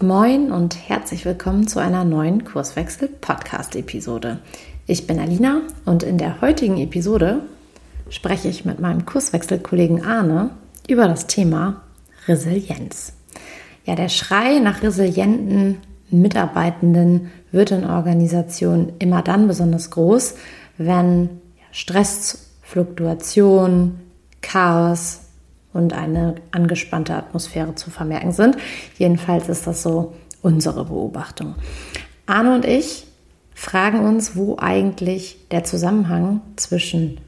Moin 0.00 0.52
und 0.52 0.88
herzlich 0.88 1.24
willkommen 1.24 1.66
zu 1.66 1.80
einer 1.80 2.04
neuen 2.04 2.44
Kurswechsel-Podcast-Episode. 2.44 4.38
Ich 4.86 5.08
bin 5.08 5.18
Alina 5.18 5.62
und 5.86 6.04
in 6.04 6.18
der 6.18 6.40
heutigen 6.40 6.78
Episode 6.78 7.40
spreche 8.08 8.46
ich 8.46 8.64
mit 8.64 8.78
meinem 8.78 9.06
Kurswechselkollegen 9.06 10.04
Arne 10.04 10.50
über 10.86 11.08
das 11.08 11.26
Thema 11.26 11.82
Resilienz. 12.28 13.14
Ja, 13.86 13.96
der 13.96 14.08
Schrei 14.08 14.60
nach 14.60 14.84
resilienten 14.84 15.78
Mitarbeitenden 16.10 17.32
wird 17.50 17.72
in 17.72 17.84
Organisationen 17.84 18.92
immer 19.00 19.22
dann 19.22 19.48
besonders 19.48 19.90
groß, 19.90 20.36
wenn 20.76 21.40
Stress, 21.72 22.50
Fluktuation, 22.62 23.98
Chaos, 24.42 25.22
und 25.72 25.92
eine 25.92 26.36
angespannte 26.50 27.14
Atmosphäre 27.14 27.74
zu 27.74 27.90
vermerken 27.90 28.32
sind. 28.32 28.56
Jedenfalls 28.96 29.48
ist 29.48 29.66
das 29.66 29.82
so 29.82 30.14
unsere 30.42 30.84
Beobachtung. 30.84 31.54
Arne 32.26 32.54
und 32.54 32.64
ich 32.64 33.06
fragen 33.54 34.00
uns, 34.00 34.36
wo 34.36 34.56
eigentlich 34.58 35.48
der 35.50 35.64
Zusammenhang 35.64 36.40
zwischen 36.56 37.20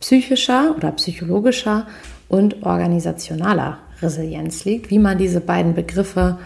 psychischer 0.00 0.74
oder 0.76 0.92
psychologischer 0.92 1.86
und 2.28 2.64
organisationaler 2.64 3.78
Resilienz 4.00 4.64
liegt, 4.64 4.90
wie 4.90 4.98
man 4.98 5.18
diese 5.18 5.40
beiden 5.40 5.74
Begriffe 5.74 6.38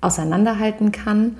auseinanderhalten 0.00 0.92
kann 0.92 1.36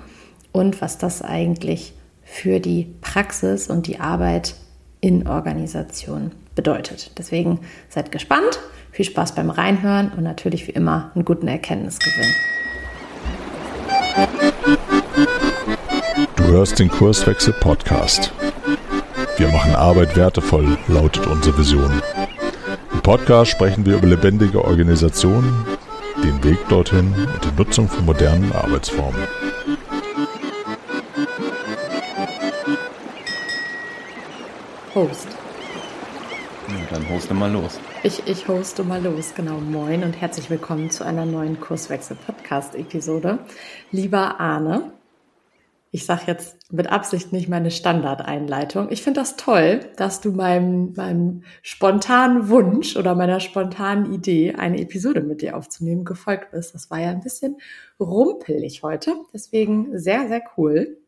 und 0.51 0.81
was 0.81 0.97
das 0.97 1.21
eigentlich 1.21 1.93
für 2.23 2.59
die 2.59 2.93
Praxis 3.01 3.67
und 3.67 3.87
die 3.87 3.99
Arbeit 3.99 4.55
in 5.01 5.27
Organisationen 5.27 6.31
bedeutet. 6.55 7.17
Deswegen 7.17 7.59
seid 7.89 8.11
gespannt. 8.11 8.59
Viel 8.99 9.05
Spaß 9.05 9.33
beim 9.33 9.49
Reinhören 9.49 10.11
und 10.11 10.23
natürlich 10.23 10.67
wie 10.67 10.71
immer 10.71 11.11
einen 11.15 11.23
guten 11.23 11.47
Erkenntnisgewinn. 11.47 12.33
Du 16.35 16.43
hörst 16.43 16.79
den 16.79 16.89
Kurswechsel 16.89 17.53
Podcast. 17.61 18.33
Wir 19.37 19.47
machen 19.47 19.73
Arbeit 19.73 20.17
wertevoll, 20.17 20.77
lautet 20.89 21.27
unsere 21.27 21.57
Vision. 21.57 21.89
Im 22.91 22.99
Podcast 22.99 23.51
sprechen 23.51 23.85
wir 23.85 23.95
über 23.95 24.07
lebendige 24.07 24.65
Organisationen, 24.65 25.65
den 26.21 26.43
Weg 26.43 26.57
dorthin 26.67 27.13
und 27.15 27.45
die 27.45 27.57
Nutzung 27.57 27.87
von 27.87 28.03
modernen 28.03 28.51
Arbeitsformen. 28.51 29.21
Host. 34.93 35.29
Dann 36.69 37.09
hoste 37.09 37.33
mal 37.33 37.51
los. 37.51 37.79
Ich, 38.03 38.27
ich 38.27 38.47
hoste 38.47 38.83
mal 38.83 39.01
los, 39.03 39.33
genau. 39.33 39.59
Moin 39.59 40.03
und 40.03 40.13
herzlich 40.21 40.51
willkommen 40.51 40.91
zu 40.91 41.03
einer 41.03 41.25
neuen 41.25 41.59
Kurswechsel-Podcast-Episode. 41.59 43.39
Lieber 43.91 44.39
Arne, 44.39 44.91
ich 45.89 46.05
sage 46.05 46.25
jetzt 46.27 46.71
mit 46.71 46.91
Absicht 46.91 47.33
nicht 47.33 47.49
meine 47.49 47.71
Standardeinleitung. 47.71 48.91
Ich 48.91 49.01
finde 49.01 49.21
das 49.21 49.35
toll, 49.35 49.79
dass 49.95 50.21
du 50.21 50.31
meinem, 50.31 50.93
meinem 50.95 51.43
spontanen 51.63 52.49
Wunsch 52.49 52.95
oder 52.97 53.15
meiner 53.15 53.39
spontanen 53.39 54.13
Idee, 54.13 54.53
eine 54.53 54.79
Episode 54.79 55.21
mit 55.21 55.41
dir 55.41 55.57
aufzunehmen, 55.57 56.05
gefolgt 56.05 56.51
bist. 56.51 56.75
Das 56.75 56.91
war 56.91 56.99
ja 56.99 57.09
ein 57.09 57.21
bisschen 57.21 57.57
rumpelig 57.99 58.83
heute. 58.83 59.15
Deswegen 59.33 59.97
sehr, 59.97 60.27
sehr 60.27 60.43
cool. 60.55 60.98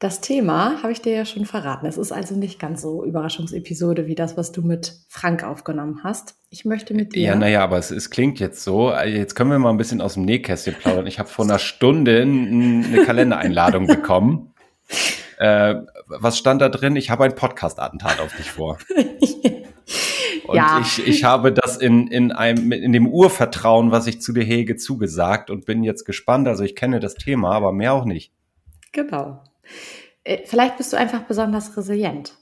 Das 0.00 0.22
Thema 0.22 0.82
habe 0.82 0.92
ich 0.92 1.02
dir 1.02 1.12
ja 1.12 1.24
schon 1.26 1.44
verraten. 1.44 1.84
Es 1.84 1.98
ist 1.98 2.10
also 2.10 2.34
nicht 2.34 2.58
ganz 2.58 2.80
so 2.80 3.04
Überraschungsepisode 3.04 4.06
wie 4.06 4.14
das, 4.14 4.34
was 4.34 4.50
du 4.50 4.62
mit 4.62 4.94
Frank 5.10 5.44
aufgenommen 5.44 6.00
hast. 6.02 6.36
Ich 6.48 6.64
möchte 6.64 6.94
mit 6.94 7.14
dir. 7.14 7.20
Ja, 7.20 7.34
naja, 7.34 7.62
aber 7.62 7.76
es, 7.76 7.90
es 7.90 8.08
klingt 8.08 8.40
jetzt 8.40 8.64
so. 8.64 8.94
Jetzt 8.94 9.34
können 9.34 9.50
wir 9.50 9.58
mal 9.58 9.68
ein 9.68 9.76
bisschen 9.76 10.00
aus 10.00 10.14
dem 10.14 10.24
Nähkästchen 10.24 10.74
plaudern. 10.74 11.06
Ich 11.06 11.18
habe 11.18 11.28
vor 11.28 11.44
einer 11.44 11.58
Stunde 11.58 12.22
eine 12.22 13.02
Kalendereinladung 13.04 13.86
bekommen. 13.88 14.54
Äh, 15.36 15.74
was 16.06 16.38
stand 16.38 16.62
da 16.62 16.70
drin? 16.70 16.96
Ich 16.96 17.10
habe 17.10 17.24
ein 17.24 17.34
Podcast-Attentat 17.34 18.20
auf 18.20 18.34
dich 18.34 18.50
vor. 18.50 18.78
Und 20.46 20.56
ja. 20.56 20.80
ich, 20.80 21.06
ich 21.06 21.24
habe 21.24 21.52
das 21.52 21.76
in, 21.76 22.06
in, 22.06 22.32
einem, 22.32 22.72
in 22.72 22.92
dem 22.94 23.06
Urvertrauen, 23.06 23.90
was 23.90 24.06
ich 24.06 24.22
zu 24.22 24.32
dir 24.32 24.44
hege, 24.44 24.76
zugesagt 24.76 25.50
und 25.50 25.66
bin 25.66 25.84
jetzt 25.84 26.04
gespannt. 26.04 26.48
Also 26.48 26.64
ich 26.64 26.74
kenne 26.74 27.00
das 27.00 27.16
Thema, 27.16 27.52
aber 27.52 27.72
mehr 27.72 27.92
auch 27.92 28.06
nicht. 28.06 28.32
Genau. 28.92 29.42
Äh, 30.24 30.38
vielleicht 30.44 30.76
bist 30.76 30.92
du 30.92 30.96
einfach 30.96 31.22
besonders 31.22 31.76
resilient. 31.76 32.34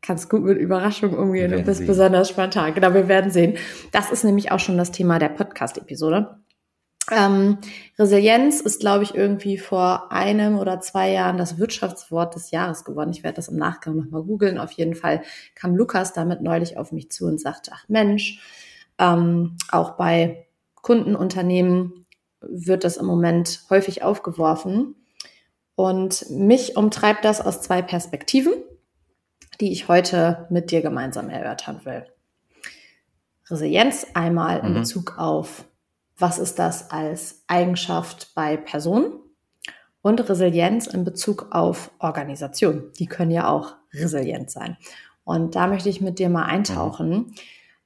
Kannst 0.00 0.28
gut 0.28 0.42
mit 0.42 0.58
Überraschungen 0.58 1.16
umgehen 1.16 1.54
und 1.54 1.64
bist 1.64 1.78
sehen. 1.78 1.86
besonders 1.86 2.28
spontan. 2.28 2.74
Genau, 2.74 2.92
wir 2.92 3.06
werden 3.06 3.30
sehen. 3.30 3.56
Das 3.92 4.10
ist 4.10 4.24
nämlich 4.24 4.50
auch 4.50 4.58
schon 4.58 4.76
das 4.76 4.90
Thema 4.90 5.18
der 5.20 5.28
Podcast-Episode. 5.28 6.42
Ähm, 7.10 7.58
Resilienz 7.98 8.60
ist, 8.60 8.80
glaube 8.80 9.04
ich, 9.04 9.14
irgendwie 9.14 9.58
vor 9.58 10.12
einem 10.12 10.58
oder 10.58 10.80
zwei 10.80 11.10
Jahren 11.10 11.36
das 11.36 11.58
Wirtschaftswort 11.58 12.34
des 12.34 12.50
Jahres 12.50 12.84
geworden. 12.84 13.10
Ich 13.10 13.22
werde 13.22 13.36
das 13.36 13.48
im 13.48 13.56
Nachgang 13.56 13.96
nochmal 13.96 14.22
googeln. 14.22 14.58
Auf 14.58 14.72
jeden 14.72 14.94
Fall 14.94 15.22
kam 15.54 15.74
Lukas 15.74 16.12
damit 16.12 16.42
neulich 16.42 16.76
auf 16.76 16.92
mich 16.92 17.10
zu 17.10 17.26
und 17.26 17.40
sagte, 17.40 17.72
ach 17.74 17.84
Mensch, 17.88 18.40
ähm, 18.98 19.56
auch 19.70 19.92
bei 19.96 20.46
Kundenunternehmen 20.76 22.06
wird 22.40 22.84
das 22.84 22.96
im 22.96 23.06
Moment 23.06 23.64
häufig 23.70 24.02
aufgeworfen. 24.02 24.94
Und 25.74 26.28
mich 26.30 26.76
umtreibt 26.76 27.24
das 27.24 27.40
aus 27.40 27.62
zwei 27.62 27.82
Perspektiven, 27.82 28.52
die 29.60 29.72
ich 29.72 29.88
heute 29.88 30.46
mit 30.50 30.70
dir 30.70 30.82
gemeinsam 30.82 31.30
erörtern 31.30 31.80
will. 31.84 32.06
Resilienz 33.48 34.06
einmal 34.14 34.60
in 34.60 34.70
mhm. 34.70 34.74
Bezug 34.74 35.18
auf, 35.18 35.64
was 36.16 36.38
ist 36.38 36.58
das 36.58 36.90
als 36.90 37.42
Eigenschaft 37.48 38.32
bei 38.34 38.56
Personen 38.56 39.12
und 40.02 40.28
Resilienz 40.28 40.86
in 40.86 41.04
Bezug 41.04 41.48
auf 41.50 41.90
Organisation. 41.98 42.90
Die 42.98 43.06
können 43.06 43.30
ja 43.30 43.48
auch 43.48 43.76
resilient 43.92 44.50
sein. 44.50 44.76
Und 45.24 45.54
da 45.54 45.66
möchte 45.66 45.88
ich 45.88 46.00
mit 46.00 46.18
dir 46.18 46.28
mal 46.28 46.44
eintauchen. 46.44 47.10
Mhm. 47.10 47.34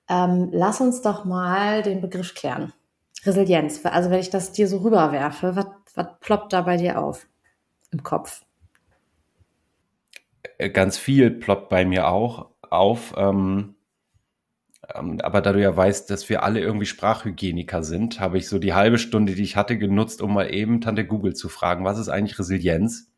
Ähm, 0.08 0.48
lass 0.52 0.80
uns 0.80 1.02
doch 1.02 1.24
mal 1.24 1.82
den 1.82 2.00
Begriff 2.00 2.34
klären. 2.34 2.72
Resilienz. 3.24 3.80
Also 3.84 4.10
wenn 4.10 4.20
ich 4.20 4.30
das 4.30 4.52
dir 4.52 4.68
so 4.68 4.78
rüberwerfe, 4.78 5.56
was 5.94 6.06
ploppt 6.20 6.52
da 6.52 6.62
bei 6.62 6.76
dir 6.76 7.00
auf? 7.00 7.26
Im 7.96 8.02
Kopf? 8.02 8.44
Äh, 10.58 10.70
ganz 10.70 10.98
viel 10.98 11.30
ploppt 11.30 11.68
bei 11.68 11.84
mir 11.84 12.08
auch 12.08 12.50
auf. 12.60 13.14
Ähm, 13.16 13.74
ähm, 14.94 15.18
aber 15.22 15.40
da 15.40 15.52
du 15.52 15.60
ja 15.60 15.76
weißt, 15.76 16.10
dass 16.10 16.28
wir 16.28 16.42
alle 16.42 16.60
irgendwie 16.60 16.86
Sprachhygieniker 16.86 17.82
sind, 17.82 18.20
habe 18.20 18.38
ich 18.38 18.48
so 18.48 18.58
die 18.58 18.74
halbe 18.74 18.98
Stunde, 18.98 19.34
die 19.34 19.42
ich 19.42 19.56
hatte, 19.56 19.78
genutzt, 19.78 20.22
um 20.22 20.34
mal 20.34 20.52
eben 20.52 20.80
Tante 20.80 21.06
Google 21.06 21.34
zu 21.34 21.48
fragen, 21.48 21.84
was 21.84 21.98
ist 21.98 22.08
eigentlich 22.08 22.38
Resilienz? 22.38 23.10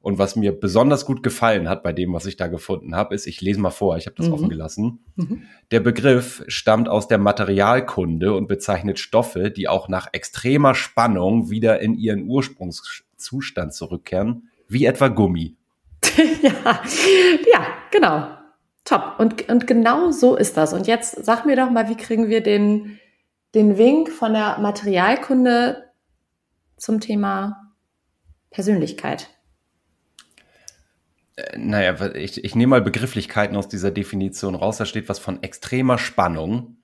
Und 0.00 0.18
was 0.18 0.34
mir 0.34 0.50
besonders 0.50 1.06
gut 1.06 1.22
gefallen 1.22 1.68
hat 1.68 1.84
bei 1.84 1.92
dem, 1.92 2.12
was 2.12 2.26
ich 2.26 2.36
da 2.36 2.48
gefunden 2.48 2.96
habe, 2.96 3.14
ist, 3.14 3.28
ich 3.28 3.40
lese 3.40 3.60
mal 3.60 3.70
vor, 3.70 3.96
ich 3.96 4.06
habe 4.06 4.16
das 4.16 4.26
mhm. 4.26 4.32
offen 4.32 4.48
gelassen. 4.48 4.98
Mhm. 5.14 5.44
Der 5.70 5.78
Begriff 5.78 6.42
stammt 6.48 6.88
aus 6.88 7.06
der 7.06 7.18
Materialkunde 7.18 8.34
und 8.34 8.48
bezeichnet 8.48 8.98
Stoffe, 8.98 9.52
die 9.52 9.68
auch 9.68 9.88
nach 9.88 10.08
extremer 10.10 10.74
Spannung 10.74 11.50
wieder 11.50 11.78
in 11.78 11.94
ihren 11.94 12.26
Ursprungs 12.26 13.04
Zustand 13.22 13.74
zurückkehren, 13.74 14.50
wie 14.68 14.84
etwa 14.84 15.08
Gummi. 15.08 15.56
ja, 16.42 16.82
ja, 17.52 17.66
genau. 17.90 18.28
Top. 18.84 19.14
Und, 19.18 19.48
und 19.48 19.66
genau 19.66 20.10
so 20.10 20.36
ist 20.36 20.56
das. 20.56 20.72
Und 20.72 20.86
jetzt 20.86 21.24
sag 21.24 21.46
mir 21.46 21.56
doch 21.56 21.70
mal, 21.70 21.88
wie 21.88 21.96
kriegen 21.96 22.28
wir 22.28 22.42
den, 22.42 22.98
den 23.54 23.78
Wink 23.78 24.10
von 24.10 24.32
der 24.32 24.58
Materialkunde 24.58 25.90
zum 26.76 27.00
Thema 27.00 27.72
Persönlichkeit? 28.50 29.28
Äh, 31.36 31.58
naja, 31.58 32.14
ich, 32.14 32.44
ich 32.44 32.54
nehme 32.56 32.70
mal 32.70 32.82
Begrifflichkeiten 32.82 33.56
aus 33.56 33.68
dieser 33.68 33.92
Definition 33.92 34.54
raus. 34.54 34.78
Da 34.78 34.84
steht 34.84 35.08
was 35.08 35.20
von 35.20 35.42
extremer 35.42 35.98
Spannung 35.98 36.81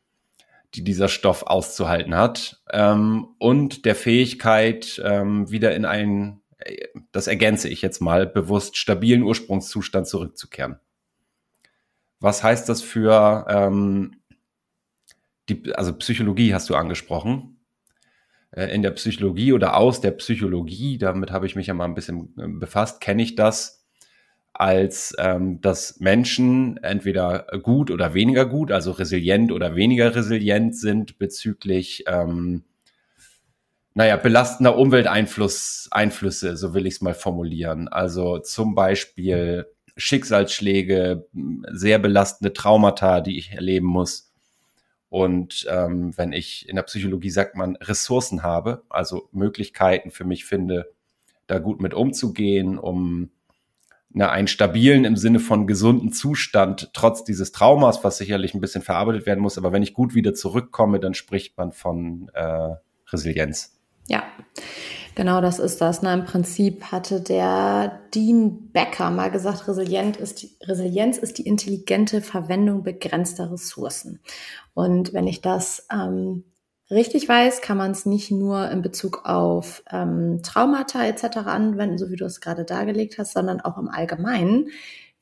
die 0.74 0.84
dieser 0.84 1.08
Stoff 1.08 1.44
auszuhalten 1.44 2.14
hat 2.14 2.62
ähm, 2.70 3.28
und 3.38 3.84
der 3.84 3.94
Fähigkeit, 3.94 5.00
ähm, 5.04 5.50
wieder 5.50 5.74
in 5.74 5.84
einen, 5.84 6.42
äh, 6.58 6.88
das 7.12 7.26
ergänze 7.26 7.68
ich 7.68 7.82
jetzt 7.82 8.00
mal, 8.00 8.26
bewusst 8.26 8.76
stabilen 8.76 9.22
Ursprungszustand 9.22 10.06
zurückzukehren. 10.06 10.78
Was 12.20 12.42
heißt 12.42 12.68
das 12.68 12.82
für 12.82 13.46
ähm, 13.48 14.16
die, 15.48 15.74
also 15.74 15.94
Psychologie 15.94 16.52
hast 16.54 16.68
du 16.68 16.74
angesprochen. 16.74 17.58
Äh, 18.50 18.74
in 18.74 18.82
der 18.82 18.90
Psychologie 18.92 19.52
oder 19.52 19.76
aus 19.76 20.00
der 20.00 20.12
Psychologie, 20.12 20.98
damit 20.98 21.30
habe 21.30 21.46
ich 21.46 21.56
mich 21.56 21.66
ja 21.66 21.74
mal 21.74 21.84
ein 21.84 21.94
bisschen 21.94 22.34
äh, 22.38 22.48
befasst, 22.48 23.00
kenne 23.00 23.22
ich 23.22 23.34
das, 23.34 23.77
als 24.58 25.14
ähm, 25.18 25.60
dass 25.60 26.00
Menschen 26.00 26.78
entweder 26.78 27.46
gut 27.62 27.92
oder 27.92 28.12
weniger 28.12 28.44
gut, 28.44 28.72
also 28.72 28.90
resilient 28.90 29.52
oder 29.52 29.76
weniger 29.76 30.16
resilient 30.16 30.76
sind 30.76 31.16
bezüglich 31.18 32.02
ähm, 32.08 32.64
naja, 33.94 34.16
belastender 34.16 34.76
Umwelteinfluss, 34.76 35.88
Einflüsse, 35.92 36.56
so 36.56 36.74
will 36.74 36.86
ich 36.86 36.94
es 36.94 37.00
mal 37.00 37.14
formulieren. 37.14 37.88
Also 37.88 38.38
zum 38.38 38.74
Beispiel 38.74 39.66
Schicksalsschläge, 39.96 41.26
sehr 41.72 41.98
belastende 41.98 42.52
Traumata, 42.52 43.20
die 43.20 43.38
ich 43.38 43.52
erleben 43.52 43.86
muss. 43.86 44.32
Und 45.08 45.66
ähm, 45.70 46.16
wenn 46.16 46.32
ich 46.32 46.68
in 46.68 46.76
der 46.76 46.82
Psychologie 46.82 47.30
sagt 47.30 47.56
man 47.56 47.76
Ressourcen 47.76 48.42
habe, 48.42 48.82
also 48.88 49.28
Möglichkeiten 49.32 50.10
für 50.10 50.24
mich 50.24 50.44
finde, 50.44 50.92
da 51.46 51.58
gut 51.58 51.80
mit 51.80 51.94
umzugehen, 51.94 52.78
um 52.78 53.30
na, 54.10 54.30
einen 54.30 54.48
stabilen 54.48 55.04
im 55.04 55.16
Sinne 55.16 55.38
von 55.38 55.66
gesunden 55.66 56.12
Zustand 56.12 56.90
trotz 56.94 57.24
dieses 57.24 57.52
Traumas, 57.52 58.02
was 58.04 58.18
sicherlich 58.18 58.54
ein 58.54 58.60
bisschen 58.60 58.82
verarbeitet 58.82 59.26
werden 59.26 59.40
muss. 59.40 59.58
Aber 59.58 59.72
wenn 59.72 59.82
ich 59.82 59.94
gut 59.94 60.14
wieder 60.14 60.34
zurückkomme, 60.34 60.98
dann 60.98 61.14
spricht 61.14 61.56
man 61.58 61.72
von 61.72 62.30
äh, 62.34 62.74
Resilienz. 63.12 63.78
Ja, 64.08 64.22
genau 65.14 65.40
das 65.42 65.58
ist 65.58 65.80
das. 65.82 66.00
Ne? 66.00 66.14
Im 66.14 66.24
Prinzip 66.24 66.84
hatte 66.84 67.20
der 67.20 68.00
Dean 68.14 68.70
Becker 68.72 69.10
mal 69.10 69.30
gesagt, 69.30 69.68
Resilient 69.68 70.16
ist 70.16 70.42
die, 70.42 70.56
Resilienz 70.62 71.18
ist 71.18 71.36
die 71.36 71.46
intelligente 71.46 72.22
Verwendung 72.22 72.82
begrenzter 72.82 73.52
Ressourcen. 73.52 74.20
Und 74.72 75.12
wenn 75.12 75.26
ich 75.26 75.42
das 75.42 75.86
ähm, 75.92 76.44
richtig 76.90 77.28
weiß, 77.28 77.60
kann 77.60 77.76
man 77.76 77.90
es 77.90 78.06
nicht 78.06 78.30
nur 78.30 78.70
in 78.70 78.82
Bezug 78.82 79.24
auf 79.24 79.82
ähm, 79.90 80.40
Traumata 80.42 81.04
etc. 81.04 81.38
anwenden, 81.46 81.98
so 81.98 82.10
wie 82.10 82.16
du 82.16 82.24
es 82.24 82.40
gerade 82.40 82.64
dargelegt 82.64 83.18
hast, 83.18 83.32
sondern 83.32 83.60
auch 83.60 83.78
im 83.78 83.88
Allgemeinen, 83.88 84.70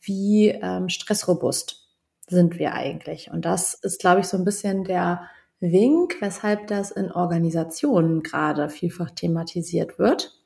wie 0.00 0.48
ähm, 0.48 0.88
stressrobust 0.88 1.88
sind 2.28 2.58
wir 2.58 2.74
eigentlich. 2.74 3.30
Und 3.30 3.44
das 3.44 3.74
ist, 3.74 4.00
glaube 4.00 4.20
ich, 4.20 4.26
so 4.26 4.36
ein 4.36 4.44
bisschen 4.44 4.84
der 4.84 5.28
Wink, 5.60 6.16
weshalb 6.20 6.66
das 6.66 6.90
in 6.90 7.10
Organisationen 7.10 8.22
gerade 8.22 8.68
vielfach 8.68 9.10
thematisiert 9.10 9.98
wird, 9.98 10.38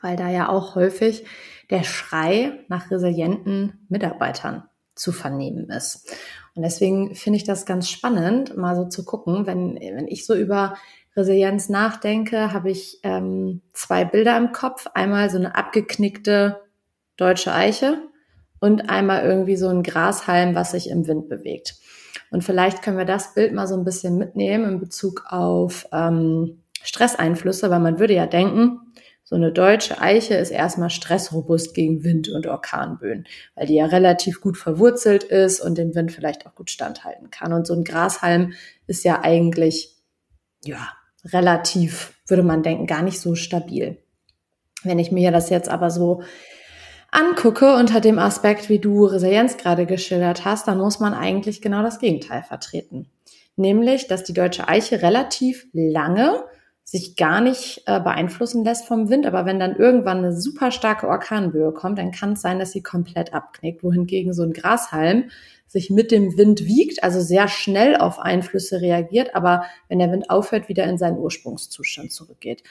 weil 0.00 0.16
da 0.16 0.30
ja 0.30 0.48
auch 0.48 0.74
häufig 0.74 1.24
der 1.70 1.82
Schrei 1.82 2.64
nach 2.68 2.90
resilienten 2.90 3.86
Mitarbeitern 3.88 4.64
zu 4.94 5.12
vernehmen 5.12 5.68
ist. 5.70 6.14
Und 6.56 6.62
deswegen 6.62 7.14
finde 7.14 7.36
ich 7.36 7.44
das 7.44 7.66
ganz 7.66 7.88
spannend, 7.88 8.56
mal 8.56 8.74
so 8.74 8.86
zu 8.86 9.04
gucken, 9.04 9.46
wenn, 9.46 9.74
wenn 9.76 10.08
ich 10.08 10.24
so 10.24 10.34
über 10.34 10.74
Resilienz 11.14 11.68
nachdenke, 11.68 12.52
habe 12.52 12.70
ich 12.70 12.98
ähm, 13.02 13.60
zwei 13.74 14.06
Bilder 14.06 14.36
im 14.38 14.52
Kopf. 14.52 14.86
Einmal 14.94 15.28
so 15.28 15.36
eine 15.36 15.54
abgeknickte 15.54 16.62
deutsche 17.18 17.52
Eiche 17.52 17.98
und 18.58 18.88
einmal 18.88 19.22
irgendwie 19.24 19.56
so 19.56 19.68
ein 19.68 19.82
Grashalm, 19.82 20.54
was 20.54 20.70
sich 20.70 20.88
im 20.88 21.06
Wind 21.06 21.28
bewegt. 21.28 21.74
Und 22.30 22.42
vielleicht 22.42 22.82
können 22.82 22.98
wir 22.98 23.04
das 23.04 23.34
Bild 23.34 23.52
mal 23.52 23.66
so 23.66 23.76
ein 23.76 23.84
bisschen 23.84 24.16
mitnehmen 24.16 24.64
in 24.64 24.80
Bezug 24.80 25.24
auf 25.28 25.86
ähm, 25.92 26.62
Stresseinflüsse, 26.82 27.70
weil 27.70 27.80
man 27.80 27.98
würde 27.98 28.14
ja 28.14 28.26
denken, 28.26 28.80
so 29.28 29.34
eine 29.34 29.50
deutsche 29.50 30.00
Eiche 30.00 30.34
ist 30.34 30.52
erstmal 30.52 30.88
stressrobust 30.88 31.74
gegen 31.74 32.04
Wind 32.04 32.28
und 32.28 32.46
Orkanböen, 32.46 33.26
weil 33.56 33.66
die 33.66 33.74
ja 33.74 33.86
relativ 33.86 34.40
gut 34.40 34.56
verwurzelt 34.56 35.24
ist 35.24 35.58
und 35.58 35.76
dem 35.78 35.96
Wind 35.96 36.12
vielleicht 36.12 36.46
auch 36.46 36.54
gut 36.54 36.70
standhalten 36.70 37.32
kann. 37.32 37.52
Und 37.52 37.66
so 37.66 37.74
ein 37.74 37.82
Grashalm 37.82 38.52
ist 38.86 39.02
ja 39.02 39.22
eigentlich, 39.22 39.96
ja, 40.64 40.90
relativ, 41.24 42.12
würde 42.28 42.44
man 42.44 42.62
denken, 42.62 42.86
gar 42.86 43.02
nicht 43.02 43.18
so 43.18 43.34
stabil. 43.34 43.98
Wenn 44.84 45.00
ich 45.00 45.10
mir 45.10 45.32
das 45.32 45.50
jetzt 45.50 45.68
aber 45.68 45.90
so 45.90 46.22
angucke 47.10 47.74
unter 47.74 48.00
dem 48.00 48.20
Aspekt, 48.20 48.68
wie 48.68 48.78
du 48.78 49.06
Resilienz 49.06 49.56
gerade 49.56 49.86
geschildert 49.86 50.44
hast, 50.44 50.68
dann 50.68 50.78
muss 50.78 51.00
man 51.00 51.14
eigentlich 51.14 51.60
genau 51.60 51.82
das 51.82 51.98
Gegenteil 51.98 52.44
vertreten. 52.44 53.10
Nämlich, 53.56 54.06
dass 54.06 54.22
die 54.22 54.34
deutsche 54.34 54.68
Eiche 54.68 55.02
relativ 55.02 55.66
lange 55.72 56.44
sich 56.88 57.16
gar 57.16 57.40
nicht 57.40 57.82
äh, 57.86 57.98
beeinflussen 57.98 58.64
lässt 58.64 58.86
vom 58.86 59.10
Wind. 59.10 59.26
Aber 59.26 59.44
wenn 59.44 59.58
dann 59.58 59.74
irgendwann 59.74 60.18
eine 60.18 60.32
super 60.32 60.70
starke 60.70 61.08
Orkanböe 61.08 61.72
kommt, 61.72 61.98
dann 61.98 62.12
kann 62.12 62.34
es 62.34 62.42
sein, 62.42 62.60
dass 62.60 62.70
sie 62.70 62.82
komplett 62.82 63.34
abknickt. 63.34 63.82
Wohingegen 63.82 64.32
so 64.32 64.44
ein 64.44 64.52
Grashalm 64.52 65.30
sich 65.66 65.90
mit 65.90 66.12
dem 66.12 66.38
Wind 66.38 66.64
wiegt, 66.64 67.02
also 67.02 67.20
sehr 67.20 67.48
schnell 67.48 67.96
auf 67.96 68.20
Einflüsse 68.20 68.80
reagiert, 68.80 69.34
aber 69.34 69.64
wenn 69.88 69.98
der 69.98 70.12
Wind 70.12 70.30
aufhört, 70.30 70.68
wieder 70.68 70.84
in 70.84 70.96
seinen 70.96 71.18
Ursprungszustand 71.18 72.12
zurückgeht. 72.12 72.62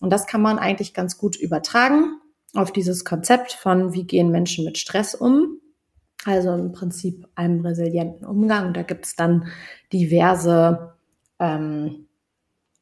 Und 0.00 0.10
das 0.10 0.26
kann 0.26 0.40
man 0.40 0.58
eigentlich 0.58 0.94
ganz 0.94 1.18
gut 1.18 1.36
übertragen 1.36 2.18
auf 2.54 2.72
dieses 2.72 3.04
Konzept 3.04 3.52
von, 3.52 3.92
wie 3.92 4.04
gehen 4.04 4.30
Menschen 4.30 4.64
mit 4.64 4.78
Stress 4.78 5.14
um. 5.14 5.58
Also 6.24 6.54
im 6.54 6.72
Prinzip 6.72 7.28
einem 7.34 7.60
resilienten 7.60 8.26
Umgang. 8.26 8.72
Da 8.72 8.82
gibt 8.82 9.04
es 9.04 9.16
dann 9.16 9.48
diverse 9.92 10.94
ähm, 11.38 12.06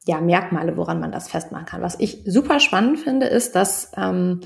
ja, 0.09 0.23
Merkmale, 0.23 0.79
woran 0.79 1.01
man 1.01 1.13
das 1.13 1.29
festmachen 1.29 1.67
kann. 1.67 1.83
Was 1.83 2.01
ich 2.01 2.23
super 2.25 2.61
spannend 2.61 2.99
finde, 2.99 3.27
ist, 3.27 3.55
dass 3.55 3.93
ähm, 3.95 4.41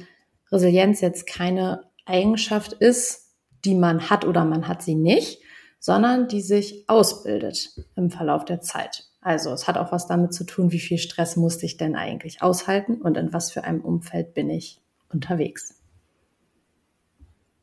Resilienz 0.50 1.00
jetzt 1.00 1.24
keine 1.28 1.84
Eigenschaft 2.04 2.72
ist, 2.72 3.30
die 3.64 3.76
man 3.76 4.10
hat 4.10 4.24
oder 4.24 4.44
man 4.44 4.66
hat 4.66 4.82
sie 4.82 4.96
nicht, 4.96 5.40
sondern 5.78 6.26
die 6.26 6.40
sich 6.40 6.88
ausbildet 6.88 7.76
im 7.94 8.10
Verlauf 8.10 8.44
der 8.44 8.60
Zeit. 8.60 9.04
Also 9.20 9.52
es 9.52 9.68
hat 9.68 9.78
auch 9.78 9.92
was 9.92 10.08
damit 10.08 10.34
zu 10.34 10.42
tun, 10.42 10.72
wie 10.72 10.80
viel 10.80 10.98
Stress 10.98 11.36
musste 11.36 11.64
ich 11.64 11.76
denn 11.76 11.94
eigentlich 11.94 12.42
aushalten 12.42 13.00
und 13.00 13.16
in 13.16 13.32
was 13.32 13.52
für 13.52 13.62
einem 13.62 13.82
Umfeld 13.82 14.34
bin 14.34 14.50
ich 14.50 14.80
unterwegs. 15.10 15.76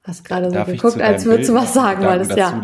Hast 0.03 0.23
gerade 0.23 0.49
so 0.51 0.63
geguckt, 0.63 1.01
als 1.01 1.25
würdest 1.25 1.49
du 1.49 1.53
was 1.53 1.73
sagen, 1.73 2.05
weil 2.05 2.19
das 2.19 2.33
ja 2.33 2.61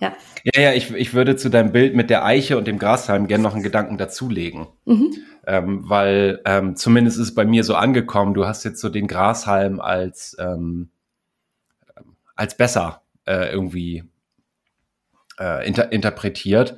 ja. 0.00 0.16
Ja, 0.44 0.60
ja, 0.60 0.72
ich, 0.72 0.92
ich 0.92 1.14
würde 1.14 1.36
zu 1.36 1.48
deinem 1.48 1.72
Bild 1.72 1.94
mit 1.94 2.10
der 2.10 2.24
Eiche 2.24 2.58
und 2.58 2.66
dem 2.66 2.78
Grashalm 2.78 3.26
gerne 3.26 3.42
noch 3.42 3.54
einen 3.54 3.62
Gedanken 3.62 3.96
dazulegen. 3.96 4.66
Mhm. 4.84 5.14
Ähm, 5.46 5.88
weil 5.88 6.40
ähm, 6.44 6.76
zumindest 6.76 7.18
ist 7.18 7.28
es 7.28 7.34
bei 7.34 7.44
mir 7.44 7.64
so 7.64 7.74
angekommen, 7.74 8.34
du 8.34 8.46
hast 8.46 8.64
jetzt 8.64 8.80
so 8.80 8.88
den 8.88 9.06
Grashalm 9.06 9.80
als, 9.80 10.36
ähm, 10.38 10.90
als 12.36 12.56
besser 12.56 13.02
äh, 13.26 13.50
irgendwie 13.50 14.04
äh, 15.38 15.66
inter 15.66 15.92
interpretiert. 15.92 16.76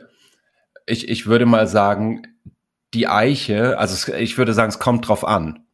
Ich, 0.87 1.09
ich 1.09 1.27
würde 1.27 1.47
mal 1.47 1.67
sagen, 1.67 2.23
die 2.95 3.09
Eiche, 3.09 3.79
also 3.79 4.13
ich 4.15 4.39
würde 4.39 4.55
sagen, 4.55 4.69
es 4.69 4.79
kommt 4.79 5.09
drauf 5.09 5.27
an. 5.27 5.66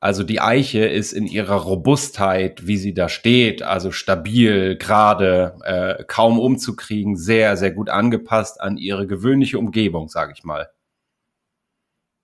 Also 0.00 0.22
die 0.22 0.40
Eiche 0.40 0.86
ist 0.86 1.12
in 1.12 1.26
ihrer 1.26 1.56
Robustheit, 1.56 2.68
wie 2.68 2.76
sie 2.76 2.94
da 2.94 3.08
steht, 3.08 3.62
also 3.62 3.90
stabil, 3.90 4.76
gerade, 4.76 5.56
äh, 5.64 6.04
kaum 6.04 6.38
umzukriegen, 6.38 7.16
sehr, 7.16 7.56
sehr 7.56 7.72
gut 7.72 7.88
angepasst 7.88 8.60
an 8.60 8.76
ihre 8.76 9.08
gewöhnliche 9.08 9.58
Umgebung, 9.58 10.08
sage 10.08 10.32
ich 10.36 10.44
mal. 10.44 10.70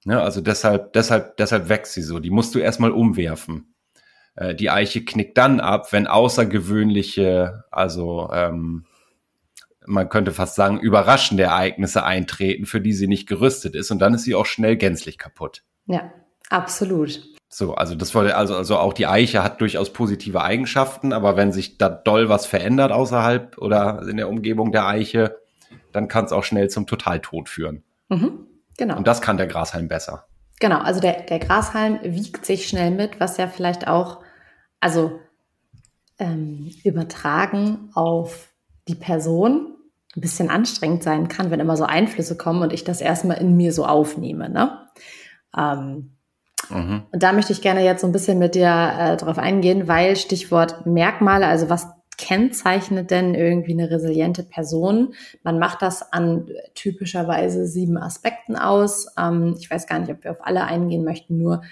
Ne, 0.04 0.20
also 0.20 0.40
deshalb, 0.40 0.92
deshalb, 0.92 1.36
deshalb 1.38 1.68
wächst 1.68 1.94
sie 1.94 2.02
so. 2.02 2.20
Die 2.20 2.30
musst 2.30 2.54
du 2.54 2.60
erstmal 2.60 2.92
umwerfen. 2.92 3.74
Äh, 4.36 4.54
die 4.54 4.70
Eiche 4.70 5.04
knickt 5.04 5.36
dann 5.36 5.58
ab, 5.58 5.92
wenn 5.92 6.06
außergewöhnliche, 6.06 7.64
also 7.72 8.30
ähm, 8.32 8.84
man 9.86 10.08
könnte 10.08 10.32
fast 10.32 10.54
sagen, 10.54 10.78
überraschende 10.78 11.44
Ereignisse 11.44 12.04
eintreten, 12.04 12.66
für 12.66 12.80
die 12.80 12.92
sie 12.92 13.08
nicht 13.08 13.26
gerüstet 13.26 13.74
ist. 13.74 13.90
Und 13.90 13.98
dann 13.98 14.14
ist 14.14 14.22
sie 14.22 14.34
auch 14.34 14.46
schnell 14.46 14.76
gänzlich 14.76 15.18
kaputt. 15.18 15.64
Ja, 15.86 16.12
absolut. 16.50 17.33
So, 17.56 17.76
also 17.76 17.94
das 17.94 18.16
wollte, 18.16 18.36
also, 18.36 18.56
also 18.56 18.78
auch 18.78 18.92
die 18.92 19.06
Eiche 19.06 19.44
hat 19.44 19.60
durchaus 19.60 19.92
positive 19.92 20.42
Eigenschaften, 20.42 21.12
aber 21.12 21.36
wenn 21.36 21.52
sich 21.52 21.78
da 21.78 21.88
doll 21.88 22.28
was 22.28 22.46
verändert 22.46 22.90
außerhalb 22.90 23.58
oder 23.58 24.02
in 24.08 24.16
der 24.16 24.28
Umgebung 24.28 24.72
der 24.72 24.88
Eiche, 24.88 25.38
dann 25.92 26.08
kann 26.08 26.24
es 26.24 26.32
auch 26.32 26.42
schnell 26.42 26.68
zum 26.68 26.88
Totaltod 26.88 27.48
führen. 27.48 27.84
Mhm, 28.08 28.48
genau. 28.76 28.96
Und 28.96 29.06
das 29.06 29.22
kann 29.22 29.36
der 29.36 29.46
Grashalm 29.46 29.86
besser. 29.86 30.26
Genau, 30.58 30.80
also 30.80 30.98
der, 30.98 31.22
der 31.22 31.38
Grashalm 31.38 32.00
wiegt 32.02 32.44
sich 32.44 32.66
schnell 32.66 32.90
mit, 32.90 33.20
was 33.20 33.36
ja 33.36 33.46
vielleicht 33.46 33.86
auch, 33.86 34.18
also 34.80 35.20
ähm, 36.18 36.72
übertragen 36.82 37.90
auf 37.94 38.48
die 38.88 38.96
Person 38.96 39.76
ein 40.16 40.20
bisschen 40.20 40.50
anstrengend 40.50 41.04
sein 41.04 41.28
kann, 41.28 41.52
wenn 41.52 41.60
immer 41.60 41.76
so 41.76 41.84
Einflüsse 41.84 42.36
kommen 42.36 42.62
und 42.62 42.72
ich 42.72 42.82
das 42.82 43.00
erstmal 43.00 43.36
in 43.36 43.56
mir 43.56 43.72
so 43.72 43.86
aufnehme. 43.86 44.48
Ne? 44.48 44.88
Ähm, 45.56 46.13
Mhm. 46.70 47.02
Und 47.12 47.22
da 47.22 47.32
möchte 47.32 47.52
ich 47.52 47.62
gerne 47.62 47.84
jetzt 47.84 48.00
so 48.00 48.06
ein 48.06 48.12
bisschen 48.12 48.38
mit 48.38 48.54
dir 48.54 48.66
äh, 48.66 49.16
darauf 49.16 49.38
eingehen, 49.38 49.88
weil 49.88 50.16
Stichwort 50.16 50.86
Merkmale, 50.86 51.46
also 51.46 51.68
was 51.68 51.88
kennzeichnet 52.16 53.10
denn 53.10 53.34
irgendwie 53.34 53.72
eine 53.72 53.90
resiliente 53.90 54.42
Person? 54.42 55.14
Man 55.42 55.58
macht 55.58 55.82
das 55.82 56.12
an 56.12 56.48
typischerweise 56.74 57.66
sieben 57.66 57.96
Aspekten 57.98 58.56
aus. 58.56 59.08
Ähm, 59.18 59.56
ich 59.58 59.70
weiß 59.70 59.86
gar 59.86 59.98
nicht, 59.98 60.10
ob 60.10 60.24
wir 60.24 60.30
auf 60.30 60.46
alle 60.46 60.64
eingehen 60.64 61.04
möchten, 61.04 61.38
nur 61.38 61.62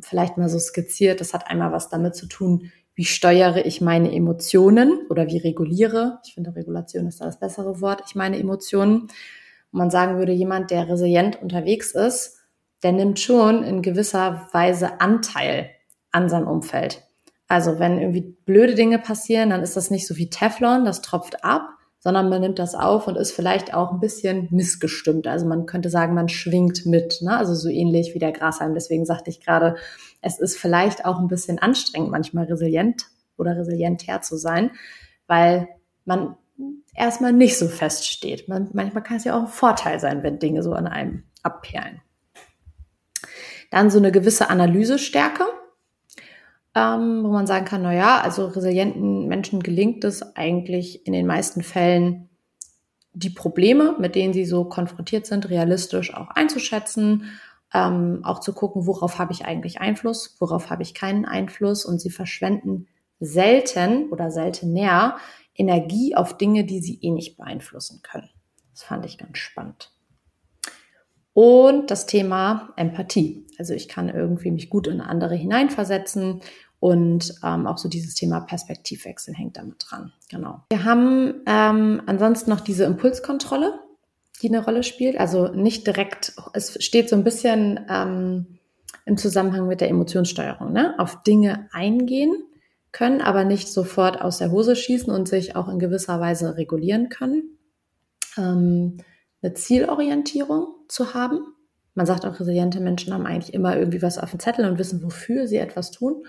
vielleicht 0.00 0.38
mal 0.38 0.48
so 0.48 0.58
skizziert. 0.58 1.20
Das 1.20 1.34
hat 1.34 1.50
einmal 1.50 1.72
was 1.72 1.88
damit 1.88 2.14
zu 2.14 2.26
tun, 2.26 2.70
wie 2.94 3.04
steuere 3.04 3.64
ich 3.64 3.80
meine 3.80 4.12
Emotionen 4.12 5.06
oder 5.08 5.28
wie 5.28 5.38
reguliere. 5.38 6.18
Ich 6.24 6.34
finde, 6.34 6.56
Regulation 6.56 7.06
ist 7.06 7.20
da 7.20 7.26
das 7.26 7.38
bessere 7.38 7.80
Wort. 7.80 8.02
Ich 8.06 8.14
meine 8.14 8.38
Emotionen. 8.38 9.02
Und 9.02 9.78
man 9.78 9.90
sagen 9.90 10.18
würde, 10.18 10.32
jemand, 10.32 10.70
der 10.70 10.88
resilient 10.88 11.40
unterwegs 11.40 11.92
ist, 11.92 12.37
der 12.82 12.92
nimmt 12.92 13.18
schon 13.20 13.64
in 13.64 13.82
gewisser 13.82 14.48
Weise 14.52 15.00
Anteil 15.00 15.70
an 16.12 16.28
seinem 16.28 16.46
Umfeld. 16.46 17.02
Also 17.48 17.78
wenn 17.78 17.98
irgendwie 17.98 18.36
blöde 18.44 18.74
Dinge 18.74 18.98
passieren, 18.98 19.50
dann 19.50 19.62
ist 19.62 19.76
das 19.76 19.90
nicht 19.90 20.06
so 20.06 20.16
wie 20.16 20.30
Teflon, 20.30 20.84
das 20.84 21.00
tropft 21.00 21.44
ab, 21.44 21.68
sondern 21.98 22.28
man 22.28 22.40
nimmt 22.40 22.58
das 22.58 22.74
auf 22.74 23.08
und 23.08 23.16
ist 23.16 23.32
vielleicht 23.32 23.74
auch 23.74 23.90
ein 23.90 24.00
bisschen 24.00 24.48
missgestimmt. 24.50 25.26
Also 25.26 25.46
man 25.46 25.66
könnte 25.66 25.90
sagen, 25.90 26.14
man 26.14 26.28
schwingt 26.28 26.86
mit, 26.86 27.20
ne? 27.22 27.36
also 27.36 27.54
so 27.54 27.68
ähnlich 27.68 28.14
wie 28.14 28.18
der 28.18 28.32
Grashalm. 28.32 28.74
Deswegen 28.74 29.04
sagte 29.04 29.30
ich 29.30 29.40
gerade, 29.40 29.76
es 30.20 30.38
ist 30.38 30.58
vielleicht 30.58 31.04
auch 31.04 31.18
ein 31.18 31.28
bisschen 31.28 31.58
anstrengend, 31.58 32.10
manchmal 32.10 32.44
resilient 32.44 33.06
oder 33.36 33.56
resilienter 33.56 34.20
zu 34.20 34.36
sein, 34.36 34.70
weil 35.26 35.68
man 36.04 36.36
erstmal 36.94 37.32
nicht 37.32 37.58
so 37.58 37.66
feststeht. 37.66 38.48
Man, 38.48 38.68
manchmal 38.72 39.02
kann 39.02 39.16
es 39.16 39.24
ja 39.24 39.36
auch 39.36 39.42
ein 39.42 39.48
Vorteil 39.48 40.00
sein, 40.00 40.22
wenn 40.22 40.38
Dinge 40.38 40.62
so 40.62 40.72
an 40.72 40.86
einem 40.86 41.24
abperlen. 41.42 42.00
Dann 43.70 43.90
so 43.90 43.98
eine 43.98 44.12
gewisse 44.12 44.50
Analysestärke, 44.50 45.44
ähm, 46.74 47.24
wo 47.24 47.28
man 47.28 47.46
sagen 47.46 47.64
kann, 47.64 47.82
na 47.82 47.92
ja, 47.92 48.20
also 48.20 48.46
resilienten 48.46 49.26
Menschen 49.26 49.62
gelingt 49.62 50.04
es 50.04 50.36
eigentlich 50.36 51.06
in 51.06 51.12
den 51.12 51.26
meisten 51.26 51.62
Fällen, 51.62 52.28
die 53.12 53.30
Probleme, 53.30 53.96
mit 53.98 54.14
denen 54.14 54.32
sie 54.32 54.44
so 54.44 54.64
konfrontiert 54.64 55.26
sind, 55.26 55.50
realistisch 55.50 56.14
auch 56.14 56.28
einzuschätzen, 56.28 57.24
ähm, 57.74 58.20
auch 58.22 58.40
zu 58.40 58.52
gucken, 58.52 58.86
worauf 58.86 59.18
habe 59.18 59.32
ich 59.32 59.44
eigentlich 59.44 59.80
Einfluss, 59.80 60.36
worauf 60.38 60.70
habe 60.70 60.82
ich 60.82 60.94
keinen 60.94 61.24
Einfluss 61.24 61.84
und 61.84 62.00
sie 62.00 62.10
verschwenden 62.10 62.86
selten 63.20 64.10
oder 64.10 64.30
seltener 64.30 65.18
Energie 65.54 66.14
auf 66.14 66.36
Dinge, 66.36 66.64
die 66.64 66.80
sie 66.80 66.98
eh 67.02 67.10
nicht 67.10 67.36
beeinflussen 67.36 68.00
können. 68.02 68.30
Das 68.70 68.84
fand 68.84 69.04
ich 69.04 69.18
ganz 69.18 69.38
spannend. 69.38 69.90
Und 71.34 71.90
das 71.90 72.06
Thema 72.06 72.72
Empathie. 72.76 73.46
Also 73.58 73.74
ich 73.74 73.88
kann 73.88 74.08
irgendwie 74.08 74.50
mich 74.50 74.70
gut 74.70 74.86
in 74.86 75.00
andere 75.00 75.34
hineinversetzen 75.34 76.40
und 76.80 77.34
ähm, 77.44 77.66
auch 77.66 77.78
so 77.78 77.88
dieses 77.88 78.14
Thema 78.14 78.40
Perspektivwechsel 78.40 79.34
hängt 79.34 79.56
damit 79.56 79.84
dran. 79.88 80.12
Genau. 80.30 80.62
Wir 80.70 80.84
haben 80.84 81.42
ähm, 81.46 82.02
ansonsten 82.06 82.50
noch 82.50 82.60
diese 82.60 82.84
Impulskontrolle, 82.84 83.80
die 84.42 84.48
eine 84.48 84.64
Rolle 84.64 84.84
spielt. 84.84 85.18
Also 85.18 85.48
nicht 85.48 85.86
direkt, 85.86 86.34
es 86.52 86.82
steht 86.82 87.08
so 87.08 87.16
ein 87.16 87.24
bisschen 87.24 87.80
ähm, 87.90 88.58
im 89.04 89.16
Zusammenhang 89.16 89.66
mit 89.66 89.80
der 89.80 89.88
Emotionssteuerung, 89.88 90.72
ne? 90.72 90.94
auf 90.98 91.22
Dinge 91.24 91.68
eingehen 91.72 92.32
können, 92.92 93.20
aber 93.20 93.44
nicht 93.44 93.68
sofort 93.68 94.20
aus 94.20 94.38
der 94.38 94.50
Hose 94.50 94.76
schießen 94.76 95.12
und 95.12 95.28
sich 95.28 95.56
auch 95.56 95.68
in 95.68 95.78
gewisser 95.78 96.20
Weise 96.20 96.56
regulieren 96.56 97.08
können. 97.08 97.58
Ähm, 98.36 98.98
eine 99.42 99.54
Zielorientierung 99.54 100.74
zu 100.88 101.14
haben. 101.14 101.40
Man 101.94 102.06
sagt 102.06 102.24
auch, 102.26 102.38
resiliente 102.38 102.80
Menschen 102.80 103.12
haben 103.12 103.26
eigentlich 103.26 103.54
immer 103.54 103.76
irgendwie 103.76 104.02
was 104.02 104.18
auf 104.18 104.30
dem 104.30 104.40
Zettel 104.40 104.68
und 104.68 104.78
wissen, 104.78 105.02
wofür 105.02 105.46
sie 105.46 105.58
etwas 105.58 105.90
tun. 105.90 106.26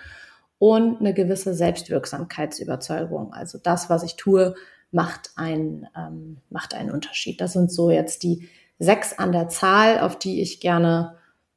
Und 0.58 1.00
eine 1.00 1.14
gewisse 1.14 1.54
Selbstwirksamkeitsüberzeugung. 1.54 3.34
Also 3.34 3.58
das, 3.62 3.90
was 3.90 4.04
ich 4.04 4.16
tue, 4.16 4.56
macht, 4.92 5.32
ein, 5.36 5.88
ähm, 5.96 6.38
macht 6.50 6.74
einen 6.74 6.92
Unterschied. 6.92 7.40
Das 7.40 7.54
sind 7.54 7.72
so 7.72 7.92
jetzt 7.92 8.24
die 8.24 8.50
sechs 8.80 9.18
an 9.18 9.32
der 9.32 9.50
Zahl, 9.50 10.00
auf 10.00 10.18
die 10.18 10.42
ich 10.42 10.60
gerne 10.60 11.16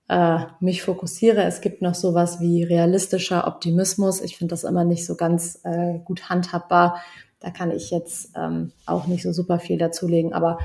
äh, 0.09 0.41
mich 0.61 0.83
fokussiere. 0.83 1.43
Es 1.45 1.61
gibt 1.61 1.83
noch 1.83 1.95
sowas 1.95 2.41
wie 2.41 2.65
realistischer 2.65 3.47
Optimismus. 3.47 4.21
Ich 4.21 4.37
finde 4.37 4.53
das 4.53 4.65
immer 4.65 4.85
nicht 4.85 5.07
so 5.07 5.17
ganz 5.17 5.61
äh, 5.65 5.99
gut 6.05 6.29
handhabbar. 6.29 7.01
Da 7.41 7.51
kann 7.51 7.71
ich 7.71 7.91
jetzt 7.91 8.33
ähm, 8.37 8.73
auch 8.87 9.07
nicht 9.07 9.23
so 9.23 9.33
super 9.33 9.59
viel 9.59 9.79
dazulegen. 9.79 10.33
Aber 10.33 10.59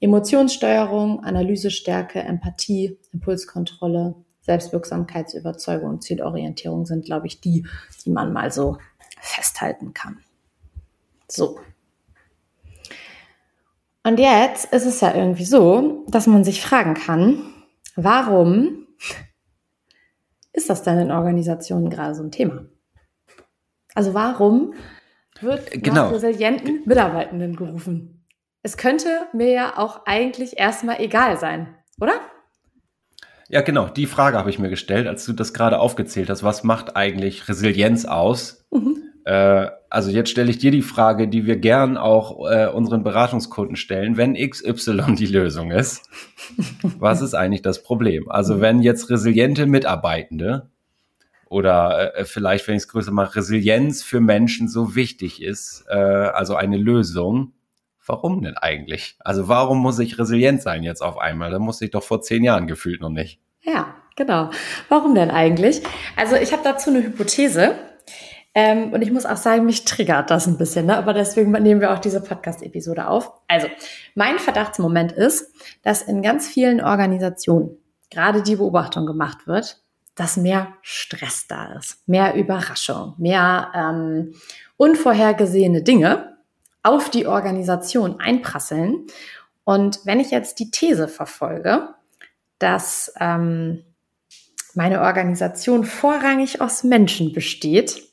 Emotionssteuerung, 0.00 1.24
Analysestärke, 1.24 2.20
Empathie, 2.20 2.98
Impulskontrolle, 3.12 4.14
Selbstwirksamkeitsüberzeugung 4.42 5.90
und 5.90 6.04
Zielorientierung 6.04 6.86
sind, 6.86 7.04
glaube 7.04 7.26
ich, 7.26 7.40
die, 7.40 7.66
die 8.04 8.10
man 8.10 8.32
mal 8.32 8.52
so 8.52 8.78
festhalten 9.20 9.92
kann. 9.94 10.18
So. 11.28 11.58
Und 14.04 14.20
jetzt 14.20 14.72
ist 14.72 14.86
es 14.86 15.00
ja 15.00 15.14
irgendwie 15.14 15.44
so, 15.44 16.04
dass 16.08 16.28
man 16.28 16.44
sich 16.44 16.62
fragen 16.62 16.94
kann, 16.94 17.42
warum 17.96 18.86
ist 20.52 20.70
das 20.70 20.82
denn 20.84 20.98
in 20.98 21.10
Organisationen 21.10 21.90
gerade 21.90 22.14
so 22.14 22.22
ein 22.22 22.30
Thema? 22.30 22.66
Also 23.94 24.14
warum 24.14 24.74
wird 25.40 25.70
genau. 25.72 26.04
nach 26.04 26.12
resilienten 26.12 26.82
Mitarbeitenden 26.84 27.56
gerufen? 27.56 28.15
Es 28.66 28.76
könnte 28.76 29.28
mir 29.32 29.52
ja 29.52 29.78
auch 29.78 30.06
eigentlich 30.06 30.58
erstmal 30.58 31.00
egal 31.00 31.38
sein, 31.38 31.68
oder? 32.00 32.14
Ja, 33.48 33.60
genau. 33.60 33.88
Die 33.88 34.06
Frage 34.06 34.36
habe 34.36 34.50
ich 34.50 34.58
mir 34.58 34.70
gestellt, 34.70 35.06
als 35.06 35.24
du 35.24 35.34
das 35.34 35.54
gerade 35.54 35.78
aufgezählt 35.78 36.30
hast. 36.30 36.42
Was 36.42 36.64
macht 36.64 36.96
eigentlich 36.96 37.48
Resilienz 37.48 38.06
aus? 38.06 38.66
Mhm. 38.72 39.04
Äh, 39.24 39.68
also 39.88 40.10
jetzt 40.10 40.30
stelle 40.30 40.50
ich 40.50 40.58
dir 40.58 40.72
die 40.72 40.82
Frage, 40.82 41.28
die 41.28 41.46
wir 41.46 41.58
gern 41.58 41.96
auch 41.96 42.44
äh, 42.50 42.66
unseren 42.66 43.04
Beratungskunden 43.04 43.76
stellen. 43.76 44.16
Wenn 44.16 44.34
XY 44.34 45.14
die 45.16 45.26
Lösung 45.26 45.70
ist, 45.70 46.10
was 46.98 47.22
ist 47.22 47.34
eigentlich 47.34 47.62
das 47.62 47.84
Problem? 47.84 48.28
Also 48.28 48.60
wenn 48.60 48.82
jetzt 48.82 49.10
resiliente 49.10 49.66
Mitarbeitende 49.66 50.72
oder 51.48 52.16
äh, 52.16 52.24
vielleicht, 52.24 52.66
wenn 52.66 52.74
ich 52.74 52.82
es 52.82 52.88
größer 52.88 53.12
mache, 53.12 53.36
Resilienz 53.36 54.02
für 54.02 54.20
Menschen 54.20 54.66
so 54.66 54.96
wichtig 54.96 55.40
ist, 55.40 55.84
äh, 55.88 55.94
also 55.94 56.56
eine 56.56 56.78
Lösung, 56.78 57.52
warum 58.06 58.42
denn 58.42 58.56
eigentlich? 58.56 59.16
Also 59.20 59.48
warum 59.48 59.78
muss 59.78 59.98
ich 59.98 60.18
resilient 60.18 60.62
sein 60.62 60.82
jetzt 60.82 61.02
auf 61.02 61.18
einmal? 61.18 61.50
Da 61.50 61.58
muss 61.58 61.80
ich 61.82 61.90
doch 61.90 62.02
vor 62.02 62.22
zehn 62.22 62.44
Jahren 62.44 62.66
gefühlt 62.66 63.00
noch 63.00 63.10
nicht. 63.10 63.40
Ja, 63.62 63.94
genau. 64.16 64.50
Warum 64.88 65.14
denn 65.14 65.30
eigentlich? 65.30 65.82
Also 66.16 66.36
ich 66.36 66.52
habe 66.52 66.62
dazu 66.64 66.90
eine 66.90 67.02
Hypothese. 67.02 67.76
Ähm, 68.54 68.94
und 68.94 69.02
ich 69.02 69.12
muss 69.12 69.26
auch 69.26 69.36
sagen, 69.36 69.66
mich 69.66 69.84
triggert 69.84 70.30
das 70.30 70.46
ein 70.46 70.56
bisschen, 70.56 70.86
ne? 70.86 70.96
aber 70.96 71.12
deswegen 71.12 71.52
nehmen 71.52 71.82
wir 71.82 71.92
auch 71.92 71.98
diese 71.98 72.22
Podcast-Episode 72.22 73.06
auf. 73.06 73.30
Also, 73.48 73.66
mein 74.14 74.38
Verdachtsmoment 74.38 75.12
ist, 75.12 75.52
dass 75.82 76.00
in 76.00 76.22
ganz 76.22 76.48
vielen 76.48 76.80
Organisationen 76.80 77.76
gerade 78.10 78.42
die 78.42 78.56
Beobachtung 78.56 79.04
gemacht 79.04 79.46
wird, 79.46 79.82
dass 80.14 80.38
mehr 80.38 80.68
Stress 80.80 81.46
da 81.46 81.74
ist, 81.74 82.08
mehr 82.08 82.34
Überraschung, 82.34 83.12
mehr 83.18 83.72
ähm, 83.74 84.32
unvorhergesehene 84.78 85.82
Dinge 85.82 86.35
auf 86.86 87.10
die 87.10 87.26
Organisation 87.26 88.20
einprasseln. 88.20 89.06
Und 89.64 90.00
wenn 90.04 90.20
ich 90.20 90.30
jetzt 90.30 90.60
die 90.60 90.70
These 90.70 91.08
verfolge, 91.08 91.88
dass 92.58 93.12
ähm, 93.18 93.84
meine 94.74 95.00
Organisation 95.00 95.84
vorrangig 95.84 96.60
aus 96.60 96.84
Menschen 96.84 97.32
besteht, 97.32 98.04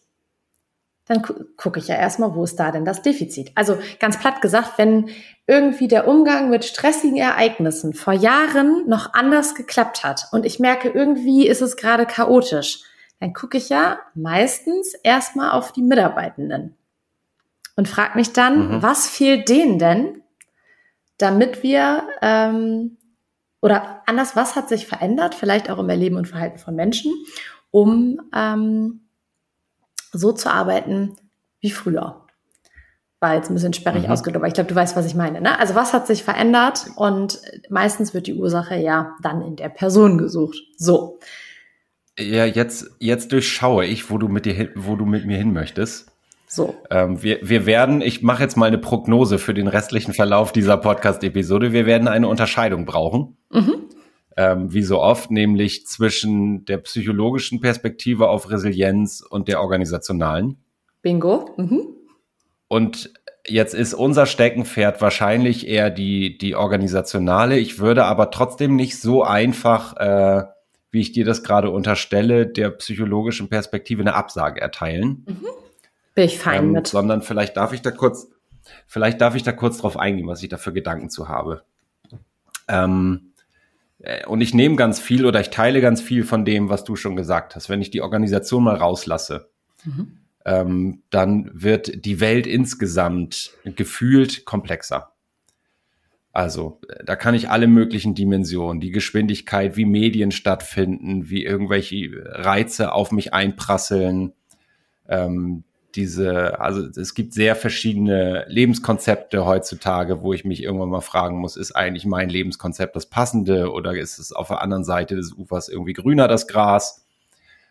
dann 1.06 1.22
gu 1.22 1.34
gucke 1.58 1.80
ich 1.80 1.90
ja 1.90 1.96
erstmal, 1.96 2.34
wo 2.34 2.44
ist 2.44 2.56
da 2.56 2.72
denn 2.72 2.86
das 2.86 3.02
Defizit? 3.02 3.52
Also 3.56 3.78
ganz 4.00 4.18
platt 4.18 4.42
gesagt, 4.42 4.78
wenn 4.78 5.10
irgendwie 5.46 5.90
der 5.90 6.08
Umgang 6.08 6.50
mit 6.50 6.66
stressigen 6.66 7.18
Ereignissen 7.18 7.94
vor 7.94 8.14
Jahren 8.14 8.88
noch 8.88 9.14
anders 9.14 9.54
geklappt 9.54 10.04
hat 10.04 10.30
und 10.32 10.46
ich 10.46 10.60
merke, 10.60 10.90
irgendwie 10.90 11.46
ist 11.48 11.62
es 11.62 11.76
gerade 11.76 12.06
chaotisch, 12.06 12.84
dann 13.20 13.34
gucke 13.34 13.58
ich 13.58 13.70
ja 13.70 14.00
meistens 14.16 14.94
erstmal 15.04 15.52
auf 15.52 15.74
die 15.74 15.82
Mitarbeitenden 15.82 16.76
und 17.76 17.88
frage 17.88 18.18
mich 18.18 18.34
dann, 18.34 18.78
mhm. 18.78 18.82
was 18.84 19.08
fehlt 19.08 19.50
denen 19.50 19.80
denn, 19.80 20.22
damit 21.18 21.64
wir 21.64 22.08
ähm, 22.22 22.98
oder 23.62 24.02
anders, 24.08 24.36
was 24.36 24.58
hat 24.58 24.68
sich 24.68 24.88
verändert, 24.88 25.36
vielleicht 25.36 25.70
auch 25.70 25.80
im 25.80 25.90
Erleben 25.90 26.18
und 26.18 26.28
Verhalten 26.28 26.58
von 26.58 26.76
Menschen, 26.76 27.14
um 27.72 28.20
ähm, 28.36 29.08
so 30.12 30.34
zu 30.34 30.52
arbeiten 30.52 31.16
wie 31.62 31.72
früher. 31.72 32.26
War 33.22 33.36
jetzt 33.36 33.50
ein 33.50 33.54
bisschen 33.54 33.72
sperrig 33.72 34.04
mhm. 34.04 34.12
ausgedrückt, 34.12 34.36
aber 34.36 34.48
ich 34.48 34.54
glaube, 34.54 34.68
du 34.68 34.76
weißt, 34.76 34.98
was 34.98 35.06
ich 35.06 35.16
meine. 35.16 35.40
Ne? 35.40 35.58
Also 35.58 35.76
was 35.76 35.94
hat 35.94 36.08
sich 36.08 36.26
verändert? 36.26 36.88
Und 36.98 37.40
meistens 37.70 38.14
wird 38.14 38.28
die 38.28 38.34
Ursache 38.34 38.76
ja 38.76 39.16
dann 39.22 39.42
in 39.42 39.56
der 39.56 39.70
Person 39.70 40.18
gesucht. 40.18 40.58
So. 40.76 41.20
Ja, 42.20 42.46
jetzt, 42.46 42.92
jetzt 43.00 43.32
durchschaue 43.32 43.86
ich, 43.86 44.12
wo 44.12 44.18
du 44.18 44.28
mit 44.28 44.46
dir 44.46 44.54
hin, 44.54 44.70
wo 44.76 44.98
du 44.98 45.06
mit 45.06 45.26
mir 45.26 45.38
hin 45.38 45.54
möchtest. 45.54 46.13
So. 46.54 46.76
Ähm, 46.90 47.24
wir, 47.24 47.40
wir 47.42 47.66
werden, 47.66 48.02
ich 48.02 48.22
mache 48.22 48.44
jetzt 48.44 48.58
mal 48.58 48.68
eine 48.68 48.78
Prognose 48.78 49.40
für 49.40 49.54
den 49.54 49.68
restlichen 49.68 50.14
Verlauf 50.14 50.52
dieser 50.52 50.78
Podcast-Episode. 50.78 51.74
Wir 51.74 51.86
werden 51.86 52.08
eine 52.08 52.28
Unterscheidung 52.28 52.86
brauchen. 52.86 53.38
Mhm 53.52 53.84
ähm, 54.38 54.74
wie 54.74 54.84
so 54.84 55.00
oft, 55.00 55.32
nämlich 55.32 55.86
zwischen 55.88 56.66
der 56.66 56.78
psychologischen 56.80 57.62
Perspektive 57.62 58.30
auf 58.30 58.50
Resilienz 58.50 59.22
und 59.22 59.48
der 59.48 59.62
organisationalen. 59.62 60.58
Bingo. 61.02 61.50
Mhm. 61.58 61.88
Und 62.68 63.14
jetzt 63.46 63.76
ist 63.76 63.94
unser 63.94 64.26
Steckenpferd 64.26 65.02
wahrscheinlich 65.02 65.68
eher 65.68 65.90
die, 65.90 66.38
die 66.38 66.56
organisationale. 66.56 67.60
Ich 67.60 67.80
würde 67.80 68.06
aber 68.06 68.32
trotzdem 68.32 68.76
nicht 68.76 69.00
so 69.00 69.24
einfach, 69.24 69.98
äh, 69.98 70.46
wie 70.90 71.02
ich 71.02 71.12
dir 71.12 71.26
das 71.26 71.44
gerade 71.44 71.70
unterstelle, 71.70 72.48
der 72.48 72.70
psychologischen 72.72 73.50
Perspektive 73.50 74.02
eine 74.02 74.16
Absage 74.16 74.62
erteilen. 74.62 75.26
Mhm. 75.28 75.48
Bin 76.16 76.26
ich 76.26 76.40
fein 76.40 76.66
ähm, 76.66 76.72
mit. 76.72 76.88
Sondern 76.88 77.22
vielleicht 77.22 77.58
darf 77.58 77.74
ich 77.74 77.82
da 77.82 77.92
kurz, 77.92 78.28
vielleicht 78.88 79.22
darf 79.22 79.36
ich 79.36 79.44
da 79.44 79.52
kurz 79.52 79.78
drauf 79.78 79.98
eingehen, 79.98 80.28
was 80.28 80.44
ich 80.44 80.50
da 80.50 80.58
für 80.58 80.74
Gedanken 80.74 81.10
zu 81.10 81.28
habe. 81.28 81.64
Ähm, 82.68 83.34
äh, 84.00 84.26
und 84.28 84.42
ich 84.42 84.54
nehme 84.54 84.76
ganz 84.76 85.00
viel 85.00 85.26
oder 85.26 85.40
ich 85.42 85.50
teile 85.50 85.82
ganz 85.82 86.02
viel 86.02 86.24
von 86.24 86.46
dem, 86.46 86.70
was 86.70 86.84
du 86.84 86.96
schon 86.96 87.16
gesagt 87.16 87.56
hast. 87.56 87.70
Wenn 87.70 87.82
ich 87.82 87.92
die 87.92 88.02
Organisation 88.02 88.64
mal 88.64 88.76
rauslasse, 88.76 89.50
mhm. 89.84 90.20
ähm, 90.46 91.04
dann 91.10 91.50
wird 91.54 92.06
die 92.06 92.20
Welt 92.20 92.46
insgesamt 92.46 93.52
gefühlt 93.64 94.46
komplexer. 94.46 95.14
Also 96.32 96.80
äh, 96.90 97.04
da 97.06 97.16
kann 97.16 97.36
ich 97.36 97.50
alle 97.50 97.68
möglichen 97.68 98.16
Dimensionen, 98.16 98.82
die 98.82 98.92
Geschwindigkeit, 98.92 99.78
wie 99.78 99.86
Medien 99.86 100.32
stattfinden, 100.32 101.30
wie 101.30 101.44
irgendwelche 101.44 102.12
Reize 102.26 102.92
auf 102.92 103.12
mich 103.12 103.34
einprasseln, 103.34 104.34
ähm, 105.08 105.64
diese, 105.96 106.60
also 106.60 106.82
es 107.00 107.14
gibt 107.14 107.34
sehr 107.34 107.56
verschiedene 107.56 108.46
Lebenskonzepte 108.48 109.46
heutzutage, 109.46 110.22
wo 110.22 110.34
ich 110.34 110.46
mich 110.46 110.64
irgendwann 110.64 110.90
mal 110.90 111.02
fragen 111.02 111.38
muss, 111.38 111.56
ist 111.56 111.74
eigentlich 111.74 112.06
mein 112.06 112.30
Lebenskonzept 112.30 112.96
das 112.96 113.06
passende 113.06 113.72
oder 113.72 113.96
ist 113.96 114.20
es 114.20 114.32
auf 114.32 114.48
der 114.48 114.62
anderen 114.62 114.84
Seite 114.84 115.16
des 115.16 115.34
Ufers 115.34 115.70
irgendwie 115.70 115.94
grüner 115.94 116.28
das 116.28 116.48
Gras? 116.48 117.06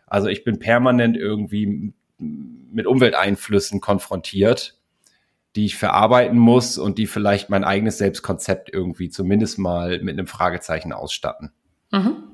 Also 0.06 0.28
ich 0.28 0.44
bin 0.44 0.58
permanent 0.58 1.16
irgendwie 1.16 1.92
mit 2.18 2.86
Umwelteinflüssen 2.86 3.80
konfrontiert, 3.80 4.78
die 5.56 5.66
ich 5.66 5.76
verarbeiten 5.76 6.38
muss 6.38 6.78
und 6.78 6.98
die 6.98 7.06
vielleicht 7.06 7.50
mein 7.50 7.64
eigenes 7.64 7.98
Selbstkonzept 7.98 8.72
irgendwie 8.72 9.10
zumindest 9.10 9.58
mal 9.58 10.00
mit 10.02 10.18
einem 10.18 10.26
Fragezeichen 10.26 10.92
ausstatten. 10.92 11.52
Mhm. 11.90 12.24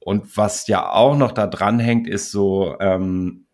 Und 0.00 0.36
was 0.36 0.66
ja 0.66 0.90
auch 0.90 1.16
noch 1.16 1.32
da 1.32 1.46
dran 1.46 1.78
hängt, 1.78 2.08
ist 2.08 2.30
so, 2.30 2.76
ähm, 2.80 3.44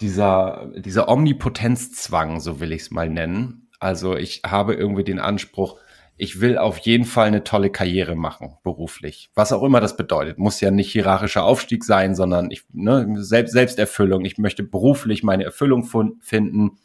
dieser, 0.00 0.70
dieser 0.76 1.08
Omnipotenzzwang, 1.08 2.40
so 2.40 2.60
will 2.60 2.72
ich 2.72 2.82
es 2.82 2.90
mal 2.90 3.08
nennen. 3.08 3.68
Also 3.78 4.16
ich 4.16 4.42
habe 4.46 4.74
irgendwie 4.74 5.04
den 5.04 5.18
Anspruch, 5.18 5.78
ich 6.16 6.40
will 6.42 6.58
auf 6.58 6.76
jeden 6.78 7.06
Fall 7.06 7.28
eine 7.28 7.44
tolle 7.44 7.70
Karriere 7.70 8.14
machen, 8.14 8.56
beruflich. 8.62 9.30
Was 9.34 9.52
auch 9.52 9.62
immer 9.62 9.80
das 9.80 9.96
bedeutet. 9.96 10.38
Muss 10.38 10.60
ja 10.60 10.70
nicht 10.70 10.92
hierarchischer 10.92 11.44
Aufstieg 11.44 11.82
sein, 11.82 12.14
sondern 12.14 12.50
ich, 12.50 12.64
ne, 12.72 13.06
Selbst, 13.16 13.52
Selbsterfüllung. 13.52 14.26
Ich 14.26 14.36
möchte 14.36 14.62
beruflich 14.62 15.22
meine 15.22 15.44
Erfüllung 15.44 15.88
finden. 16.20 16.78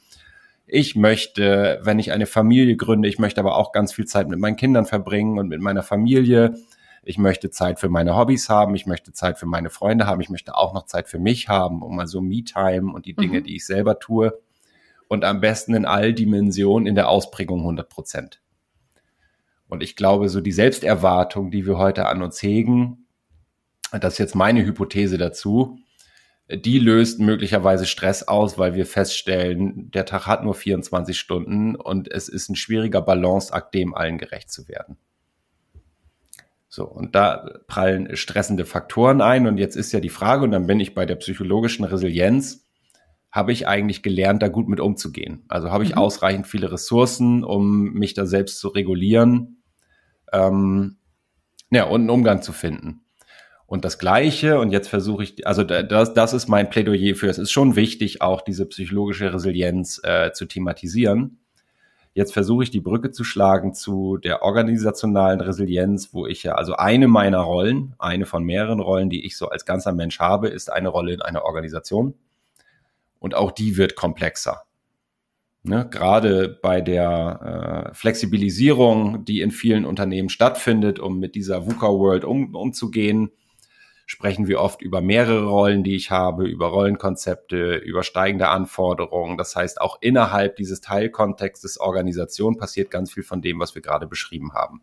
Ich 0.67 0.95
möchte, 0.95 1.79
wenn 1.83 1.99
ich 1.99 2.13
eine 2.13 2.25
Familie 2.25 2.77
gründe, 2.77 3.09
ich 3.09 3.19
möchte 3.19 3.41
aber 3.41 3.57
auch 3.57 3.73
ganz 3.73 3.93
viel 3.93 4.05
Zeit 4.05 4.29
mit 4.29 4.39
meinen 4.39 4.55
Kindern 4.55 4.85
verbringen 4.85 5.37
und 5.37 5.49
mit 5.49 5.59
meiner 5.59 5.83
Familie 5.83 6.55
ich 7.05 7.19
möchte 7.19 7.51
Zeit 7.51 7.79
für 7.79 7.87
meine 7.87 8.15
Hobbys 8.15 8.49
haben, 8.49 8.73
ich 8.73 8.87
möchte 8.87 9.13
Zeit 9.13 9.37
für 9.37 9.45
meine 9.45 9.69
Freunde 9.69 10.07
haben, 10.07 10.21
ich 10.21 10.29
möchte 10.29 10.55
auch 10.55 10.73
noch 10.73 10.87
Zeit 10.87 11.07
für 11.07 11.19
mich 11.19 11.47
haben, 11.47 11.83
um 11.83 11.95
mal 11.95 12.07
so 12.07 12.19
Me-Time 12.19 12.91
und 12.91 13.05
die 13.05 13.13
Dinge, 13.13 13.39
mhm. 13.39 13.43
die 13.43 13.55
ich 13.55 13.65
selber 13.65 13.99
tue. 13.99 14.37
Und 15.07 15.23
am 15.23 15.39
besten 15.39 15.75
in 15.75 15.85
all 15.85 16.13
Dimensionen 16.13 16.87
in 16.87 16.95
der 16.95 17.07
Ausprägung 17.07 17.59
100 17.59 17.87
Prozent. 17.87 18.41
Und 19.67 19.83
ich 19.83 19.95
glaube, 19.95 20.29
so 20.29 20.41
die 20.41 20.51
Selbsterwartung, 20.51 21.51
die 21.51 21.67
wir 21.67 21.77
heute 21.77 22.07
an 22.07 22.23
uns 22.23 22.41
hegen, 22.41 23.05
das 23.91 24.13
ist 24.13 24.19
jetzt 24.19 24.35
meine 24.35 24.65
Hypothese 24.65 25.19
dazu, 25.19 25.77
die 26.49 26.79
löst 26.79 27.19
möglicherweise 27.19 27.85
Stress 27.85 28.23
aus, 28.23 28.57
weil 28.57 28.73
wir 28.73 28.87
feststellen, 28.87 29.91
der 29.91 30.05
Tag 30.05 30.25
hat 30.25 30.43
nur 30.43 30.55
24 30.55 31.17
Stunden 31.17 31.75
und 31.75 32.11
es 32.11 32.29
ist 32.29 32.49
ein 32.49 32.55
schwieriger 32.55 33.01
Balanceakt, 33.01 33.75
dem 33.75 33.93
allen 33.93 34.17
gerecht 34.17 34.51
zu 34.51 34.67
werden. 34.67 34.97
So, 36.75 36.83
und 36.83 37.15
da 37.15 37.61
prallen 37.67 38.17
stressende 38.17 38.65
Faktoren 38.65 39.21
ein. 39.21 39.47
Und 39.47 39.59
jetzt 39.59 39.77
ist 39.77 39.93
ja 39.93 40.01
die 40.01 40.09
Frage, 40.09 40.43
und 40.43 40.51
dann 40.51 40.67
bin 40.67 40.81
ich 40.81 40.93
bei 40.93 41.05
der 41.05 41.15
psychologischen 41.15 41.85
Resilienz, 41.85 42.67
habe 43.31 43.53
ich 43.53 43.65
eigentlich 43.65 44.03
gelernt, 44.03 44.41
da 44.41 44.49
gut 44.49 44.67
mit 44.67 44.81
umzugehen? 44.81 45.45
Also 45.47 45.71
habe 45.71 45.85
ich 45.85 45.91
mhm. 45.91 45.99
ausreichend 45.99 46.47
viele 46.47 46.73
Ressourcen, 46.73 47.45
um 47.45 47.93
mich 47.93 48.13
da 48.13 48.25
selbst 48.25 48.59
zu 48.59 48.67
regulieren 48.67 49.63
ähm, 50.33 50.97
ja, 51.71 51.85
und 51.85 52.01
einen 52.01 52.09
Umgang 52.09 52.41
zu 52.41 52.51
finden. 52.51 53.05
Und 53.67 53.85
das 53.85 53.97
Gleiche, 53.97 54.59
und 54.59 54.71
jetzt 54.71 54.89
versuche 54.89 55.23
ich, 55.23 55.47
also 55.47 55.63
das, 55.63 56.13
das 56.13 56.33
ist 56.33 56.49
mein 56.49 56.69
Plädoyer 56.69 57.15
für, 57.15 57.29
es 57.29 57.37
ist 57.37 57.51
schon 57.51 57.77
wichtig, 57.77 58.21
auch 58.21 58.41
diese 58.41 58.65
psychologische 58.65 59.33
Resilienz 59.33 60.01
äh, 60.03 60.33
zu 60.33 60.45
thematisieren. 60.45 61.39
Jetzt 62.15 62.31
versuche 62.31 62.63
ich 62.63 62.71
die 62.71 62.79
Brücke 62.79 63.11
zu 63.11 63.25
schlagen 63.25 63.73
zu 63.73 64.15
der 64.15 64.41
organisationalen 64.41 65.41
Resilienz, 65.41 66.13
wo 66.13 66.25
ich 66.25 66.43
ja, 66.43 66.53
also 66.53 66.77
eine 66.77 67.09
meiner 67.09 67.39
Rollen, 67.39 67.93
eine 67.99 68.25
von 68.25 68.45
mehreren 68.45 68.79
Rollen, 68.79 69.09
die 69.09 69.25
ich 69.25 69.37
so 69.37 69.49
als 69.49 69.65
ganzer 69.65 69.91
Mensch 69.91 70.19
habe, 70.19 70.47
ist 70.47 70.71
eine 70.71 70.87
Rolle 70.87 71.13
in 71.13 71.21
einer 71.21 71.43
Organisation. 71.43 72.13
Und 73.19 73.35
auch 73.35 73.51
die 73.51 73.75
wird 73.75 73.97
komplexer. 73.97 74.63
Ne, 75.63 75.89
gerade 75.89 76.47
bei 76.47 76.79
der 76.79 77.89
äh, 77.91 77.93
Flexibilisierung, 77.93 79.25
die 79.25 79.41
in 79.41 79.51
vielen 79.51 79.83
Unternehmen 79.85 80.29
stattfindet, 80.29 80.99
um 80.99 81.19
mit 81.19 81.35
dieser 81.35 81.65
VUCA-World 81.65 82.23
um, 82.23 82.55
umzugehen, 82.55 83.31
sprechen 84.05 84.47
wir 84.47 84.61
oft 84.61 84.81
über 84.81 85.01
mehrere 85.01 85.47
Rollen, 85.47 85.83
die 85.83 85.95
ich 85.95 86.11
habe, 86.11 86.45
über 86.45 86.67
Rollenkonzepte, 86.67 87.75
über 87.77 88.03
steigende 88.03 88.49
Anforderungen. 88.49 89.37
Das 89.37 89.55
heißt, 89.55 89.81
auch 89.81 89.97
innerhalb 90.01 90.57
dieses 90.57 90.81
Teilkontextes 90.81 91.79
Organisation 91.79 92.57
passiert 92.57 92.91
ganz 92.91 93.13
viel 93.13 93.23
von 93.23 93.41
dem, 93.41 93.59
was 93.59 93.73
wir 93.73 93.81
gerade 93.81 94.05
beschrieben 94.05 94.53
haben. 94.53 94.81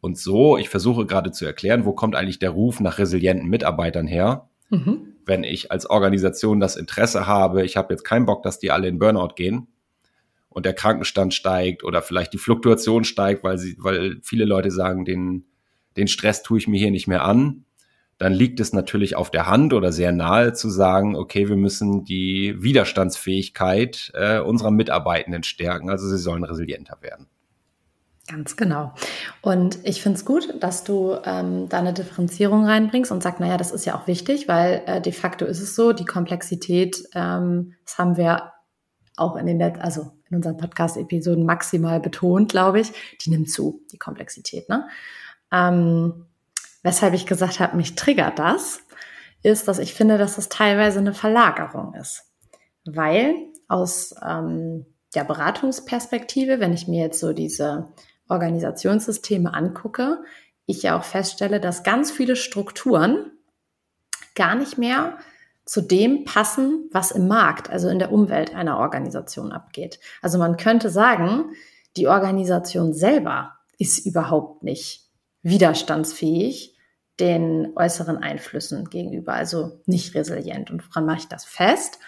Und 0.00 0.18
so, 0.18 0.58
ich 0.58 0.68
versuche 0.68 1.06
gerade 1.06 1.32
zu 1.32 1.44
erklären, 1.44 1.84
wo 1.84 1.92
kommt 1.92 2.14
eigentlich 2.14 2.38
der 2.38 2.50
Ruf 2.50 2.80
nach 2.80 2.98
resilienten 2.98 3.48
Mitarbeitern 3.48 4.06
her? 4.06 4.48
Mhm. 4.68 5.14
Wenn 5.24 5.42
ich 5.42 5.72
als 5.72 5.88
Organisation 5.88 6.60
das 6.60 6.76
Interesse 6.76 7.26
habe, 7.26 7.64
ich 7.64 7.76
habe 7.76 7.92
jetzt 7.92 8.04
keinen 8.04 8.26
Bock, 8.26 8.42
dass 8.42 8.58
die 8.58 8.70
alle 8.70 8.88
in 8.88 8.98
Burnout 8.98 9.34
gehen 9.34 9.68
und 10.50 10.66
der 10.66 10.74
Krankenstand 10.74 11.32
steigt 11.32 11.82
oder 11.82 12.02
vielleicht 12.02 12.34
die 12.34 12.38
Fluktuation 12.38 13.04
steigt, 13.04 13.42
weil 13.42 13.58
sie, 13.58 13.76
weil 13.78 14.18
viele 14.22 14.44
Leute 14.44 14.70
sagen, 14.70 15.04
den, 15.04 15.46
den 15.96 16.08
Stress 16.08 16.42
tue 16.42 16.58
ich 16.58 16.68
mir 16.68 16.78
hier 16.78 16.90
nicht 16.90 17.08
mehr 17.08 17.24
an 17.24 17.64
dann 18.18 18.32
liegt 18.32 18.60
es 18.60 18.72
natürlich 18.72 19.16
auf 19.16 19.30
der 19.30 19.46
Hand 19.46 19.72
oder 19.72 19.92
sehr 19.92 20.12
nahe 20.12 20.52
zu 20.52 20.68
sagen, 20.68 21.16
okay, 21.16 21.48
wir 21.48 21.56
müssen 21.56 22.04
die 22.04 22.56
Widerstandsfähigkeit 22.58 24.10
äh, 24.14 24.40
unserer 24.40 24.72
Mitarbeitenden 24.72 25.44
stärken, 25.44 25.88
also 25.88 26.08
sie 26.08 26.18
sollen 26.18 26.44
resilienter 26.44 26.98
werden. 27.00 27.26
Ganz 28.28 28.56
genau. 28.56 28.92
Und 29.40 29.78
ich 29.84 30.02
finde 30.02 30.18
es 30.18 30.26
gut, 30.26 30.62
dass 30.62 30.84
du 30.84 31.16
ähm, 31.24 31.68
da 31.70 31.78
eine 31.78 31.94
Differenzierung 31.94 32.66
reinbringst 32.66 33.10
und 33.10 33.22
sagst, 33.22 33.40
naja, 33.40 33.56
das 33.56 33.72
ist 33.72 33.86
ja 33.86 33.94
auch 33.94 34.06
wichtig, 34.06 34.48
weil 34.48 34.82
äh, 34.84 35.00
de 35.00 35.12
facto 35.12 35.46
ist 35.46 35.62
es 35.62 35.74
so, 35.74 35.94
die 35.94 36.04
Komplexität, 36.04 37.04
ähm, 37.14 37.74
das 37.86 37.96
haben 37.96 38.18
wir 38.18 38.52
auch 39.16 39.36
in 39.36 39.46
den, 39.46 39.62
also 39.80 40.12
in 40.28 40.36
unseren 40.36 40.58
Podcast-Episoden 40.58 41.46
maximal 41.46 42.00
betont, 42.00 42.50
glaube 42.50 42.80
ich, 42.80 42.92
die 43.24 43.30
nimmt 43.30 43.50
zu, 43.50 43.80
die 43.92 43.98
Komplexität. 43.98 44.68
Ne? 44.68 44.86
Ähm, 45.50 46.26
weshalb 46.88 47.12
ich 47.12 47.26
gesagt 47.26 47.60
habe, 47.60 47.76
mich 47.76 47.96
triggert 47.96 48.38
das, 48.38 48.80
ist, 49.42 49.68
dass 49.68 49.78
ich 49.78 49.92
finde, 49.92 50.16
dass 50.16 50.36
das 50.36 50.48
teilweise 50.48 51.00
eine 51.00 51.12
Verlagerung 51.12 51.92
ist. 51.92 52.22
Weil 52.86 53.34
aus 53.68 54.14
ähm, 54.26 54.86
der 55.14 55.24
Beratungsperspektive, 55.24 56.60
wenn 56.60 56.72
ich 56.72 56.88
mir 56.88 57.02
jetzt 57.04 57.20
so 57.20 57.34
diese 57.34 57.92
Organisationssysteme 58.30 59.52
angucke, 59.52 60.22
ich 60.64 60.82
ja 60.82 60.98
auch 60.98 61.04
feststelle, 61.04 61.60
dass 61.60 61.82
ganz 61.82 62.10
viele 62.10 62.36
Strukturen 62.36 63.32
gar 64.34 64.54
nicht 64.54 64.78
mehr 64.78 65.18
zu 65.66 65.82
dem 65.82 66.24
passen, 66.24 66.88
was 66.90 67.10
im 67.10 67.28
Markt, 67.28 67.68
also 67.68 67.90
in 67.90 67.98
der 67.98 68.12
Umwelt 68.12 68.54
einer 68.54 68.78
Organisation 68.78 69.52
abgeht. 69.52 70.00
Also 70.22 70.38
man 70.38 70.56
könnte 70.56 70.88
sagen, 70.88 71.50
die 71.98 72.08
Organisation 72.08 72.94
selber 72.94 73.58
ist 73.76 74.06
überhaupt 74.06 74.62
nicht 74.62 75.06
widerstandsfähig 75.42 76.77
den 77.20 77.72
äußeren 77.76 78.18
Einflüssen 78.18 78.88
gegenüber, 78.90 79.34
also 79.34 79.80
nicht 79.86 80.14
resilient. 80.14 80.70
Und 80.70 80.88
woran 80.88 81.06
mache 81.06 81.18
ich 81.18 81.28
das 81.28 81.44
fest? 81.44 81.98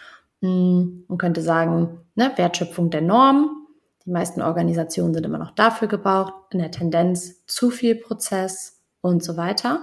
Hm, 0.40 1.04
man 1.08 1.18
könnte 1.18 1.42
sagen, 1.42 2.00
ne, 2.14 2.32
Wertschöpfung 2.36 2.90
der 2.90 3.02
Norm. 3.02 3.66
Die 4.06 4.10
meisten 4.10 4.40
Organisationen 4.40 5.12
sind 5.12 5.26
immer 5.26 5.38
noch 5.38 5.50
dafür 5.50 5.88
gebraucht, 5.88 6.32
in 6.50 6.58
der 6.58 6.70
Tendenz 6.70 7.44
zu 7.46 7.70
viel 7.70 7.96
Prozess 7.96 8.80
und 9.00 9.22
so 9.22 9.36
weiter. 9.36 9.80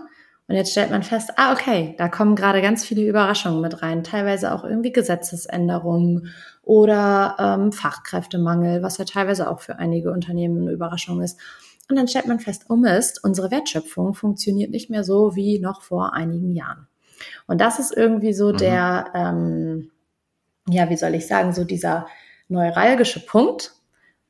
Und 0.48 0.56
jetzt 0.56 0.72
stellt 0.72 0.92
man 0.92 1.04
fest, 1.04 1.32
ah, 1.36 1.52
okay, 1.52 1.94
da 1.98 2.08
kommen 2.08 2.36
gerade 2.36 2.62
ganz 2.62 2.86
viele 2.86 3.06
Überraschungen 3.06 3.60
mit 3.60 3.82
rein, 3.82 4.04
teilweise 4.04 4.54
auch 4.54 4.64
irgendwie 4.64 4.94
Gesetzesänderungen 4.94 6.34
oder 6.64 7.36
ähm, 7.38 7.74
Fachkräftemangel, 7.74 8.82
was 8.82 8.98
ja 8.98 9.04
teilweise 9.04 9.50
auch 9.50 9.60
für 9.60 9.78
einige 9.78 10.12
Unternehmen 10.12 10.62
eine 10.62 10.72
Überraschung 10.72 11.22
ist. 11.22 11.38
Und 11.90 11.96
dann 11.96 12.08
stellt 12.08 12.28
man 12.28 12.40
fest, 12.40 12.66
oh 12.70 12.76
Mist, 12.76 13.24
unsere 13.24 13.52
Wertschöpfung 13.52 14.14
funktioniert 14.14 14.72
nicht 14.72 14.90
mehr 14.90 15.04
so 15.04 15.36
wie 15.36 15.60
noch 15.60 15.82
vor 15.82 16.14
einigen 16.14 16.52
Jahren. 16.52 16.88
Und 17.48 17.62
das 17.62 17.80
ist 17.80 17.96
irgendwie 17.96 18.34
so 18.34 18.52
mhm. 18.52 18.58
der, 18.58 19.06
ähm, 19.14 19.92
ja, 20.70 20.90
wie 20.90 20.98
soll 20.98 21.16
ich 21.16 21.28
sagen, 21.28 21.54
so 21.54 21.64
dieser 21.64 22.08
neuralgische 22.50 23.26
Punkt, 23.26 23.74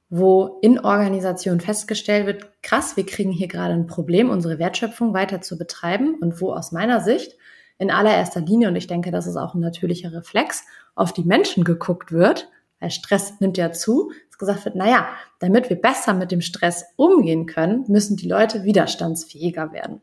wo 0.09 0.59
in 0.61 0.79
Organisation 0.79 1.59
festgestellt 1.59 2.27
wird, 2.27 2.63
krass, 2.63 2.95
wir 2.95 3.05
kriegen 3.05 3.31
hier 3.31 3.47
gerade 3.47 3.73
ein 3.73 3.87
Problem, 3.87 4.29
unsere 4.29 4.59
Wertschöpfung 4.59 5.13
weiter 5.13 5.41
zu 5.41 5.57
betreiben 5.57 6.15
und 6.21 6.39
wo 6.39 6.53
aus 6.53 6.71
meiner 6.71 7.01
Sicht 7.01 7.35
in 7.77 7.91
allererster 7.91 8.41
Linie, 8.41 8.69
und 8.69 8.75
ich 8.75 8.87
denke, 8.87 9.11
das 9.11 9.27
ist 9.27 9.35
auch 9.35 9.53
ein 9.53 9.59
natürlicher 9.59 10.13
Reflex, 10.13 10.63
auf 10.95 11.13
die 11.13 11.23
Menschen 11.23 11.63
geguckt 11.63 12.11
wird, 12.11 12.49
weil 12.79 12.89
Stress 12.89 13.39
nimmt 13.39 13.57
ja 13.57 13.71
zu, 13.71 14.11
dass 14.37 14.47
gesagt 14.47 14.65
wird, 14.65 14.75
naja, 14.75 15.07
damit 15.39 15.69
wir 15.69 15.79
besser 15.79 16.13
mit 16.13 16.31
dem 16.31 16.41
Stress 16.41 16.85
umgehen 16.95 17.45
können, 17.45 17.85
müssen 17.87 18.17
die 18.17 18.27
Leute 18.27 18.63
widerstandsfähiger 18.63 19.71
werden. 19.71 20.01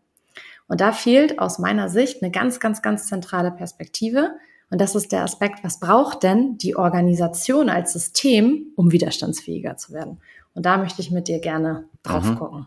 Und 0.67 0.81
da 0.81 0.93
fehlt 0.93 1.39
aus 1.39 1.59
meiner 1.59 1.89
Sicht 1.89 2.23
eine 2.23 2.31
ganz, 2.31 2.59
ganz, 2.59 2.83
ganz 2.83 3.07
zentrale 3.07 3.51
Perspektive. 3.51 4.31
Und 4.71 4.81
das 4.81 4.95
ist 4.95 5.13
der 5.13 5.23
Aspekt, 5.23 5.63
was 5.63 5.79
braucht 5.79 6.23
denn 6.23 6.59
die 6.59 6.75
Organisation 6.75 7.69
als 7.69 7.93
System, 7.93 8.73
um 8.77 8.91
widerstandsfähiger 8.91 9.77
zu 9.77 9.93
werden? 9.93 10.21
Und 10.55 10.67
da 10.67 10.79
möchte 10.79 11.03
ich 11.03 11.11
mit 11.11 11.29
dir 11.29 11.41
gerne 11.41 11.85
drauf 12.03 12.25
mhm. 12.25 12.37
gucken. 12.37 12.67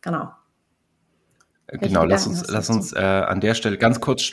Genau. 0.00 0.30
Genau, 1.68 2.04
lass 2.04 2.26
uns, 2.26 2.48
lass 2.48 2.70
uns 2.70 2.92
äh, 2.94 2.98
an 2.98 3.40
der 3.40 3.54
Stelle 3.54 3.76
ganz 3.76 4.00
kurz 4.00 4.32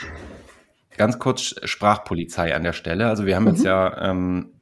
ganz 0.97 1.19
kurz 1.19 1.55
Sprachpolizei 1.63 2.55
an 2.55 2.63
der 2.63 2.73
Stelle. 2.73 3.07
Also 3.07 3.25
wir 3.25 3.35
haben 3.35 3.43
mhm. 3.43 3.51
jetzt 3.51 3.63
ja, 3.63 4.09
ähm, 4.09 4.53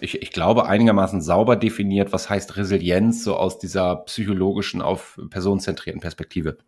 ich, 0.00 0.22
ich 0.22 0.30
glaube, 0.30 0.66
einigermaßen 0.66 1.20
sauber 1.20 1.56
definiert, 1.56 2.12
was 2.12 2.30
heißt 2.30 2.56
Resilienz, 2.56 3.24
so 3.24 3.36
aus 3.36 3.58
dieser 3.58 3.96
psychologischen 3.96 4.82
auf 4.82 5.20
personenzentrierten 5.30 6.00
Perspektive. 6.00 6.58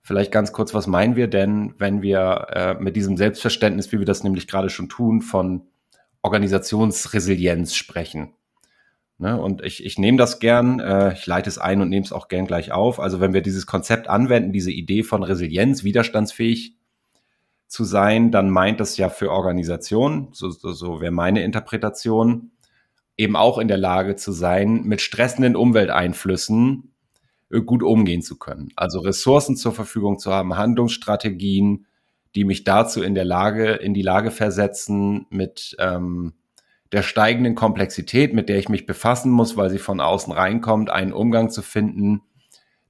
Vielleicht 0.00 0.32
ganz 0.32 0.52
kurz, 0.52 0.72
was 0.72 0.86
meinen 0.86 1.16
wir 1.16 1.28
denn, 1.28 1.74
wenn 1.78 2.00
wir 2.00 2.46
äh, 2.50 2.74
mit 2.74 2.96
diesem 2.96 3.16
Selbstverständnis, 3.16 3.92
wie 3.92 3.98
wir 3.98 4.06
das 4.06 4.24
nämlich 4.24 4.46
gerade 4.46 4.70
schon 4.70 4.88
tun, 4.88 5.20
von 5.20 5.66
Organisationsresilienz 6.22 7.74
sprechen? 7.74 8.32
Ne? 9.18 9.38
Und 9.38 9.62
ich, 9.62 9.84
ich 9.84 9.98
nehme 9.98 10.16
das 10.16 10.38
gern, 10.38 10.80
äh, 10.80 11.12
ich 11.12 11.26
leite 11.26 11.50
es 11.50 11.58
ein 11.58 11.82
und 11.82 11.90
nehme 11.90 12.06
es 12.06 12.12
auch 12.12 12.28
gern 12.28 12.46
gleich 12.46 12.72
auf. 12.72 13.00
Also 13.00 13.20
wenn 13.20 13.34
wir 13.34 13.42
dieses 13.42 13.66
Konzept 13.66 14.08
anwenden, 14.08 14.52
diese 14.52 14.70
Idee 14.70 15.02
von 15.02 15.22
Resilienz, 15.22 15.84
widerstandsfähig 15.84 16.77
zu 17.68 17.84
sein, 17.84 18.32
dann 18.32 18.50
meint 18.50 18.80
das 18.80 18.96
ja 18.96 19.10
für 19.10 19.30
Organisationen, 19.30 20.28
so, 20.32 20.50
so, 20.50 20.72
so 20.72 21.00
wäre 21.00 21.12
meine 21.12 21.42
Interpretation, 21.44 22.50
eben 23.16 23.36
auch 23.36 23.58
in 23.58 23.68
der 23.68 23.76
Lage 23.76 24.16
zu 24.16 24.32
sein, 24.32 24.82
mit 24.84 25.00
stressenden 25.00 25.54
Umwelteinflüssen 25.54 26.94
äh, 27.50 27.60
gut 27.60 27.82
umgehen 27.82 28.22
zu 28.22 28.38
können. 28.38 28.70
Also 28.74 29.00
Ressourcen 29.00 29.56
zur 29.56 29.72
Verfügung 29.72 30.18
zu 30.18 30.32
haben, 30.32 30.56
Handlungsstrategien, 30.56 31.86
die 32.34 32.44
mich 32.44 32.64
dazu 32.64 33.02
in 33.02 33.14
der 33.14 33.24
Lage, 33.24 33.72
in 33.72 33.94
die 33.94 34.02
Lage 34.02 34.30
versetzen, 34.30 35.26
mit 35.30 35.76
ähm, 35.78 36.34
der 36.92 37.02
steigenden 37.02 37.54
Komplexität, 37.54 38.32
mit 38.32 38.48
der 38.48 38.58
ich 38.58 38.68
mich 38.68 38.86
befassen 38.86 39.30
muss, 39.30 39.56
weil 39.56 39.68
sie 39.68 39.78
von 39.78 40.00
außen 40.00 40.32
reinkommt, 40.32 40.88
einen 40.88 41.12
Umgang 41.12 41.50
zu 41.50 41.60
finden, 41.60 42.22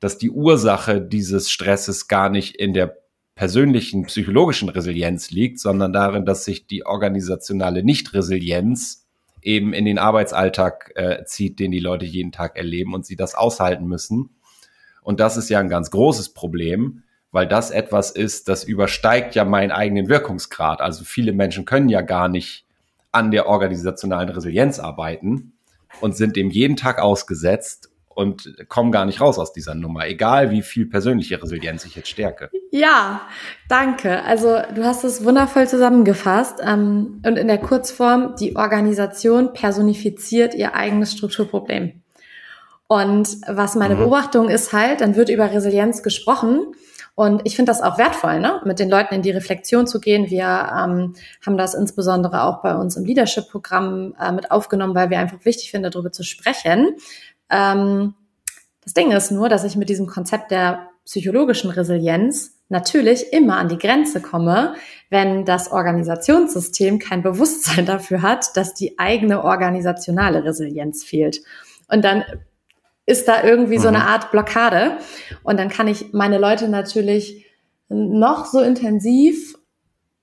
Dass 0.00 0.18
die 0.18 0.30
Ursache 0.30 1.00
dieses 1.00 1.50
Stresses 1.50 2.08
gar 2.08 2.28
nicht 2.28 2.56
in 2.56 2.74
der 2.74 2.98
persönlichen 3.34 4.06
psychologischen 4.06 4.68
Resilienz 4.68 5.30
liegt, 5.30 5.60
sondern 5.60 5.92
darin, 5.92 6.26
dass 6.26 6.44
sich 6.44 6.66
die 6.66 6.84
organisationale 6.84 7.84
Nicht-Resilienz 7.84 9.06
eben 9.42 9.72
in 9.72 9.84
den 9.84 9.98
Arbeitsalltag 9.98 10.92
äh, 10.96 11.24
zieht, 11.24 11.58
den 11.58 11.70
die 11.70 11.80
Leute 11.80 12.04
jeden 12.04 12.32
Tag 12.32 12.56
erleben 12.56 12.94
und 12.94 13.06
sie 13.06 13.16
das 13.16 13.34
aushalten 13.34 13.86
müssen. 13.86 14.30
Und 15.02 15.20
das 15.20 15.36
ist 15.36 15.48
ja 15.48 15.60
ein 15.60 15.68
ganz 15.68 15.90
großes 15.90 16.34
Problem, 16.34 17.02
weil 17.30 17.48
das 17.48 17.70
etwas 17.70 18.10
ist, 18.10 18.48
das 18.48 18.64
übersteigt 18.64 19.34
ja 19.34 19.44
meinen 19.44 19.72
eigenen 19.72 20.08
Wirkungsgrad. 20.08 20.80
Also 20.80 21.04
viele 21.04 21.32
Menschen 21.32 21.64
können 21.64 21.88
ja 21.88 22.02
gar 22.02 22.28
nicht 22.28 22.66
an 23.12 23.30
der 23.30 23.46
organisationalen 23.46 24.30
Resilienz 24.30 24.78
arbeiten 24.78 25.52
und 26.00 26.16
sind 26.16 26.36
dem 26.36 26.50
jeden 26.50 26.76
Tag 26.76 26.98
ausgesetzt 26.98 27.90
und 28.08 28.68
komme 28.68 28.90
gar 28.90 29.04
nicht 29.04 29.20
raus 29.20 29.38
aus 29.38 29.52
dieser 29.52 29.74
Nummer, 29.74 30.06
egal 30.06 30.50
wie 30.50 30.62
viel 30.62 30.86
persönliche 30.86 31.42
Resilienz 31.42 31.84
ich 31.84 31.96
jetzt 31.96 32.08
stärke. 32.08 32.50
Ja, 32.70 33.22
danke. 33.68 34.22
Also 34.24 34.58
du 34.74 34.84
hast 34.84 35.04
es 35.04 35.24
wundervoll 35.24 35.68
zusammengefasst. 35.68 36.60
Ähm, 36.62 37.22
und 37.24 37.36
in 37.36 37.48
der 37.48 37.58
Kurzform, 37.58 38.34
die 38.38 38.56
Organisation 38.56 39.52
personifiziert 39.52 40.54
ihr 40.54 40.74
eigenes 40.74 41.12
Strukturproblem. 41.12 42.02
Und 42.86 43.38
was 43.46 43.74
meine 43.74 43.94
mhm. 43.94 44.00
Beobachtung 44.00 44.48
ist 44.48 44.72
halt, 44.72 45.00
dann 45.00 45.16
wird 45.16 45.30
über 45.30 45.50
Resilienz 45.50 46.02
gesprochen. 46.02 46.74
Und 47.14 47.42
ich 47.44 47.56
finde 47.56 47.70
das 47.70 47.82
auch 47.82 47.98
wertvoll, 47.98 48.40
ne? 48.40 48.60
mit 48.64 48.78
den 48.78 48.88
Leuten 48.88 49.14
in 49.14 49.22
die 49.22 49.30
Reflexion 49.30 49.86
zu 49.86 50.00
gehen. 50.00 50.30
Wir 50.30 50.44
ähm, 50.44 51.14
haben 51.44 51.58
das 51.58 51.74
insbesondere 51.74 52.44
auch 52.44 52.62
bei 52.62 52.74
uns 52.74 52.96
im 52.96 53.04
Leadership-Programm 53.04 54.14
äh, 54.18 54.32
mit 54.32 54.50
aufgenommen, 54.50 54.94
weil 54.94 55.10
wir 55.10 55.18
einfach 55.18 55.44
wichtig 55.44 55.70
finden, 55.70 55.90
darüber 55.90 56.10
zu 56.10 56.22
sprechen, 56.22 56.96
ähm, 57.50 58.14
das 58.84 58.94
Ding 58.94 59.12
ist 59.12 59.30
nur, 59.30 59.48
dass 59.48 59.64
ich 59.64 59.76
mit 59.76 59.88
diesem 59.88 60.06
Konzept 60.06 60.50
der 60.50 60.88
psychologischen 61.04 61.70
Resilienz 61.70 62.58
natürlich 62.68 63.32
immer 63.32 63.56
an 63.58 63.68
die 63.68 63.78
Grenze 63.78 64.20
komme, 64.20 64.74
wenn 65.10 65.44
das 65.44 65.70
Organisationssystem 65.70 66.98
kein 66.98 67.22
Bewusstsein 67.22 67.86
dafür 67.86 68.22
hat, 68.22 68.56
dass 68.56 68.74
die 68.74 68.98
eigene 68.98 69.44
organisationale 69.44 70.44
Resilienz 70.44 71.04
fehlt. 71.04 71.42
Und 71.88 72.04
dann 72.04 72.24
ist 73.06 73.28
da 73.28 73.42
irgendwie 73.42 73.78
mhm. 73.78 73.82
so 73.82 73.88
eine 73.88 73.98
mhm. 73.98 74.04
Art 74.04 74.30
Blockade. 74.30 74.98
Und 75.42 75.58
dann 75.58 75.68
kann 75.68 75.88
ich 75.88 76.12
meine 76.12 76.38
Leute 76.38 76.68
natürlich 76.68 77.46
noch 77.88 78.46
so 78.46 78.60
intensiv 78.60 79.56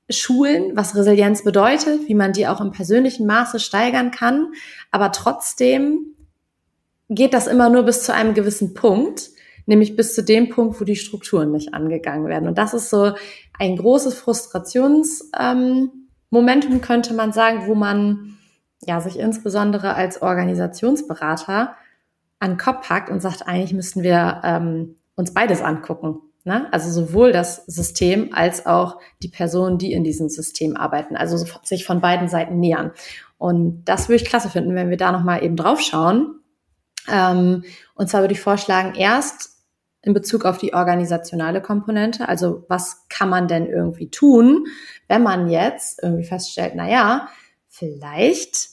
schulen, 0.09 0.71
was 0.75 0.95
Resilienz 0.95 1.43
bedeutet, 1.43 2.07
wie 2.07 2.15
man 2.15 2.33
die 2.33 2.47
auch 2.47 2.61
im 2.61 2.71
persönlichen 2.71 3.27
Maße 3.27 3.59
steigern 3.59 4.11
kann. 4.11 4.53
Aber 4.91 5.11
trotzdem 5.11 6.15
geht 7.09 7.33
das 7.33 7.47
immer 7.47 7.69
nur 7.69 7.83
bis 7.83 8.03
zu 8.03 8.13
einem 8.13 8.33
gewissen 8.33 8.73
Punkt, 8.73 9.29
nämlich 9.65 9.95
bis 9.95 10.15
zu 10.15 10.23
dem 10.23 10.49
Punkt, 10.49 10.81
wo 10.81 10.85
die 10.85 10.95
Strukturen 10.95 11.51
nicht 11.51 11.73
angegangen 11.73 12.27
werden. 12.27 12.47
Und 12.47 12.57
das 12.57 12.73
ist 12.73 12.89
so 12.89 13.13
ein 13.59 13.75
großes 13.77 14.15
Frustrationsmomentum, 14.15 15.91
ähm, 16.71 16.81
könnte 16.81 17.13
man 17.13 17.31
sagen, 17.31 17.67
wo 17.67 17.75
man 17.75 18.37
ja 18.85 19.01
sich 19.01 19.19
insbesondere 19.19 19.93
als 19.93 20.21
Organisationsberater 20.21 21.75
an 22.39 22.51
den 22.51 22.57
Kopf 22.57 22.87
packt 22.87 23.09
und 23.09 23.21
sagt, 23.21 23.47
eigentlich 23.47 23.73
müssten 23.73 24.03
wir 24.03 24.41
ähm, 24.43 24.95
uns 25.15 25.33
beides 25.33 25.61
angucken. 25.61 26.19
Ne? 26.45 26.71
Also 26.71 26.89
sowohl 26.89 27.31
das 27.31 27.65
System 27.65 28.29
als 28.33 28.65
auch 28.65 28.99
die 29.21 29.27
Personen, 29.27 29.77
die 29.77 29.93
in 29.93 30.03
diesem 30.03 30.29
System 30.29 30.77
arbeiten. 30.77 31.15
Also 31.15 31.37
sich 31.63 31.85
von 31.85 32.01
beiden 32.01 32.29
Seiten 32.29 32.59
nähern. 32.59 32.91
Und 33.37 33.83
das 33.85 34.07
würde 34.07 34.23
ich 34.23 34.29
klasse 34.29 34.49
finden, 34.49 34.75
wenn 34.75 34.89
wir 34.89 34.97
da 34.97 35.11
nochmal 35.11 35.43
eben 35.43 35.55
drauf 35.55 35.81
schauen 35.81 36.39
ähm, 37.09 37.63
und 37.95 38.09
zwar 38.09 38.21
würde 38.21 38.33
ich 38.33 38.41
vorschlagen, 38.41 38.95
erst 38.95 39.57
in 40.01 40.13
Bezug 40.13 40.45
auf 40.45 40.57
die 40.57 40.73
organisationale 40.73 41.61
Komponente, 41.61 42.27
also 42.29 42.65
was 42.69 43.07
kann 43.09 43.29
man 43.29 43.47
denn 43.47 43.67
irgendwie 43.67 44.09
tun, 44.09 44.65
wenn 45.07 45.23
man 45.23 45.49
jetzt 45.49 46.01
irgendwie 46.01 46.23
feststellt, 46.23 46.73
na 46.75 46.89
ja, 46.89 47.27
vielleicht 47.67 48.69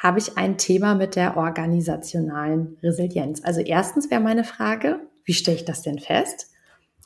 habe 0.00 0.18
ich 0.18 0.38
ein 0.38 0.56
Thema 0.56 0.94
mit 0.94 1.14
der 1.14 1.36
organisationalen 1.36 2.78
Resilienz. 2.82 3.44
Also 3.44 3.60
erstens 3.60 4.10
wäre 4.10 4.22
meine 4.22 4.44
Frage, 4.44 5.00
wie 5.24 5.34
stelle 5.34 5.58
ich 5.58 5.66
das 5.66 5.82
denn 5.82 5.98
fest? 5.98 6.50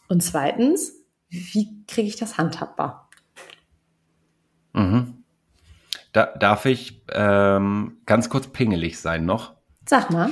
Und 0.08 0.22
zweitens, 0.22 0.92
wie 1.28 1.84
kriege 1.88 2.06
ich 2.06 2.16
das 2.16 2.38
handhabbar? 2.38 3.10
Mhm. 4.74 5.24
Da, 6.12 6.26
darf 6.38 6.66
ich 6.66 7.02
ähm, 7.12 7.98
ganz 8.06 8.28
kurz 8.28 8.46
pingelig 8.46 9.00
sein 9.00 9.24
noch? 9.26 9.56
Sag 9.84 10.10
mal. 10.10 10.30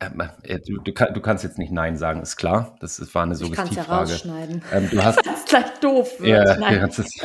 Ähm, 0.00 0.22
äh, 0.44 0.60
du, 0.60 0.78
du, 0.78 0.92
du, 0.92 1.20
kannst 1.20 1.44
jetzt 1.44 1.58
nicht 1.58 1.70
Nein 1.70 1.98
sagen, 1.98 2.22
ist 2.22 2.36
klar. 2.36 2.74
Das, 2.80 2.96
das 2.96 3.14
war 3.14 3.22
eine 3.22 3.34
Suggestivfrage. 3.34 3.80
Ich 3.80 3.86
ja 3.86 3.98
rausschneiden. 3.98 4.62
Ähm, 4.72 4.88
du 4.90 5.04
hast 5.04 5.18
das 5.26 5.44
gleich 5.44 5.78
doof. 5.80 6.20
Ja. 6.20 6.56
Ja, 6.58 6.86
ist, 6.86 7.22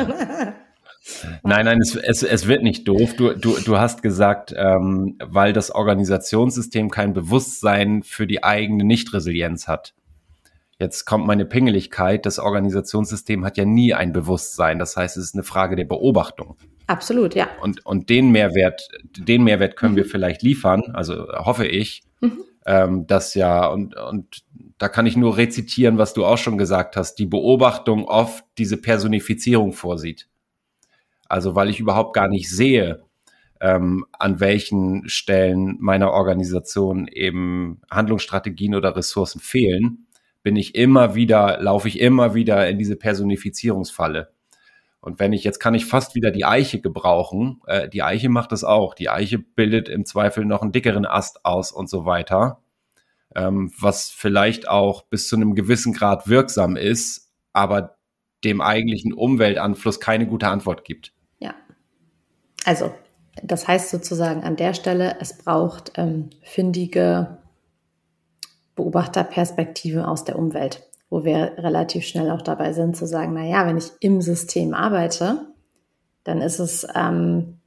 nein, 1.44 1.66
nein, 1.66 1.80
es, 1.82 1.96
es, 1.96 2.24
es 2.24 2.48
wird 2.48 2.64
nicht 2.64 2.88
doof. 2.88 3.16
Du, 3.16 3.34
du, 3.34 3.58
du 3.60 3.78
hast 3.78 4.02
gesagt, 4.02 4.54
ähm, 4.56 5.18
weil 5.20 5.54
das 5.54 5.72
Organisationssystem 5.72 6.90
kein 6.90 7.14
Bewusstsein 7.14 8.04
für 8.04 8.28
die 8.28 8.44
eigene 8.44 8.84
Nichtresilienz 8.84 9.68
hat. 9.68 9.94
Jetzt 10.80 11.06
kommt 11.06 11.26
meine 11.26 11.46
Pingeligkeit. 11.46 12.26
Das 12.26 12.40
Organisationssystem 12.40 13.46
hat 13.46 13.58
ja 13.58 13.66
nie 13.66 13.94
ein 13.94 14.12
Bewusstsein. 14.12 14.80
Das 14.80 14.98
heißt, 14.98 15.18
es 15.18 15.26
ist 15.26 15.36
eine 15.36 15.44
Frage 15.44 15.76
der 15.76 15.86
Beobachtung. 15.86 16.58
Absolut, 16.88 17.36
ja. 17.36 17.48
Und, 17.62 17.86
und 17.86 18.10
den 18.10 18.32
Mehrwert, 18.32 18.90
den 19.18 19.44
Mehrwert 19.44 19.76
können 19.76 19.94
mhm. 19.94 19.98
wir 19.98 20.06
vielleicht 20.06 20.42
liefern, 20.42 20.92
also 20.94 21.28
hoffe 21.34 21.66
ich, 21.66 22.04
mhm. 22.20 22.44
ähm, 22.66 23.08
das 23.08 23.36
ja, 23.36 23.68
und, 23.68 23.96
und 23.96 24.44
da 24.78 24.90
kann 24.90 25.06
ich 25.06 25.16
nur 25.16 25.38
rezitieren, 25.38 25.98
was 25.98 26.14
du 26.14 26.26
auch 26.26 26.38
schon 26.38 26.58
gesagt 26.58 26.98
hast, 26.98 27.16
die 27.16 27.26
Beobachtung 27.26 28.06
oft 28.06 28.44
diese 28.58 28.78
Personifizierung 28.78 29.72
vorsieht. 29.72 30.28
Also 31.34 31.56
weil 31.56 31.72
ich 31.72 31.80
überhaupt 31.80 32.14
gar 32.14 32.28
nicht 32.28 32.48
sehe, 32.48 33.02
ähm, 33.60 34.06
an 34.12 34.40
welchen 34.40 35.10
Stellen 35.10 35.78
meiner 35.80 36.12
Organisation 36.12 37.08
eben 37.08 37.82
Handlungsstrategien 37.90 38.76
oder 38.76 38.96
Ressourcen 38.96 39.42
fehlen, 39.42 40.06
bin 40.44 40.56
ich 40.56 40.76
immer 40.76 41.16
wieder, 41.16 41.60
laufe 41.60 41.88
ich 41.88 42.00
immer 42.00 42.36
wieder 42.36 42.70
in 42.70 42.78
diese 42.78 42.96
Personifizierungsfalle. 42.96 44.32
Und 45.02 45.20
wenn 45.20 45.34
ich, 45.34 45.44
jetzt 45.44 45.58
kann 45.58 45.74
ich 45.74 45.88
fast 45.88 46.14
wieder 46.14 46.30
die 46.30 46.46
Eiche 46.46 46.80
gebrauchen. 46.82 47.62
Äh, 47.66 47.90
die 47.90 48.04
Eiche 48.04 48.30
macht 48.30 48.52
das 48.52 48.64
auch. 48.64 48.94
Die 48.94 49.10
Eiche 49.10 49.40
bildet 49.40 49.90
im 49.90 50.06
Zweifel 50.06 50.46
noch 50.46 50.62
einen 50.62 50.72
dickeren 50.72 51.08
Ast 51.08 51.46
aus 51.46 51.72
und 51.72 51.90
so 51.90 52.06
weiter. 52.06 52.62
Ähm, 53.36 53.72
was 53.80 54.12
vielleicht 54.12 54.68
auch 54.68 55.02
bis 55.08 55.28
zu 55.28 55.36
einem 55.36 55.56
gewissen 55.56 55.94
Grad 55.94 56.28
wirksam 56.28 56.76
ist, 56.76 57.34
aber 57.54 57.98
dem 58.44 58.62
eigentlichen 58.62 59.14
Umweltanfluss 59.14 60.00
keine 60.00 60.28
gute 60.28 60.48
Antwort 60.50 60.86
gibt. 60.86 61.12
Also 62.66 62.92
das 63.42 63.68
heißt 63.68 63.90
sozusagen 63.90 64.44
an 64.44 64.56
der 64.56 64.74
Stelle, 64.74 65.18
es 65.20 65.38
braucht 65.38 65.94
ähm, 65.96 66.30
findige 66.42 67.38
Beobachterperspektive 68.76 70.08
aus 70.08 70.24
der 70.24 70.38
Umwelt, 70.38 70.84
wo 71.10 71.24
wir 71.24 71.54
relativ 71.58 72.06
schnell 72.06 72.30
auch 72.32 72.42
dabei 72.42 72.74
sind 72.74 72.96
zu 72.96 73.08
sagen, 73.08 73.34
na 73.34 73.46
ja, 73.46 73.66
wenn 73.66 73.78
ich 73.78 73.92
im 74.00 74.22
System 74.22 74.74
arbeite, 74.74 75.48
dann 76.24 76.42
ist 76.42 76.60
es 76.60 76.88
ähm, 76.96 77.60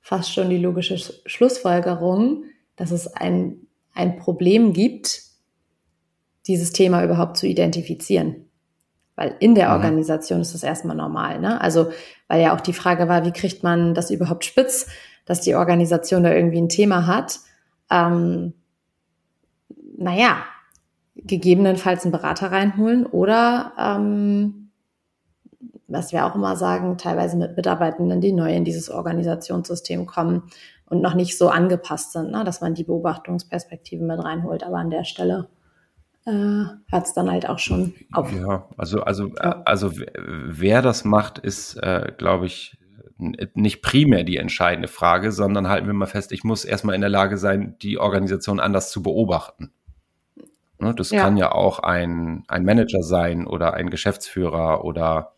fast 0.00 0.32
schon 0.32 0.50
die 0.50 0.58
logische 0.58 0.98
Schlussfolgerung, 1.26 2.44
dass 2.76 2.90
es 2.90 3.06
ein, 3.06 3.66
ein 3.94 4.16
Problem 4.16 4.72
gibt, 4.72 5.22
dieses 6.46 6.72
Thema 6.72 7.04
überhaupt 7.04 7.36
zu 7.36 7.46
identifizieren. 7.46 8.48
Weil 9.16 9.36
in 9.40 9.54
der 9.54 9.68
mhm. 9.68 9.74
Organisation 9.74 10.40
ist 10.40 10.54
das 10.54 10.62
erstmal 10.62 10.96
normal. 10.96 11.38
Ne? 11.40 11.60
Also, 11.60 11.90
weil 12.28 12.40
ja 12.42 12.54
auch 12.54 12.60
die 12.60 12.72
Frage 12.72 13.08
war, 13.08 13.24
wie 13.24 13.32
kriegt 13.32 13.62
man 13.62 13.94
das 13.94 14.10
überhaupt 14.10 14.44
spitz, 14.44 14.86
dass 15.24 15.40
die 15.40 15.54
Organisation 15.54 16.22
da 16.22 16.32
irgendwie 16.32 16.60
ein 16.60 16.68
Thema 16.68 17.06
hat. 17.06 17.40
Ähm, 17.90 18.54
naja, 19.96 20.38
gegebenenfalls 21.14 22.04
einen 22.04 22.12
Berater 22.12 22.50
reinholen 22.50 23.06
oder, 23.06 23.72
ähm, 23.78 24.70
was 25.86 26.12
wir 26.12 26.24
auch 26.24 26.34
immer 26.34 26.56
sagen, 26.56 26.96
teilweise 26.96 27.36
mit 27.36 27.56
Mitarbeitenden, 27.56 28.20
die 28.20 28.32
neu 28.32 28.54
in 28.54 28.64
dieses 28.64 28.88
Organisationssystem 28.88 30.06
kommen 30.06 30.44
und 30.86 31.02
noch 31.02 31.14
nicht 31.14 31.36
so 31.36 31.48
angepasst 31.48 32.12
sind, 32.12 32.30
ne? 32.30 32.44
dass 32.44 32.60
man 32.60 32.74
die 32.74 32.84
Beobachtungsperspektive 32.84 34.02
mit 34.02 34.24
reinholt. 34.24 34.64
Aber 34.64 34.78
an 34.78 34.90
der 34.90 35.04
Stelle 35.04 35.48
äh, 36.26 36.64
hört 36.90 37.06
es 37.06 37.14
dann 37.14 37.30
halt 37.30 37.48
auch 37.48 37.58
schon 37.58 37.94
auf. 38.12 38.32
Ja, 38.32 38.68
also, 38.76 39.02
also, 39.02 39.28
ja. 39.28 39.62
also 39.64 39.92
wer 39.94 40.82
das 40.82 41.04
macht, 41.04 41.38
ist, 41.38 41.76
äh, 41.76 42.12
glaube 42.16 42.46
ich, 42.46 42.78
nicht 43.18 43.82
primär 43.82 44.24
die 44.24 44.36
entscheidende 44.36 44.88
Frage, 44.88 45.32
sondern 45.32 45.68
halten 45.68 45.86
wir 45.86 45.94
mal 45.94 46.06
fest, 46.06 46.32
ich 46.32 46.44
muss 46.44 46.64
erstmal 46.64 46.94
in 46.94 47.00
der 47.00 47.10
Lage 47.10 47.38
sein, 47.38 47.76
die 47.80 47.98
Organisation 47.98 48.58
anders 48.58 48.90
zu 48.90 49.02
beobachten. 49.02 49.72
Ne, 50.78 50.94
das 50.94 51.10
ja. 51.10 51.22
kann 51.22 51.36
ja 51.36 51.52
auch 51.52 51.78
ein, 51.78 52.42
ein 52.48 52.64
Manager 52.64 53.02
sein 53.02 53.46
oder 53.46 53.74
ein 53.74 53.90
Geschäftsführer 53.90 54.84
oder 54.84 55.32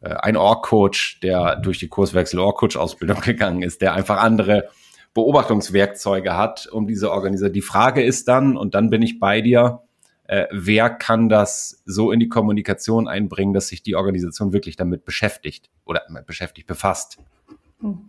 äh, 0.00 0.14
ein 0.14 0.36
Org-Coach, 0.36 1.20
der 1.20 1.56
durch 1.56 1.78
die 1.78 1.88
Kurswechsel 1.88 2.40
Org-Coach-Ausbildung 2.40 3.20
gegangen 3.24 3.62
ist, 3.62 3.82
der 3.82 3.94
einfach 3.94 4.20
andere 4.20 4.68
Beobachtungswerkzeuge 5.14 6.36
hat, 6.36 6.66
um 6.66 6.86
diese 6.86 7.12
Organisation. 7.12 7.52
Die 7.52 7.62
Frage 7.62 8.02
ist 8.02 8.26
dann, 8.26 8.56
und 8.56 8.74
dann 8.74 8.90
bin 8.90 9.02
ich 9.02 9.20
bei 9.20 9.40
dir, 9.40 9.82
äh, 10.30 10.46
wer 10.52 10.90
kann 10.90 11.28
das 11.28 11.82
so 11.86 12.12
in 12.12 12.20
die 12.20 12.28
Kommunikation 12.28 13.08
einbringen, 13.08 13.52
dass 13.52 13.66
sich 13.66 13.82
die 13.82 13.96
Organisation 13.96 14.52
wirklich 14.52 14.76
damit 14.76 15.04
beschäftigt 15.04 15.70
oder 15.84 16.02
beschäftigt, 16.24 16.68
befasst. 16.68 17.18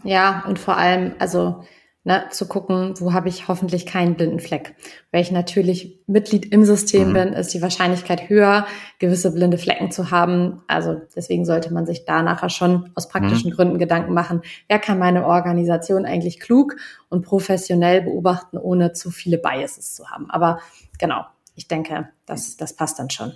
Ja, 0.04 0.44
und 0.48 0.60
vor 0.60 0.78
allem, 0.78 1.16
also 1.18 1.64
ne, 2.04 2.26
zu 2.30 2.48
gucken, 2.48 2.94
wo 3.00 3.14
habe 3.14 3.28
ich 3.28 3.48
hoffentlich 3.48 3.88
keinen 3.88 4.14
blinden 4.18 4.40
Fleck. 4.40 4.76
Weil 5.12 5.24
ich 5.24 5.32
natürlich 5.32 6.00
Mitglied 6.06 6.46
im 6.46 6.64
System 6.64 7.10
mhm. 7.10 7.14
bin, 7.14 7.34
ist 7.34 7.56
die 7.56 7.62
Wahrscheinlichkeit 7.64 8.30
höher, 8.30 8.68
gewisse 9.00 9.34
blinde 9.34 9.58
Flecken 9.58 9.90
zu 9.90 10.12
haben. 10.12 10.62
Also 10.68 11.02
deswegen 11.16 11.44
sollte 11.44 11.74
man 11.74 11.88
sich 11.88 12.06
da 12.06 12.22
nachher 12.22 12.50
schon 12.50 12.92
aus 12.94 13.08
praktischen 13.08 13.50
mhm. 13.50 13.56
Gründen 13.56 13.80
Gedanken 13.80 14.14
machen, 14.14 14.42
wer 14.68 14.78
kann 14.78 15.00
meine 15.00 15.26
Organisation 15.26 16.06
eigentlich 16.06 16.40
klug 16.40 16.76
und 17.10 17.26
professionell 17.26 18.04
beobachten, 18.04 18.60
ohne 18.60 18.94
zu 18.94 19.10
viele 19.10 19.40
Biases 19.40 19.96
zu 19.96 20.12
haben. 20.12 20.30
Aber 20.30 20.60
genau, 21.00 21.26
ich 21.62 21.68
denke, 21.68 22.10
das, 22.26 22.58
das 22.58 22.76
passt 22.76 22.98
dann 22.98 23.12
schon. 23.12 23.34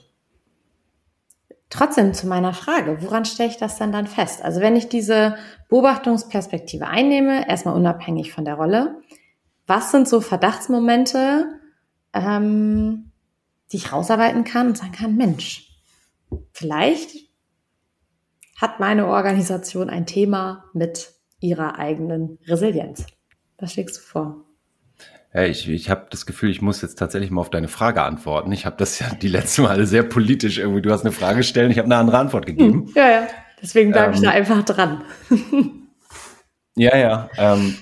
Trotzdem 1.69 2.13
zu 2.13 2.25
meiner 2.25 2.53
Frage, 2.53 3.03
woran 3.03 3.23
stelle 3.25 3.49
ich 3.49 3.57
das 3.57 3.77
denn 3.77 3.91
dann 3.91 4.07
fest? 4.07 4.41
Also 4.41 4.61
wenn 4.61 4.75
ich 4.75 4.89
diese 4.89 5.35
Beobachtungsperspektive 5.69 6.87
einnehme, 6.87 7.47
erstmal 7.47 7.75
unabhängig 7.75 8.33
von 8.33 8.43
der 8.43 8.55
Rolle, 8.55 8.99
was 9.67 9.91
sind 9.91 10.07
so 10.07 10.21
Verdachtsmomente, 10.21 11.59
ähm, 12.13 13.11
die 13.71 13.77
ich 13.77 13.91
rausarbeiten 13.91 14.43
kann 14.43 14.67
und 14.67 14.77
sagen 14.77 14.91
kann, 14.91 15.15
Mensch, 15.15 15.69
vielleicht 16.51 17.29
hat 18.59 18.79
meine 18.79 19.05
Organisation 19.05 19.89
ein 19.89 20.07
Thema 20.07 20.65
mit 20.73 21.13
ihrer 21.39 21.77
eigenen 21.77 22.39
Resilienz. 22.47 23.05
Was 23.59 23.73
schlägst 23.73 23.97
du 23.97 24.01
vor? 24.01 24.44
Ja, 25.35 25.43
ich 25.43 25.67
ich 25.67 25.89
habe 25.89 26.05
das 26.09 26.25
Gefühl, 26.25 26.49
ich 26.49 26.61
muss 26.61 26.81
jetzt 26.81 26.95
tatsächlich 26.95 27.29
mal 27.29 27.41
auf 27.41 27.49
deine 27.49 27.67
Frage 27.67 28.03
antworten. 28.03 28.53
Ich 28.53 28.65
habe 28.65 28.77
das 28.77 28.99
ja 28.99 29.13
die 29.13 29.27
letzten 29.27 29.63
Male 29.63 29.85
sehr 29.85 30.03
politisch 30.03 30.59
irgendwie. 30.59 30.81
Du 30.81 30.91
hast 30.91 31.01
eine 31.01 31.11
Frage 31.11 31.39
gestellt, 31.39 31.71
ich 31.71 31.77
habe 31.77 31.87
eine 31.87 31.97
andere 31.97 32.19
Antwort 32.19 32.45
gegeben. 32.45 32.85
Hm, 32.87 32.93
ja, 32.95 33.09
ja. 33.09 33.27
Deswegen 33.61 33.91
bleibe 33.91 34.11
ähm, 34.11 34.13
ich 34.13 34.21
da 34.21 34.29
einfach 34.29 34.63
dran. 34.63 35.03
ja, 36.77 36.95
ja. 36.95 37.29
Ähm, 37.37 37.75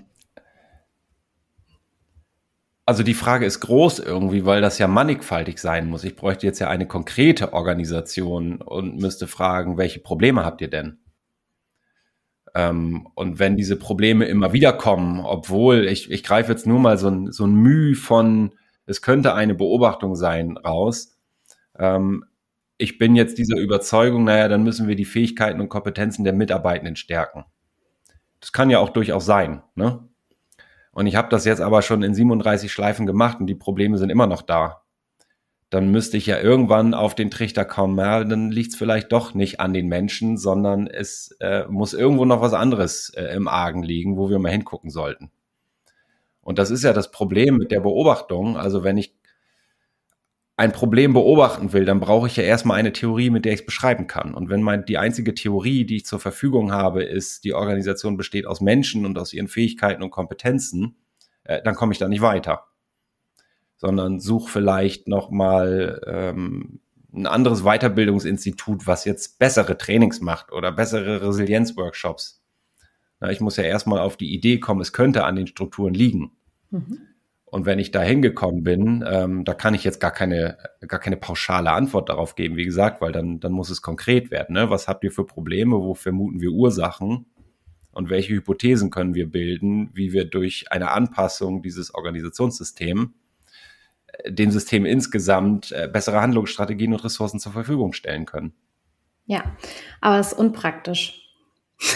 also 2.88 3.04
die 3.04 3.14
Frage 3.14 3.46
ist 3.46 3.60
groß 3.60 4.00
irgendwie, 4.00 4.46
weil 4.48 4.62
das 4.62 4.80
ja 4.80 4.88
mannigfaltig 4.88 5.60
sein 5.60 5.88
muss. 5.88 6.04
Ich 6.04 6.16
bräuchte 6.16 6.48
jetzt 6.48 6.58
ja 6.58 6.70
eine 6.70 6.88
konkrete 6.88 7.54
Organisation 7.54 8.64
und 8.64 8.98
müsste 9.00 9.28
fragen, 9.28 9.78
welche 9.78 10.00
Probleme 10.00 10.44
habt 10.44 10.62
ihr 10.62 10.72
denn? 10.72 11.03
Ähm, 12.56 13.08
und 13.16 13.40
wenn 13.40 13.58
diese 13.58 13.78
Probleme 13.78 14.26
immer 14.26 14.54
wieder 14.54 14.74
kommen, 14.74 15.20
obwohl 15.20 15.88
ich, 15.88 16.12
ich 16.12 16.24
greife 16.24 16.52
jetzt 16.52 16.68
nur 16.68 16.80
mal 16.80 16.98
so 16.98 17.08
ein, 17.10 17.32
so 17.32 17.46
ein 17.46 17.56
Mühe 17.56 17.96
von, 17.96 18.54
es 18.86 19.02
könnte 19.02 19.34
eine 19.34 19.56
Beobachtung 19.56 20.16
sein, 20.16 20.58
raus. 20.58 21.18
Ähm, 21.78 22.26
ich 22.78 22.98
bin 22.98 23.16
jetzt 23.16 23.38
dieser 23.38 23.58
Überzeugung, 23.58 24.24
naja, 24.26 24.48
dann 24.48 24.64
müssen 24.64 24.88
wir 24.88 24.96
die 24.96 25.06
Fähigkeiten 25.06 25.62
und 25.62 25.70
Kompetenzen 25.70 26.24
der 26.24 26.34
Mitarbeitenden 26.34 26.96
stärken. 26.96 27.46
Das 28.40 28.52
kann 28.52 28.70
ja 28.70 28.80
auch 28.80 28.90
durchaus 28.90 29.26
sein. 29.26 29.64
Ne? 29.76 30.08
Und 30.92 31.08
ich 31.08 31.16
habe 31.16 31.30
das 31.30 31.46
jetzt 31.46 31.62
aber 31.62 31.82
schon 31.82 32.04
in 32.04 32.14
37 32.14 32.72
Schleifen 32.72 33.06
gemacht 33.06 33.40
und 33.40 33.48
die 33.48 33.56
Probleme 33.56 33.98
sind 33.98 34.10
immer 34.10 34.28
noch 34.28 34.42
da 34.42 34.83
dann 35.74 35.90
müsste 35.90 36.18
ich 36.18 36.28
ja 36.28 36.40
irgendwann 36.40 36.94
auf 36.94 37.16
den 37.16 37.32
Trichter 37.32 37.66
kommen, 37.66 37.98
ja, 37.98 38.24
dann 38.24 38.52
liegt 38.52 38.74
es 38.74 38.76
vielleicht 38.78 39.12
doch 39.12 39.34
nicht 39.34 39.60
an 39.60 39.74
den 39.74 39.88
Menschen, 39.88 40.38
sondern 40.38 40.86
es 40.86 41.36
äh, 41.40 41.66
muss 41.68 41.94
irgendwo 41.94 42.26
noch 42.26 42.42
was 42.42 42.54
anderes 42.54 43.10
äh, 43.16 43.34
im 43.36 43.48
Argen 43.48 43.82
liegen, 43.82 44.16
wo 44.16 44.30
wir 44.30 44.38
mal 44.38 44.52
hingucken 44.52 44.92
sollten. 44.92 45.32
Und 46.42 46.60
das 46.60 46.70
ist 46.70 46.84
ja 46.84 46.94
das 46.94 47.10
Problem 47.10 47.58
mit 47.58 47.72
der 47.72 47.80
Beobachtung. 47.80 48.56
Also 48.56 48.84
wenn 48.84 48.98
ich 48.98 49.16
ein 50.58 50.74
Problem 50.74 51.14
beobachten 51.14 51.74
will, 51.74 51.86
dann 51.86 52.00
brauche 52.00 52.28
ich 52.28 52.36
ja 52.36 52.44
erstmal 52.44 52.78
eine 52.78 52.94
Theorie, 52.94 53.32
mit 53.32 53.44
der 53.44 53.54
ich 53.54 53.62
es 53.62 53.66
beschreiben 53.66 54.06
kann. 54.06 54.36
Und 54.36 54.50
wenn 54.50 54.62
mein, 54.62 54.86
die 54.86 55.00
einzige 55.00 55.34
Theorie, 55.34 55.86
die 55.86 55.96
ich 55.96 56.06
zur 56.06 56.20
Verfügung 56.20 56.72
habe, 56.72 57.04
ist, 57.04 57.46
die 57.46 57.54
Organisation 57.54 58.16
besteht 58.16 58.46
aus 58.46 58.62
Menschen 58.62 59.08
und 59.08 59.18
aus 59.18 59.34
ihren 59.34 59.48
Fähigkeiten 59.48 60.04
und 60.04 60.12
Kompetenzen, 60.12 60.98
äh, 61.46 61.64
dann 61.64 61.74
komme 61.74 61.94
ich 61.94 61.98
da 61.98 62.08
nicht 62.08 62.22
weiter 62.22 62.68
sondern 63.84 64.22
such 64.22 64.48
vielleicht 64.48 65.10
noch 65.10 65.30
mal 65.30 66.02
ähm, 66.08 66.80
ein 67.14 67.28
anderes 67.28 67.64
Weiterbildungsinstitut, 67.64 68.88
was 68.88 69.04
jetzt 69.04 69.40
bessere 69.40 69.78
Trainings 69.78 70.22
macht 70.22 70.54
oder 70.54 70.72
bessere 70.72 71.28
Resilienzworkshops. 71.28 72.42
Na, 73.20 73.30
ich 73.30 73.42
muss 73.42 73.58
ja 73.58 73.66
erstmal 73.66 74.00
auf 74.00 74.16
die 74.16 74.34
Idee 74.34 74.62
kommen, 74.62 74.80
es 74.80 74.94
könnte 74.94 75.26
an 75.26 75.36
den 75.36 75.48
Strukturen 75.48 75.94
liegen. 75.94 76.32
Mhm. 76.70 77.00
Und 77.44 77.66
wenn 77.66 77.78
ich 77.78 77.92
da 77.92 78.02
hingekommen 78.02 78.64
bin, 78.64 79.04
ähm, 79.06 79.44
da 79.44 79.54
kann 79.54 79.74
ich 79.74 79.84
jetzt 79.84 80.00
gar 80.00 80.12
keine, 80.12 80.58
gar 80.88 81.02
keine 81.02 81.18
pauschale 81.18 81.72
Antwort 81.72 82.08
darauf 82.08 82.36
geben, 82.36 82.56
wie 82.56 82.64
gesagt, 82.64 83.02
weil 83.02 83.12
dann, 83.12 83.42
dann 83.42 83.52
muss 83.52 83.70
es 83.70 83.82
konkret 83.82 84.32
werden. 84.32 84.54
Ne? 84.54 84.70
Was 84.70 84.88
habt 84.88 85.04
ihr 85.04 85.12
für 85.12 85.26
Probleme? 85.26 85.76
Wo 85.76 85.94
vermuten 85.94 86.40
wir 86.40 86.52
Ursachen? 86.54 87.26
Und 87.92 88.10
welche 88.10 88.34
Hypothesen 88.34 88.92
können 88.92 89.14
wir 89.14 89.30
bilden, 89.30 89.90
wie 89.94 90.14
wir 90.14 90.24
durch 90.24 90.72
eine 90.72 90.92
Anpassung 90.92 91.62
dieses 91.62 91.94
Organisationssystems 91.94 93.10
dem 94.28 94.52
System 94.52 94.86
insgesamt 94.86 95.72
äh, 95.72 95.88
bessere 95.92 96.22
Handlungsstrategien 96.22 96.94
und 96.94 97.04
Ressourcen 97.04 97.40
zur 97.40 97.52
Verfügung 97.52 97.94
stellen 97.94 98.26
können. 98.26 98.54
Ja, 99.26 99.44
aber 100.02 100.20
es 100.20 100.34
ist 100.34 100.40
unpraktisch. 100.40 101.20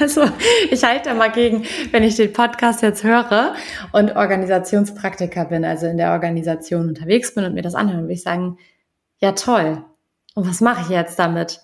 Also 0.00 0.24
ich 0.70 0.82
halte 0.82 1.14
mal 1.14 1.30
gegen, 1.30 1.64
wenn 1.90 2.02
ich 2.02 2.16
den 2.16 2.32
Podcast 2.32 2.82
jetzt 2.82 3.04
höre 3.04 3.54
und 3.92 4.16
Organisationspraktiker 4.16 5.44
bin, 5.44 5.64
also 5.64 5.86
in 5.86 5.98
der 5.98 6.12
Organisation 6.12 6.88
unterwegs 6.88 7.34
bin 7.34 7.44
und 7.44 7.54
mir 7.54 7.62
das 7.62 7.74
anhören, 7.74 8.02
würde 8.02 8.14
ich 8.14 8.22
sagen, 8.22 8.58
ja 9.18 9.32
toll. 9.32 9.84
Und 10.34 10.48
was 10.48 10.60
mache 10.60 10.82
ich 10.82 10.88
jetzt 10.88 11.18
damit? 11.18 11.60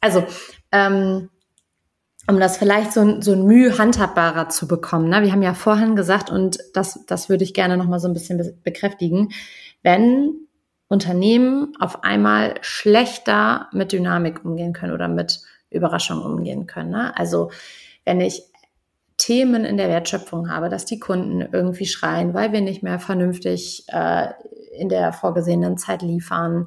Also, 0.00 0.24
ähm, 0.72 1.30
um 2.26 2.40
das 2.40 2.56
vielleicht 2.56 2.92
so, 2.92 3.00
ein 3.00 3.22
so 3.22 3.32
ein 3.32 3.44
Mühe 3.44 3.78
handhabbarer 3.78 4.48
zu 4.48 4.66
bekommen. 4.66 5.08
Ne? 5.08 5.22
Wir 5.22 5.32
haben 5.32 5.42
ja 5.42 5.54
vorhin 5.54 5.96
gesagt, 5.96 6.30
und 6.30 6.58
das, 6.72 7.04
das 7.06 7.28
würde 7.28 7.44
ich 7.44 7.54
gerne 7.54 7.76
nochmal 7.76 8.00
so 8.00 8.08
ein 8.08 8.14
bisschen 8.14 8.58
bekräftigen, 8.62 9.30
wenn 9.82 10.34
Unternehmen 10.88 11.74
auf 11.80 12.04
einmal 12.04 12.54
schlechter 12.62 13.68
mit 13.72 13.92
Dynamik 13.92 14.44
umgehen 14.44 14.72
können 14.72 14.92
oder 14.92 15.08
mit 15.08 15.40
Überraschungen 15.70 16.24
umgehen 16.24 16.66
können. 16.66 16.90
Ne? 16.90 17.16
Also 17.16 17.50
wenn 18.04 18.20
ich 18.20 18.42
Themen 19.16 19.64
in 19.64 19.76
der 19.76 19.88
Wertschöpfung 19.88 20.50
habe, 20.50 20.68
dass 20.68 20.84
die 20.84 20.98
Kunden 20.98 21.40
irgendwie 21.52 21.86
schreien, 21.86 22.34
weil 22.34 22.52
wir 22.52 22.60
nicht 22.60 22.82
mehr 22.82 22.98
vernünftig 22.98 23.84
äh, 23.88 24.28
in 24.76 24.88
der 24.88 25.12
vorgesehenen 25.12 25.78
Zeit 25.78 26.02
liefern 26.02 26.66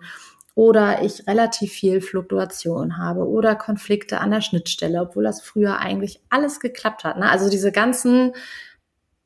oder 0.57 1.03
ich 1.03 1.27
relativ 1.27 1.71
viel 1.71 2.01
Fluktuation 2.01 2.97
habe 2.97 3.27
oder 3.27 3.55
Konflikte 3.55 4.19
an 4.19 4.31
der 4.31 4.41
Schnittstelle, 4.41 5.01
obwohl 5.01 5.23
das 5.23 5.41
früher 5.41 5.79
eigentlich 5.79 6.19
alles 6.29 6.59
geklappt 6.59 7.03
hat. 7.03 7.17
Ne? 7.17 7.29
Also 7.29 7.49
diese 7.49 7.71
ganzen 7.71 8.33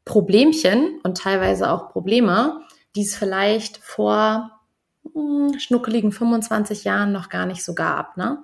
Problemchen 0.06 1.00
und 1.04 1.18
teilweise 1.18 1.72
auch 1.72 1.90
Probleme, 1.90 2.62
die 2.96 3.04
es 3.04 3.16
vielleicht 3.16 3.78
vor 3.78 4.52
hm, 5.14 5.58
schnuckeligen 5.58 6.12
25 6.12 6.84
Jahren 6.84 7.12
noch 7.12 7.30
gar 7.30 7.46
nicht 7.46 7.64
so 7.64 7.74
gab. 7.74 8.18
Ne? 8.18 8.44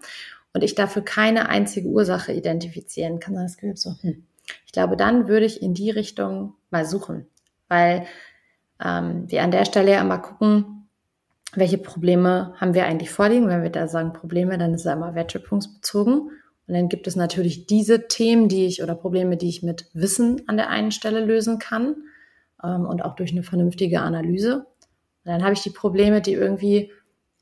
und 0.58 0.64
ich 0.64 0.74
dafür 0.74 1.04
keine 1.04 1.50
einzige 1.50 1.88
Ursache 1.88 2.34
identifizieren 2.34 3.20
kann, 3.20 3.36
dann 3.36 3.44
das 3.44 3.58
Gefühl 3.58 3.78
so, 3.78 3.94
hm, 4.02 4.26
ich 4.66 4.72
glaube, 4.72 4.98
dann 4.98 5.28
würde 5.28 5.46
ich 5.46 5.62
in 5.62 5.76
die 5.76 5.92
Richtung 5.92 6.56
mal 6.72 6.84
suchen, 6.84 7.28
weil 7.68 8.08
ähm, 8.84 9.30
wir 9.30 9.44
an 9.44 9.52
der 9.52 9.66
Stelle 9.66 9.92
ja 9.92 10.02
immer 10.02 10.18
gucken, 10.18 10.77
welche 11.54 11.78
Probleme 11.78 12.54
haben 12.58 12.74
wir 12.74 12.86
eigentlich 12.86 13.10
vorliegen. 13.10 13.48
Wenn 13.48 13.64
wir 13.64 13.70
da 13.70 13.88
sagen 13.88 14.14
Probleme, 14.14 14.58
dann 14.58 14.74
ist 14.74 14.86
es 14.86 14.92
immer 14.92 15.16
wertschöpfungsbezogen. 15.16 16.32
Und 16.68 16.74
dann 16.74 16.90
gibt 16.90 17.08
es 17.08 17.16
natürlich 17.16 17.66
diese 17.66 18.08
Themen, 18.08 18.50
die 18.50 18.66
ich 18.66 18.84
oder 18.84 18.96
Probleme, 18.96 19.38
die 19.38 19.48
ich 19.50 19.64
mit 19.64 19.90
Wissen 19.94 20.42
an 20.48 20.58
der 20.58 20.70
einen 20.70 20.92
Stelle 20.92 21.24
lösen 21.24 21.60
kann 21.60 21.96
ähm, 22.62 22.86
und 22.86 23.04
auch 23.04 23.16
durch 23.16 23.32
eine 23.32 23.44
vernünftige 23.44 24.02
Analyse. 24.02 24.66
Und 25.24 25.32
dann 25.32 25.44
habe 25.44 25.54
ich 25.54 25.62
die 25.62 25.70
Probleme, 25.70 26.22
die 26.22 26.34
irgendwie 26.34 26.92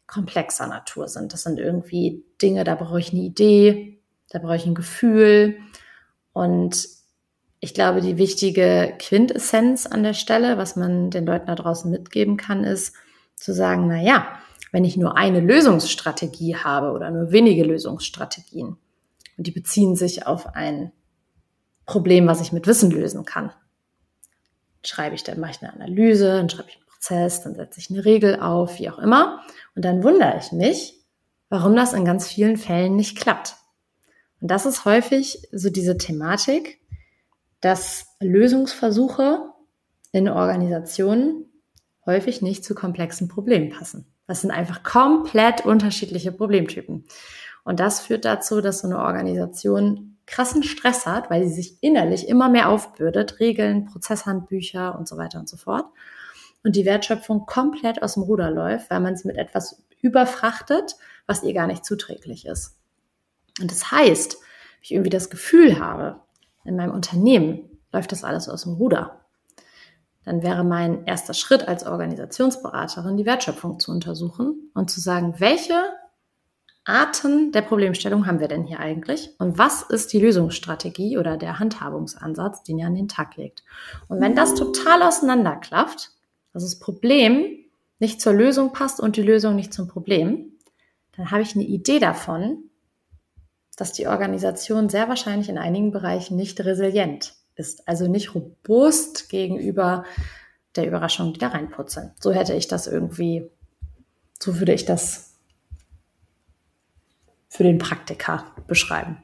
komplexer 0.07 0.67
Natur 0.67 1.07
sind. 1.07 1.33
Das 1.33 1.43
sind 1.43 1.59
irgendwie 1.59 2.23
Dinge, 2.41 2.63
da 2.63 2.75
brauche 2.75 2.99
ich 2.99 3.11
eine 3.11 3.21
Idee, 3.21 3.99
da 4.29 4.37
brauche 4.37 4.55
ich 4.55 4.67
ein 4.67 4.75
Gefühl. 4.75 5.57
Und 6.31 6.87
ich 7.59 7.73
glaube, 7.73 8.01
die 8.01 8.19
wichtige 8.19 8.93
Quintessenz 8.99 9.87
an 9.87 10.03
der 10.03 10.13
Stelle, 10.13 10.59
was 10.59 10.75
man 10.75 11.09
den 11.09 11.25
Leuten 11.25 11.47
da 11.47 11.55
draußen 11.55 11.89
mitgeben 11.89 12.37
kann, 12.37 12.63
ist 12.63 12.95
zu 13.35 13.53
sagen, 13.53 13.87
na 13.87 14.01
ja, 14.01 14.27
wenn 14.71 14.83
ich 14.83 14.97
nur 14.97 15.17
eine 15.17 15.39
Lösungsstrategie 15.39 16.57
habe 16.57 16.91
oder 16.91 17.09
nur 17.11 17.31
wenige 17.31 17.63
Lösungsstrategien 17.63 18.77
und 19.37 19.47
die 19.47 19.51
beziehen 19.51 19.95
sich 19.95 20.27
auf 20.27 20.55
ein 20.55 20.91
Problem, 21.85 22.27
was 22.27 22.41
ich 22.41 22.51
mit 22.51 22.67
Wissen 22.67 22.91
lösen 22.91 23.25
kann, 23.25 23.51
schreibe 24.83 25.15
ich 25.15 25.23
dann, 25.23 25.39
mache 25.39 25.51
ich 25.51 25.61
eine 25.61 25.73
Analyse, 25.73 26.27
dann 26.27 26.49
schreibe 26.49 26.69
ich 26.69 26.75
einen 26.75 26.85
Prozess, 26.87 27.43
dann 27.43 27.55
setze 27.55 27.79
ich 27.79 27.89
eine 27.89 28.05
Regel 28.05 28.39
auf, 28.39 28.79
wie 28.79 28.89
auch 28.89 28.99
immer. 28.99 29.41
Und 29.75 29.85
dann 29.85 30.03
wundere 30.03 30.37
ich 30.39 30.51
mich, 30.51 30.99
warum 31.49 31.75
das 31.75 31.93
in 31.93 32.05
ganz 32.05 32.27
vielen 32.27 32.57
Fällen 32.57 32.95
nicht 32.95 33.17
klappt. 33.17 33.55
Und 34.41 34.51
das 34.51 34.65
ist 34.65 34.85
häufig 34.85 35.47
so 35.51 35.69
diese 35.69 35.97
Thematik, 35.97 36.79
dass 37.61 38.15
Lösungsversuche 38.19 39.49
in 40.11 40.29
Organisationen 40.29 41.45
häufig 42.05 42.41
nicht 42.41 42.63
zu 42.63 42.75
komplexen 42.75 43.27
Problemen 43.27 43.69
passen. 43.69 44.05
Das 44.27 44.41
sind 44.41 44.51
einfach 44.51 44.83
komplett 44.83 45.65
unterschiedliche 45.65 46.31
Problemtypen. 46.31 47.05
Und 47.63 47.79
das 47.79 48.01
führt 48.01 48.25
dazu, 48.25 48.61
dass 48.61 48.79
so 48.79 48.87
eine 48.87 48.99
Organisation 48.99 50.17
krassen 50.25 50.63
Stress 50.63 51.05
hat, 51.05 51.29
weil 51.29 51.47
sie 51.47 51.53
sich 51.53 51.77
innerlich 51.81 52.27
immer 52.27 52.49
mehr 52.49 52.69
aufbürdet, 52.69 53.39
Regeln, 53.39 53.85
Prozesshandbücher 53.85 54.97
und 54.97 55.07
so 55.07 55.17
weiter 55.17 55.39
und 55.39 55.49
so 55.49 55.57
fort 55.57 55.85
und 56.65 56.75
die 56.75 56.85
Wertschöpfung 56.85 57.45
komplett 57.45 58.01
aus 58.01 58.15
dem 58.15 58.23
Ruder 58.23 58.49
läuft, 58.49 58.89
weil 58.89 58.99
man 58.99 59.15
sie 59.15 59.27
mit 59.27 59.37
etwas 59.37 59.83
überfrachtet, 60.01 60.95
was 61.27 61.43
ihr 61.43 61.53
gar 61.53 61.67
nicht 61.67 61.85
zuträglich 61.85 62.47
ist. 62.47 62.75
Und 63.61 63.69
das 63.69 63.91
heißt, 63.91 64.37
ich 64.81 64.91
irgendwie 64.91 65.11
das 65.11 65.29
Gefühl 65.29 65.79
habe, 65.79 66.19
in 66.63 66.75
meinem 66.75 66.91
Unternehmen 66.91 67.79
läuft 67.93 68.11
das 68.11 68.23
alles 68.23 68.49
aus 68.49 68.63
dem 68.63 68.73
Ruder, 68.73 69.24
dann 70.25 70.41
wäre 70.41 70.63
mein 70.63 71.05
erster 71.05 71.33
Schritt 71.33 71.67
als 71.67 71.85
Organisationsberaterin, 71.85 73.15
die 73.15 73.25
Wertschöpfung 73.25 73.79
zu 73.79 73.91
untersuchen 73.91 74.71
und 74.73 74.89
zu 74.89 74.99
sagen, 74.99 75.35
welche 75.37 75.75
Arten 76.83 77.51
der 77.51 77.61
Problemstellung 77.61 78.27
haben 78.27 78.39
wir 78.39 78.47
denn 78.47 78.63
hier 78.63 78.79
eigentlich? 78.79 79.31
Und 79.39 79.57
was 79.57 79.83
ist 79.83 80.13
die 80.13 80.19
Lösungsstrategie 80.19 81.17
oder 81.17 81.37
der 81.37 81.59
Handhabungsansatz, 81.59 82.63
den 82.63 82.79
ihr 82.79 82.87
an 82.87 82.95
den 82.95 83.07
Tag 83.07 83.37
legt? 83.37 83.63
Und 84.07 84.19
wenn 84.21 84.35
das 84.35 84.55
total 84.55 85.03
auseinanderklafft, 85.03 86.11
dass 86.53 86.63
das 86.63 86.79
Problem 86.79 87.47
nicht 87.99 88.21
zur 88.21 88.33
Lösung 88.33 88.73
passt 88.73 88.99
und 88.99 89.15
die 89.15 89.23
Lösung 89.23 89.55
nicht 89.55 89.73
zum 89.73 89.87
Problem, 89.87 90.53
dann 91.15 91.31
habe 91.31 91.41
ich 91.41 91.55
eine 91.55 91.63
Idee 91.63 91.99
davon, 91.99 92.69
dass 93.77 93.93
die 93.93 94.07
Organisation 94.07 94.89
sehr 94.89 95.09
wahrscheinlich 95.09 95.49
in 95.49 95.57
einigen 95.57 95.91
Bereichen 95.91 96.35
nicht 96.35 96.59
resilient 96.61 97.34
ist, 97.55 97.87
also 97.87 98.07
nicht 98.07 98.35
robust 98.35 99.29
gegenüber 99.29 100.05
der 100.75 100.87
Überraschung, 100.87 101.33
die 101.33 101.39
da 101.39 101.47
reinputzeln. 101.47 102.11
So 102.19 102.31
hätte 102.31 102.53
ich 102.53 102.67
das 102.67 102.87
irgendwie, 102.87 103.49
so 104.39 104.59
würde 104.59 104.73
ich 104.73 104.85
das 104.85 105.33
für 107.47 107.63
den 107.63 107.77
Praktiker 107.77 108.43
beschreiben. 108.67 109.17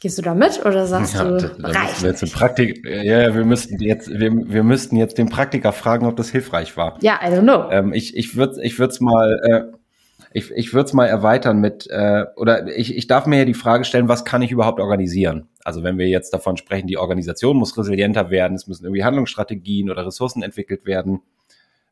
Gehst 0.00 0.18
du 0.18 0.22
da 0.22 0.34
mit 0.34 0.64
oder 0.64 0.86
sagst 0.86 1.14
ja, 1.14 1.24
du, 1.24 1.38
da, 1.38 1.68
reicht 1.68 2.02
wir 2.02 2.10
jetzt 2.10 2.34
Praktik 2.34 2.84
Ja, 2.86 3.34
wir 3.34 3.44
müssten 3.44 3.80
jetzt, 3.80 4.10
wir, 4.10 4.32
wir 4.32 4.62
müssten 4.62 4.96
jetzt 4.96 5.16
den 5.16 5.30
Praktiker 5.30 5.72
fragen, 5.72 6.06
ob 6.06 6.16
das 6.16 6.30
hilfreich 6.30 6.76
war. 6.76 6.98
Ja, 7.00 7.20
I 7.22 7.28
don't 7.28 7.42
know. 7.42 7.70
Ähm, 7.70 7.92
ich 7.94 8.14
ich 8.16 8.36
würde 8.36 8.62
ich 8.62 8.78
es 8.78 9.00
mal 9.00 9.40
äh, 9.72 9.76
ich, 10.36 10.50
ich 10.50 10.74
würde 10.74 10.86
es 10.86 10.92
mal 10.92 11.06
erweitern 11.06 11.60
mit 11.60 11.86
äh, 11.88 12.24
oder 12.34 12.66
ich, 12.76 12.96
ich 12.96 13.06
darf 13.06 13.26
mir 13.26 13.38
ja 13.38 13.44
die 13.44 13.54
Frage 13.54 13.84
stellen, 13.84 14.08
was 14.08 14.24
kann 14.24 14.42
ich 14.42 14.50
überhaupt 14.50 14.80
organisieren? 14.80 15.46
Also 15.62 15.84
wenn 15.84 15.96
wir 15.96 16.08
jetzt 16.08 16.34
davon 16.34 16.56
sprechen, 16.56 16.88
die 16.88 16.98
Organisation 16.98 17.56
muss 17.56 17.78
resilienter 17.78 18.30
werden, 18.30 18.56
es 18.56 18.66
müssen 18.66 18.84
irgendwie 18.84 19.04
Handlungsstrategien 19.04 19.90
oder 19.90 20.04
Ressourcen 20.04 20.42
entwickelt 20.42 20.86
werden, 20.86 21.20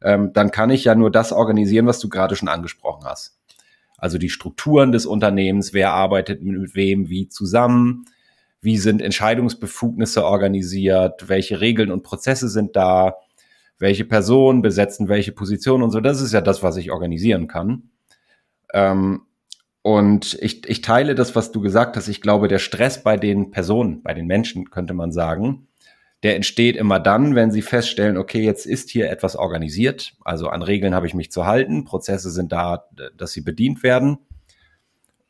ähm, 0.03 0.33
dann 0.33 0.51
kann 0.51 0.71
ich 0.71 0.83
ja 0.83 0.97
nur 0.97 1.13
das 1.13 1.31
organisieren, 1.31 1.87
was 1.87 2.01
du 2.01 2.09
gerade 2.09 2.35
schon 2.35 2.49
angesprochen 2.49 3.05
hast. 3.05 3.39
Also 3.97 4.19
die 4.19 4.29
Strukturen 4.29 4.91
des 4.91 5.07
Unternehmens, 5.07 5.73
wer 5.73 5.93
arbeitet 5.93 6.43
mit 6.43 6.75
wem 6.75 7.09
wie 7.09 7.29
zusammen, 7.29 8.07
wie 8.61 8.77
sind 8.77 9.03
Entscheidungsbefugnisse 9.03 10.25
organisiert, 10.25 11.29
welche 11.29 11.61
Regeln 11.61 11.93
und 11.93 12.03
Prozesse 12.03 12.49
sind 12.49 12.75
da, 12.75 13.19
welche 13.79 14.05
Personen 14.05 14.63
besetzen 14.63 15.09
welche 15.09 15.31
Position 15.31 15.81
und 15.85 15.93
so. 15.93 16.01
Das 16.01 16.21
ist 16.21 16.33
ja 16.33 16.41
das, 16.41 16.65
was 16.65 16.77
ich 16.77 16.91
organisieren 16.91 17.47
kann. 17.47 17.92
Ähm, 18.73 19.23
und 19.83 20.39
ich, 20.41 20.69
ich 20.69 20.81
teile 20.81 21.15
das, 21.15 21.35
was 21.35 21.51
du 21.51 21.61
gesagt 21.61 21.97
hast. 21.97 22.09
Ich 22.09 22.21
glaube, 22.21 22.49
der 22.49 22.61
Stress 22.61 23.03
bei 23.03 23.17
den 23.17 23.51
Personen, 23.51 24.03
bei 24.03 24.15
den 24.15 24.27
Menschen, 24.27 24.71
könnte 24.71 24.95
man 24.95 25.11
sagen, 25.11 25.67
der 26.23 26.37
entsteht 26.37 26.77
immer 26.77 27.01
dann, 27.01 27.35
wenn 27.35 27.51
sie 27.51 27.63
feststellen, 27.63 28.17
okay, 28.17 28.43
jetzt 28.43 28.65
ist 28.65 28.91
hier 28.91 29.11
etwas 29.11 29.35
organisiert, 29.35 30.15
also 30.21 30.49
an 30.49 30.63
Regeln 30.63 30.95
habe 30.95 31.09
ich 31.09 31.15
mich 31.15 31.33
zu 31.33 31.47
halten, 31.47 31.85
Prozesse 31.85 32.31
sind 32.31 32.53
da, 32.53 32.85
dass 33.17 33.33
sie 33.33 33.41
bedient 33.41 33.83
werden. 33.83 34.19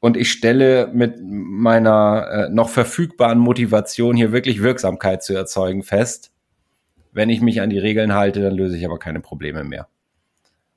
Und 0.00 0.16
ich 0.16 0.31
stelle 0.31 0.90
mit 0.92 1.14
meiner 1.22 2.26
äh, 2.28 2.48
noch 2.50 2.68
verfügbaren 2.68 3.38
Motivation 3.38 4.16
hier 4.16 4.33
wirklich 4.33 4.61
Wirksamkeit 4.62 5.22
zu 5.22 5.33
erzeugen 5.33 5.83
fest. 5.83 6.33
Wenn 7.12 7.31
ich 7.31 7.40
mich 7.40 7.61
an 7.61 7.70
die 7.70 7.78
Regeln 7.78 8.12
halte, 8.12 8.42
dann 8.42 8.55
löse 8.55 8.76
ich 8.76 8.85
aber 8.85 8.98
keine 8.98 9.20
Probleme 9.20 9.64
mehr. 9.64 9.88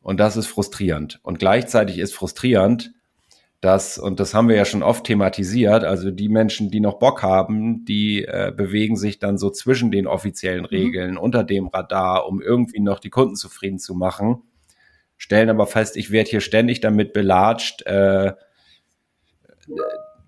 Und 0.05 0.19
das 0.19 0.37
ist 0.37 0.45
frustrierend. 0.45 1.19
Und 1.23 1.39
gleichzeitig 1.39 1.97
ist 1.97 2.13
frustrierend, 2.13 2.93
dass, 3.59 3.97
und 3.97 4.19
das 4.19 4.35
haben 4.35 4.49
wir 4.49 4.55
ja 4.55 4.63
schon 4.63 4.83
oft 4.83 5.03
thematisiert, 5.03 5.83
also 5.83 6.11
die 6.11 6.29
Menschen, 6.29 6.69
die 6.69 6.79
noch 6.79 6.99
Bock 6.99 7.23
haben, 7.23 7.85
die 7.85 8.23
äh, 8.23 8.53
bewegen 8.55 8.97
sich 8.97 9.17
dann 9.17 9.39
so 9.39 9.49
zwischen 9.49 9.89
den 9.89 10.05
offiziellen 10.05 10.61
mhm. 10.61 10.65
Regeln, 10.67 11.11
mhm. 11.13 11.17
unter 11.17 11.43
dem 11.43 11.69
Radar, 11.69 12.27
um 12.27 12.39
irgendwie 12.39 12.81
noch 12.81 12.99
die 12.99 13.09
Kunden 13.09 13.35
zufrieden 13.35 13.79
zu 13.79 13.95
machen, 13.95 14.43
stellen 15.17 15.49
aber 15.49 15.65
fest, 15.65 15.97
ich 15.97 16.11
werde 16.11 16.29
hier 16.29 16.41
ständig 16.41 16.81
damit 16.81 17.11
belatscht, 17.11 17.81
äh, 17.87 18.33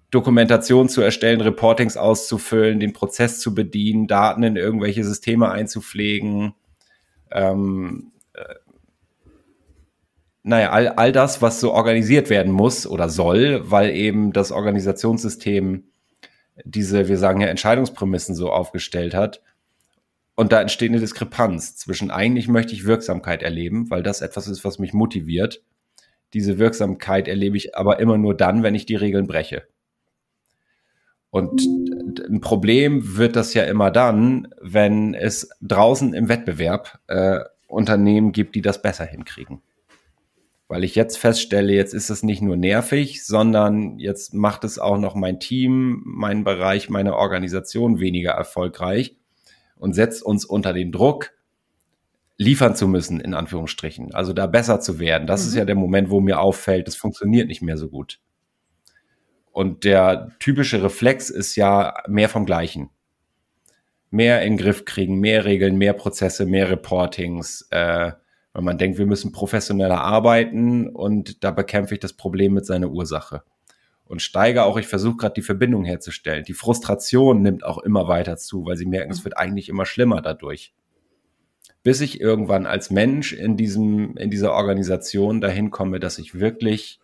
Dokumentation 0.09 0.89
zu 0.89 1.01
erstellen, 1.01 1.41
Reportings 1.41 1.97
auszufüllen, 1.97 2.79
den 2.79 2.93
Prozess 2.93 3.39
zu 3.39 3.53
bedienen, 3.53 4.07
Daten 4.07 4.41
in 4.41 4.55
irgendwelche 4.55 5.03
Systeme 5.03 5.51
einzupflegen, 5.51 6.55
ähm, 7.31 8.13
äh, 8.15 8.16
naja, 10.47 10.71
all, 10.71 10.87
all 10.87 11.11
das, 11.11 11.41
was 11.41 11.59
so 11.59 11.73
organisiert 11.73 12.29
werden 12.29 12.53
muss 12.53 12.87
oder 12.87 13.09
soll, 13.09 13.69
weil 13.69 13.89
eben 13.89 14.31
das 14.31 14.53
Organisationssystem 14.53 15.83
diese, 16.63 17.09
wir 17.09 17.17
sagen 17.17 17.41
ja, 17.41 17.47
Entscheidungsprämissen 17.47 18.33
so 18.33 18.49
aufgestellt 18.49 19.13
hat. 19.13 19.41
Und 20.35 20.53
da 20.53 20.61
entsteht 20.61 20.89
eine 20.89 21.01
Diskrepanz 21.01 21.75
zwischen 21.75 22.11
eigentlich 22.11 22.47
möchte 22.47 22.73
ich 22.73 22.85
Wirksamkeit 22.85 23.43
erleben, 23.43 23.89
weil 23.89 24.03
das 24.03 24.21
etwas 24.21 24.47
ist, 24.47 24.63
was 24.63 24.79
mich 24.79 24.93
motiviert. 24.93 25.61
Diese 26.33 26.57
Wirksamkeit 26.57 27.27
erlebe 27.27 27.57
ich 27.57 27.75
aber 27.75 27.99
immer 27.99 28.17
nur 28.17 28.33
dann, 28.33 28.63
wenn 28.63 28.75
ich 28.75 28.85
die 28.85 28.95
Regeln 28.95 29.27
breche. 29.27 29.63
Und 31.29 31.61
ein 32.29 32.39
Problem 32.39 33.17
wird 33.17 33.35
das 33.35 33.53
ja 33.53 33.63
immer 33.63 33.91
dann, 33.91 34.47
wenn 34.61 35.13
es 35.13 35.49
draußen 35.61 36.13
im 36.13 36.29
Wettbewerb 36.29 36.99
äh, 37.07 37.39
Unternehmen 37.67 38.31
gibt, 38.31 38.55
die 38.55 38.61
das 38.61 38.81
besser 38.81 39.05
hinkriegen. 39.05 39.61
Weil 40.67 40.83
ich 40.83 40.95
jetzt 40.95 41.17
feststelle, 41.17 41.73
jetzt 41.73 41.93
ist 41.93 42.09
es 42.09 42.23
nicht 42.23 42.41
nur 42.41 42.57
nervig, 42.57 43.25
sondern 43.25 43.99
jetzt 43.99 44.33
macht 44.33 44.65
es 44.65 44.79
auch 44.79 44.97
noch 44.97 45.15
mein 45.15 45.39
Team, 45.39 46.01
mein 46.05 46.43
Bereich, 46.43 46.89
meine 46.89 47.15
Organisation 47.15 47.99
weniger 47.99 48.31
erfolgreich 48.31 49.15
und 49.77 49.93
setzt 49.93 50.23
uns 50.23 50.43
unter 50.43 50.73
den 50.73 50.91
Druck, 50.91 51.31
liefern 52.37 52.75
zu 52.75 52.87
müssen, 52.87 53.19
in 53.19 53.33
Anführungsstrichen. 53.33 54.13
Also 54.13 54.33
da 54.33 54.45
besser 54.45 54.79
zu 54.79 54.99
werden. 54.99 55.27
Das 55.27 55.43
mhm. 55.43 55.47
ist 55.49 55.55
ja 55.55 55.65
der 55.65 55.75
Moment, 55.75 56.09
wo 56.09 56.19
mir 56.19 56.39
auffällt, 56.39 56.87
es 56.87 56.95
funktioniert 56.95 57.47
nicht 57.47 57.61
mehr 57.61 57.77
so 57.77 57.89
gut. 57.89 58.19
Und 59.51 59.85
der 59.85 60.35
typische 60.39 60.83
Reflex 60.83 61.29
ist 61.31 61.55
ja 61.55 61.95
mehr 62.07 62.29
vom 62.29 62.45
Gleichen. 62.45 62.91
Mehr 64.11 64.43
in 64.43 64.53
den 64.53 64.57
Griff 64.57 64.85
kriegen, 64.85 65.19
mehr 65.19 65.45
Regeln, 65.45 65.77
mehr 65.77 65.93
Prozesse, 65.93 66.45
mehr 66.45 66.69
Reportings, 66.69 67.67
äh, 67.71 68.11
weil 68.57 68.63
man 68.63 68.79
denkt, 68.79 68.97
wir 68.97 69.05
müssen 69.05 69.31
professioneller 69.31 70.01
arbeiten 70.01 70.89
und 70.89 71.43
da 71.43 71.51
bekämpfe 71.51 71.93
ich 71.93 71.99
das 71.99 72.13
Problem 72.13 72.55
mit 72.55 72.65
seiner 72.65 72.89
Ursache. 72.89 73.43
Und 74.05 74.23
steige 74.23 74.63
auch, 74.63 74.77
ich 74.77 74.87
versuche 74.87 75.17
gerade 75.17 75.35
die 75.35 75.43
Verbindung 75.43 75.85
herzustellen. 75.85 76.43
Die 76.43 76.55
Frustration 76.55 77.43
nimmt 77.43 77.63
auch 77.63 77.77
immer 77.77 78.07
weiter 78.07 78.35
zu, 78.35 78.65
weil 78.65 78.75
sie 78.75 78.87
merken, 78.87 79.11
es 79.11 79.23
wird 79.23 79.37
eigentlich 79.37 79.69
immer 79.69 79.85
schlimmer 79.85 80.23
dadurch. 80.23 80.73
Bis 81.83 82.01
ich 82.01 82.19
irgendwann 82.19 82.65
als 82.65 82.89
Mensch 82.89 83.31
in 83.31 83.57
diesem, 83.57 84.17
in 84.17 84.31
dieser 84.31 84.53
Organisation 84.53 85.39
dahin 85.39 85.69
komme, 85.69 85.99
dass 85.99 86.17
ich 86.17 86.39
wirklich, 86.39 86.99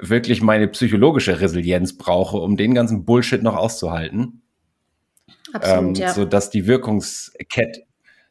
wirklich 0.00 0.42
meine 0.42 0.68
psychologische 0.68 1.40
Resilienz 1.40 1.98
brauche, 1.98 2.36
um 2.36 2.56
den 2.56 2.72
ganzen 2.72 3.04
Bullshit 3.04 3.42
noch 3.42 3.56
auszuhalten. 3.56 4.42
Absolut, 5.52 5.88
ähm, 5.88 5.94
ja. 5.94 6.12
So 6.12 6.24
dass 6.24 6.50
die 6.50 6.68
Wirkungskette, 6.68 7.82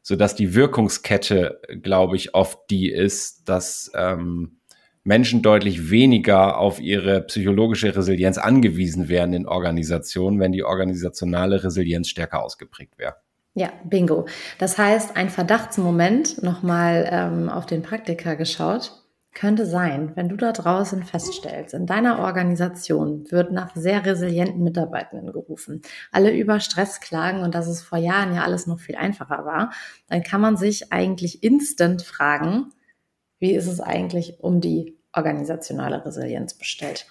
so 0.07 0.15
dass 0.15 0.35
die 0.35 0.53
Wirkungskette, 0.53 1.59
glaube 1.81 2.15
ich, 2.15 2.35
oft 2.35 2.69
die 2.69 2.91
ist, 2.91 3.49
dass 3.49 3.91
ähm, 3.95 4.59
Menschen 5.03 5.41
deutlich 5.41 5.89
weniger 5.89 6.59
auf 6.59 6.79
ihre 6.79 7.21
psychologische 7.21 7.95
Resilienz 7.95 8.37
angewiesen 8.37 9.09
wären 9.09 9.33
in 9.33 9.47
Organisationen, 9.47 10.39
wenn 10.39 10.51
die 10.51 10.63
organisationale 10.63 11.63
Resilienz 11.63 12.09
stärker 12.09 12.43
ausgeprägt 12.43 12.99
wäre. 12.99 13.15
Ja, 13.55 13.73
bingo. 13.83 14.27
Das 14.59 14.77
heißt, 14.77 15.17
ein 15.17 15.31
Verdachtsmoment, 15.31 16.43
nochmal 16.43 17.09
ähm, 17.11 17.49
auf 17.49 17.65
den 17.65 17.81
Praktiker 17.81 18.35
geschaut, 18.35 18.91
könnte 19.35 19.65
sein, 19.65 20.13
wenn 20.15 20.29
du 20.29 20.37
da 20.37 20.53
draußen 20.53 21.03
feststellst, 21.03 21.73
in 21.73 21.85
deiner 21.85 22.19
Organisation 22.19 23.29
wird 23.29 23.51
nach 23.51 23.75
sehr 23.75 24.05
resilienten 24.05 24.63
Mitarbeitenden 24.63 25.31
gerufen, 25.31 25.81
alle 26.11 26.35
über 26.35 26.59
Stress 26.59 27.01
klagen 27.01 27.41
und 27.41 27.53
dass 27.53 27.67
es 27.67 27.81
vor 27.81 27.99
Jahren 27.99 28.33
ja 28.33 28.43
alles 28.43 28.65
noch 28.65 28.79
viel 28.79 28.95
einfacher 28.95 29.45
war, 29.45 29.71
dann 30.07 30.23
kann 30.23 30.41
man 30.41 30.57
sich 30.57 30.91
eigentlich 30.91 31.43
instant 31.43 32.01
fragen, 32.01 32.71
wie 33.39 33.53
ist 33.53 33.67
es 33.67 33.81
eigentlich 33.81 34.39
um 34.39 34.61
die 34.61 34.97
organisationale 35.13 36.03
Resilienz 36.05 36.53
bestellt? 36.53 37.05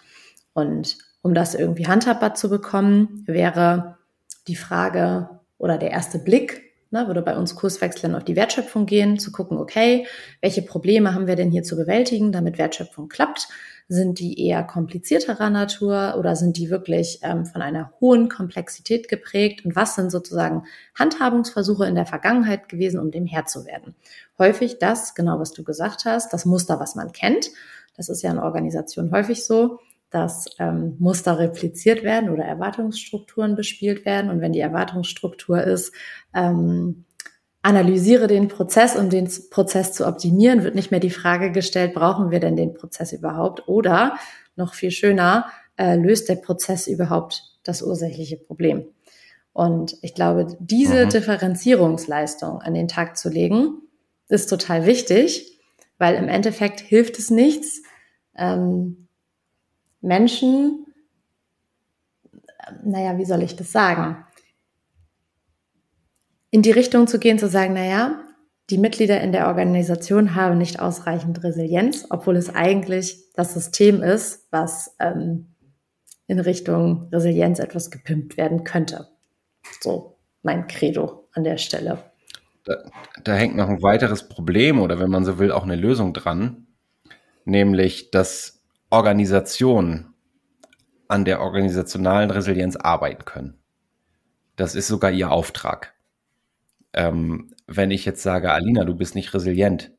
Und 0.55 0.97
um 1.23 1.35
das 1.35 1.55
irgendwie 1.55 1.87
handhabbar 1.87 2.35
zu 2.35 2.49
bekommen, 2.49 3.23
wäre 3.27 3.99
die 4.49 4.57
Frage 4.57 5.41
oder 5.59 5.77
der 5.79 5.91
erste 5.91 6.19
Blick 6.19 6.64
ne, 6.95 7.07
würde 7.07 7.21
bei 7.21 7.37
uns 7.37 7.55
Kurswechseln 7.55 8.15
auf 8.15 8.25
die 8.25 8.37
Wertschöpfung 8.37 8.87
gehen, 8.87 9.19
zu 9.19 9.33
gucken, 9.33 9.59
okay, 9.59 10.07
welche 10.41 10.63
Probleme 10.63 11.13
haben 11.13 11.27
wir 11.27 11.37
denn 11.37 11.51
hier 11.51 11.63
zu 11.63 11.77
bewältigen, 11.77 12.33
damit 12.33 12.57
Wertschöpfung 12.57 13.09
klappt? 13.09 13.49
Sind 13.87 14.19
die 14.19 14.47
eher 14.47 14.63
komplizierterer 14.63 15.51
Natur 15.51 16.15
oder 16.19 16.37
sind 16.37 16.57
die 16.57 16.71
wirklich 16.71 17.19
ähm, 17.23 17.45
von 17.45 17.61
einer 17.61 17.93
hohen 18.01 18.31
Komplexität 18.31 19.09
geprägt? 19.09 19.67
Und 19.67 19.77
was 19.77 19.95
sind 19.95 20.11
sozusagen 20.11 20.65
Handhabungsversuche 20.95 21.85
in 21.85 21.95
der 21.95 22.07
Vergangenheit 22.07 22.71
gewesen, 22.71 22.99
um 22.99 23.11
dem 23.11 23.27
Herr 23.27 23.45
zu 23.45 23.67
werden? 23.67 23.95
Häufig 24.39 24.79
das, 24.79 25.15
genau 25.15 25.39
was 25.39 25.53
du 25.53 25.65
gesagt 25.65 26.07
hast, 26.07 26.33
das 26.33 26.47
Muster, 26.47 26.81
was 26.81 26.95
man 26.95 27.13
kennt. 27.13 27.51
Das 27.97 28.09
ist 28.09 28.23
ja 28.23 28.31
in 28.31 28.39
Organisationen 28.39 29.13
häufig 29.13 29.45
so 29.45 29.81
dass 30.15 30.47
ähm, 30.61 30.95
Muster 31.01 31.41
repliziert 31.41 32.05
werden 32.05 32.31
oder 32.31 32.45
Erwartungsstrukturen 32.45 33.57
bespielt 33.57 34.05
werden. 34.05 34.31
Und 34.31 34.41
wenn 34.41 34.53
die 34.53 34.61
Erwartungsstruktur 34.61 35.61
ist, 35.61 35.93
ähm, 36.33 37.05
analysiere 37.63 38.29
den 38.29 38.47
Prozess, 38.47 38.95
um 38.95 39.11
den 39.11 39.29
Prozess 39.51 39.93
zu 39.93 40.07
optimieren, 40.07 40.63
wird 40.63 40.77
nicht 40.77 40.93
mehr 40.93 41.01
die 41.01 41.11
Frage 41.11 41.51
gestellt, 41.51 41.95
brauchen 41.95 42.31
wir 42.31 42.39
denn 42.39 42.55
den 42.55 42.75
Prozess 42.75 43.13
überhaupt? 43.13 43.67
Oder 43.67 44.17
noch 44.55 44.75
viel 44.75 44.93
schöner, 44.93 45.47
äh, 45.77 45.97
löst 45.97 46.29
der 46.29 46.37
Prozess 46.37 46.87
überhaupt 46.87 47.43
das 47.65 47.83
ursächliche 47.83 48.37
Problem? 48.37 48.85
Und 49.53 49.97
ich 50.03 50.15
glaube, 50.15 50.57
diese 50.61 51.07
mhm. 51.07 51.09
Differenzierungsleistung 51.09 52.61
an 52.61 52.75
den 52.75 52.87
Tag 52.87 53.17
zu 53.17 53.31
legen, 53.31 53.83
ist 54.29 54.49
total 54.49 54.87
wichtig, 54.87 55.61
weil 55.99 56.15
im 56.15 56.29
Endeffekt 56.29 56.79
hilft 56.79 57.19
es 57.19 57.31
nichts, 57.31 57.83
ähm, 58.37 59.04
Menschen, 60.05 60.87
naja, 62.85 63.19
wie 63.19 63.25
soll 63.25 63.43
ich 63.43 63.57
das 63.57 63.73
sagen? 63.73 64.25
In 66.51 66.63
die 66.63 66.71
Richtung 66.71 67.07
zu 67.07 67.19
gehen, 67.19 67.39
zu 67.39 67.49
sagen, 67.49 67.75
naja, 67.75 68.21
die 68.71 68.79
Mitglieder 68.79 69.21
in 69.21 69.33
der 69.33 69.49
Organisation 69.49 70.35
haben 70.35 70.59
nicht 70.59 70.81
ausreichend 70.81 71.43
Resilienz, 71.43 72.07
obwohl 72.11 72.37
es 72.37 72.55
eigentlich 72.55 73.33
das 73.35 73.53
System 73.53 74.03
ist, 74.03 74.47
was 74.51 74.95
ähm, 75.01 75.55
in 76.27 76.39
Richtung 76.39 77.09
Resilienz 77.13 77.59
etwas 77.59 77.91
gepimpt 77.91 78.37
werden 78.37 78.65
könnte. 78.65 79.09
So 79.81 80.17
mein 80.43 80.67
Credo 80.67 81.29
an 81.33 81.45
der 81.45 81.59
Stelle. 81.59 81.99
Da, 82.65 82.77
da 83.23 83.35
hängt 83.35 83.57
noch 83.57 83.69
ein 83.69 83.83
weiteres 83.83 84.29
Problem 84.29 84.81
oder 84.81 84.99
wenn 84.99 85.11
man 85.11 85.25
so 85.25 85.39
will, 85.39 85.53
auch 85.53 85.65
eine 85.65 85.77
Lösung 85.77 86.15
dran, 86.15 86.67
nämlich 87.45 88.11
dass 88.11 88.54
Organisationen 88.95 90.15
an 91.09 91.25
der 91.25 91.41
organisationalen 91.41 92.31
Resilienz 92.31 92.77
arbeiten 92.77 93.25
können. 93.25 93.59
Das 94.55 94.77
ist 94.77 94.87
sogar 94.87 95.11
ihr 95.11 95.33
Auftrag. 95.33 95.95
Ähm, 96.93 97.53
wenn 97.67 97.91
ich 97.91 98.05
jetzt 98.05 98.23
sage, 98.23 98.53
Alina, 98.53 98.85
du 98.85 98.95
bist 98.95 99.17
nicht 99.17 99.35
resilient, 99.35 99.91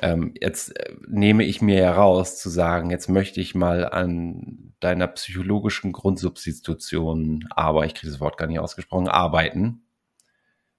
ähm, 0.00 0.34
jetzt 0.40 0.76
äh, 0.76 0.96
nehme 1.06 1.44
ich 1.44 1.62
mir 1.62 1.76
heraus 1.76 2.36
zu 2.36 2.50
sagen, 2.50 2.90
jetzt 2.90 3.08
möchte 3.08 3.40
ich 3.40 3.54
mal 3.54 3.88
an 3.88 4.74
deiner 4.80 5.06
psychologischen 5.06 5.92
Grundsubstitution, 5.92 7.46
aber 7.50 7.86
ich 7.86 7.94
kriege 7.94 8.10
das 8.10 8.20
Wort 8.20 8.38
gar 8.38 8.48
nicht 8.48 8.58
ausgesprochen, 8.58 9.06
arbeiten, 9.06 9.84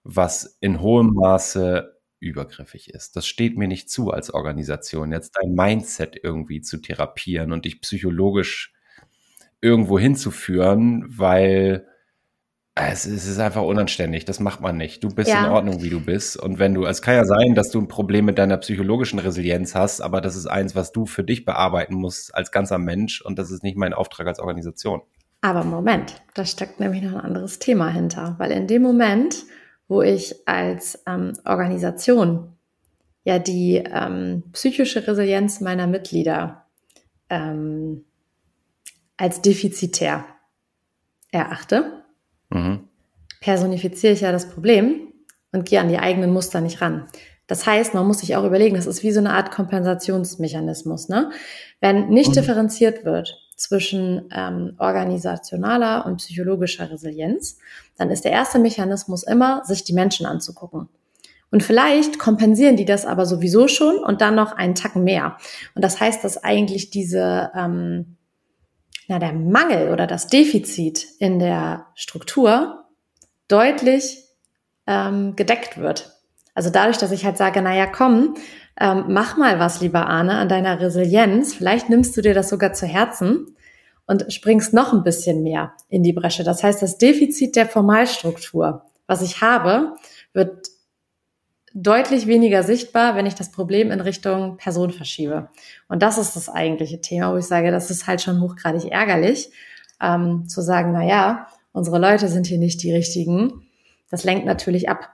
was 0.03 0.57
in 0.59 0.81
hohem 0.81 1.13
Maße 1.13 1.92
übergriffig 2.23 2.89
ist. 2.89 3.15
Das 3.15 3.27
steht 3.27 3.57
mir 3.57 3.67
nicht 3.67 3.89
zu 3.89 4.11
als 4.11 4.33
Organisation, 4.33 5.11
jetzt 5.11 5.37
dein 5.39 5.53
Mindset 5.53 6.17
irgendwie 6.21 6.61
zu 6.61 6.77
therapieren 6.77 7.51
und 7.51 7.65
dich 7.65 7.81
psychologisch 7.81 8.73
irgendwo 9.61 9.99
hinzuführen, 9.99 11.05
weil 11.07 11.87
es, 12.75 13.05
ist 13.05 13.39
einfach 13.39 13.61
unanständig. 13.61 14.25
Das 14.25 14.39
macht 14.39 14.61
man 14.61 14.77
nicht. 14.77 15.03
Du 15.03 15.09
bist 15.09 15.29
ja. 15.29 15.45
in 15.45 15.51
Ordnung, 15.51 15.83
wie 15.83 15.89
du 15.89 16.03
bist. 16.03 16.37
Und 16.37 16.57
wenn 16.57 16.73
du, 16.73 16.85
es 16.85 17.01
kann 17.01 17.15
ja 17.15 17.23
sein, 17.23 17.53
dass 17.53 17.69
du 17.69 17.79
ein 17.79 17.87
Problem 17.87 18.25
mit 18.25 18.39
deiner 18.39 18.57
psychologischen 18.57 19.19
Resilienz 19.19 19.75
hast, 19.75 20.01
aber 20.01 20.21
das 20.21 20.35
ist 20.35 20.47
eins, 20.47 20.75
was 20.75 20.91
du 20.91 21.05
für 21.05 21.23
dich 21.23 21.45
bearbeiten 21.45 21.95
musst 21.95 22.33
als 22.33 22.51
ganzer 22.51 22.79
Mensch 22.79 23.21
und 23.21 23.37
das 23.37 23.51
ist 23.51 23.63
nicht 23.63 23.77
mein 23.77 23.93
Auftrag 23.93 24.27
als 24.27 24.39
Organisation. 24.39 25.01
Aber 25.41 25.63
Moment, 25.63 26.21
da 26.33 26.45
steckt 26.45 26.79
nämlich 26.79 27.03
noch 27.03 27.13
ein 27.13 27.19
anderes 27.19 27.59
Thema 27.59 27.89
hinter, 27.89 28.35
weil 28.39 28.51
in 28.51 28.65
dem 28.65 28.81
Moment, 28.81 29.43
wo 29.87 30.01
ich 30.01 30.47
als 30.47 31.03
ähm, 31.07 31.33
Organisation 31.45 32.53
ja 33.23 33.39
die 33.39 33.77
ähm, 33.77 34.43
psychische 34.51 35.05
Resilienz 35.07 35.61
meiner 35.61 35.87
Mitglieder 35.87 36.65
ähm, 37.29 38.05
als 39.17 39.41
defizitär 39.41 40.25
erachte, 41.31 42.03
mhm. 42.49 42.87
personifiziere 43.39 44.13
ich 44.13 44.21
ja 44.21 44.31
das 44.31 44.49
Problem 44.49 45.13
und 45.51 45.65
gehe 45.65 45.79
an 45.79 45.89
die 45.89 45.99
eigenen 45.99 46.33
Muster 46.33 46.61
nicht 46.61 46.81
ran. 46.81 47.07
Das 47.47 47.65
heißt, 47.65 47.93
man 47.93 48.07
muss 48.07 48.19
sich 48.19 48.35
auch 48.35 48.45
überlegen, 48.45 48.75
das 48.75 48.87
ist 48.87 49.03
wie 49.03 49.11
so 49.11 49.19
eine 49.19 49.33
Art 49.33 49.51
Kompensationsmechanismus. 49.51 51.09
Ne? 51.09 51.31
Wenn 51.81 52.09
nicht 52.09 52.29
mhm. 52.29 52.33
differenziert 52.33 53.05
wird 53.05 53.37
zwischen 53.55 54.29
ähm, 54.33 54.75
organisationaler 54.77 56.05
und 56.05 56.17
psychologischer 56.17 56.89
Resilienz, 56.89 57.59
dann 57.97 58.09
ist 58.09 58.25
der 58.25 58.31
erste 58.31 58.59
Mechanismus 58.59 59.23
immer, 59.23 59.63
sich 59.65 59.83
die 59.83 59.93
Menschen 59.93 60.25
anzugucken. 60.25 60.89
Und 61.51 61.61
vielleicht 61.61 62.17
kompensieren 62.17 62.77
die 62.77 62.85
das 62.85 63.05
aber 63.05 63.27
sowieso 63.27 63.67
schon 63.67 63.97
und 63.97 64.21
dann 64.21 64.33
noch 64.33 64.53
einen 64.53 64.73
Tacken 64.73 65.03
mehr. 65.03 65.37
Und 65.75 65.83
das 65.83 65.99
heißt, 65.99 66.23
dass 66.23 66.43
eigentlich 66.43 66.89
diese 66.89 67.51
ähm, 67.55 68.17
na, 69.07 69.19
der 69.19 69.33
Mangel 69.33 69.91
oder 69.91 70.07
das 70.07 70.27
Defizit 70.27 71.05
in 71.19 71.37
der 71.37 71.85
Struktur 71.93 72.85
deutlich 73.47 74.23
ähm, 74.87 75.35
gedeckt 75.35 75.77
wird. 75.77 76.11
Also 76.55 76.69
dadurch, 76.69 76.97
dass 76.97 77.11
ich 77.11 77.25
halt 77.25 77.37
sage, 77.37 77.61
na 77.61 77.75
ja, 77.75 77.85
komm, 77.85 78.35
ähm, 78.79 79.05
mach 79.09 79.37
mal 79.37 79.59
was, 79.59 79.81
lieber 79.81 80.07
Arne, 80.07 80.37
an 80.37 80.49
deiner 80.49 80.79
Resilienz. 80.79 81.53
Vielleicht 81.53 81.89
nimmst 81.89 82.15
du 82.17 82.21
dir 82.21 82.33
das 82.33 82.49
sogar 82.49 82.73
zu 82.73 82.87
Herzen 82.87 83.55
und 84.05 84.31
springst 84.31 84.73
noch 84.73 84.93
ein 84.93 85.03
bisschen 85.03 85.43
mehr 85.43 85.73
in 85.89 86.03
die 86.03 86.13
Bresche. 86.13 86.43
Das 86.43 86.63
heißt, 86.63 86.81
das 86.81 86.97
Defizit 86.97 87.55
der 87.55 87.67
Formalstruktur, 87.67 88.83
was 89.07 89.21
ich 89.21 89.41
habe, 89.41 89.95
wird 90.33 90.69
deutlich 91.73 92.27
weniger 92.27 92.63
sichtbar, 92.63 93.15
wenn 93.15 93.25
ich 93.25 93.35
das 93.35 93.51
Problem 93.51 93.91
in 93.91 94.01
Richtung 94.01 94.57
Person 94.57 94.91
verschiebe. 94.91 95.49
Und 95.87 96.03
das 96.03 96.17
ist 96.17 96.35
das 96.35 96.49
eigentliche 96.49 97.01
Thema, 97.01 97.33
wo 97.33 97.37
ich 97.37 97.45
sage, 97.45 97.71
das 97.71 97.89
ist 97.89 98.05
halt 98.07 98.21
schon 98.21 98.41
hochgradig 98.41 98.91
ärgerlich, 98.91 99.51
ähm, 99.99 100.47
zu 100.47 100.61
sagen, 100.61 100.91
na 100.93 101.03
ja, 101.03 101.47
unsere 101.71 101.97
Leute 101.97 102.27
sind 102.27 102.45
hier 102.45 102.59
nicht 102.59 102.83
die 102.83 102.93
richtigen. 102.93 103.63
Das 104.11 104.23
lenkt 104.23 104.45
natürlich 104.45 104.89
ab. 104.89 105.09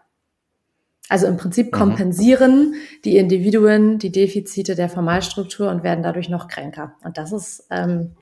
Also 1.08 1.26
im 1.28 1.38
Prinzip 1.38 1.68
mhm. 1.68 1.78
kompensieren 1.78 2.72
mhm. 2.72 2.76
die 3.06 3.18
Individuen 3.18 3.98
die 3.98 4.12
Defizite 4.12 4.76
der 4.76 4.90
Formalstruktur 4.90 5.70
und 5.70 5.84
werden 5.84 6.04
dadurch 6.04 6.30
noch 6.30 6.48
kränker. 6.48 6.94
Und 7.04 7.18
das 7.18 7.32
ist, 7.32 7.68
ähm, 7.72 8.16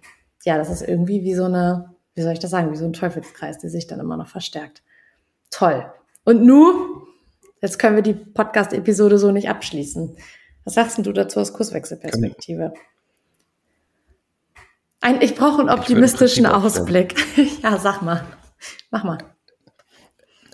ja, 0.44 0.58
das 0.58 0.70
ist 0.70 0.82
irgendwie 0.82 1.24
wie 1.24 1.34
so 1.34 1.46
eine, 1.46 1.96
wie 2.16 2.22
soll 2.22 2.34
ich 2.34 2.40
das 2.40 2.52
sagen, 2.52 2.72
wie 2.72 2.78
so 2.78 2.86
ein 2.86 2.94
Teufelskreis, 2.94 3.58
der 3.60 3.70
sich 3.70 3.88
dann 3.88 4.00
immer 4.00 4.18
noch 4.18 4.28
verstärkt. 4.28 4.84
Toll. 5.52 5.86
Und 6.24 6.44
nu, 6.44 7.06
jetzt 7.62 7.80
können 7.80 7.96
wir 7.96 8.04
die 8.04 8.14
Podcast-Episode 8.14 9.18
so 9.18 9.32
nicht 9.32 9.50
abschließen. 9.50 10.18
Was 10.64 10.74
sagst 10.74 10.98
du 10.98 11.14
dazu 11.14 11.40
aus 11.40 11.54
Kurswechselperspektive? 11.54 12.74
Ein, 15.00 15.22
ich 15.22 15.36
brauche 15.36 15.62
einen 15.62 15.70
optimistischen 15.70 16.46
Ausblick. 16.46 17.16
ja, 17.64 17.78
sag 17.78 18.02
mal. 18.02 18.26
Mach 18.92 19.04
mal. 19.04 19.20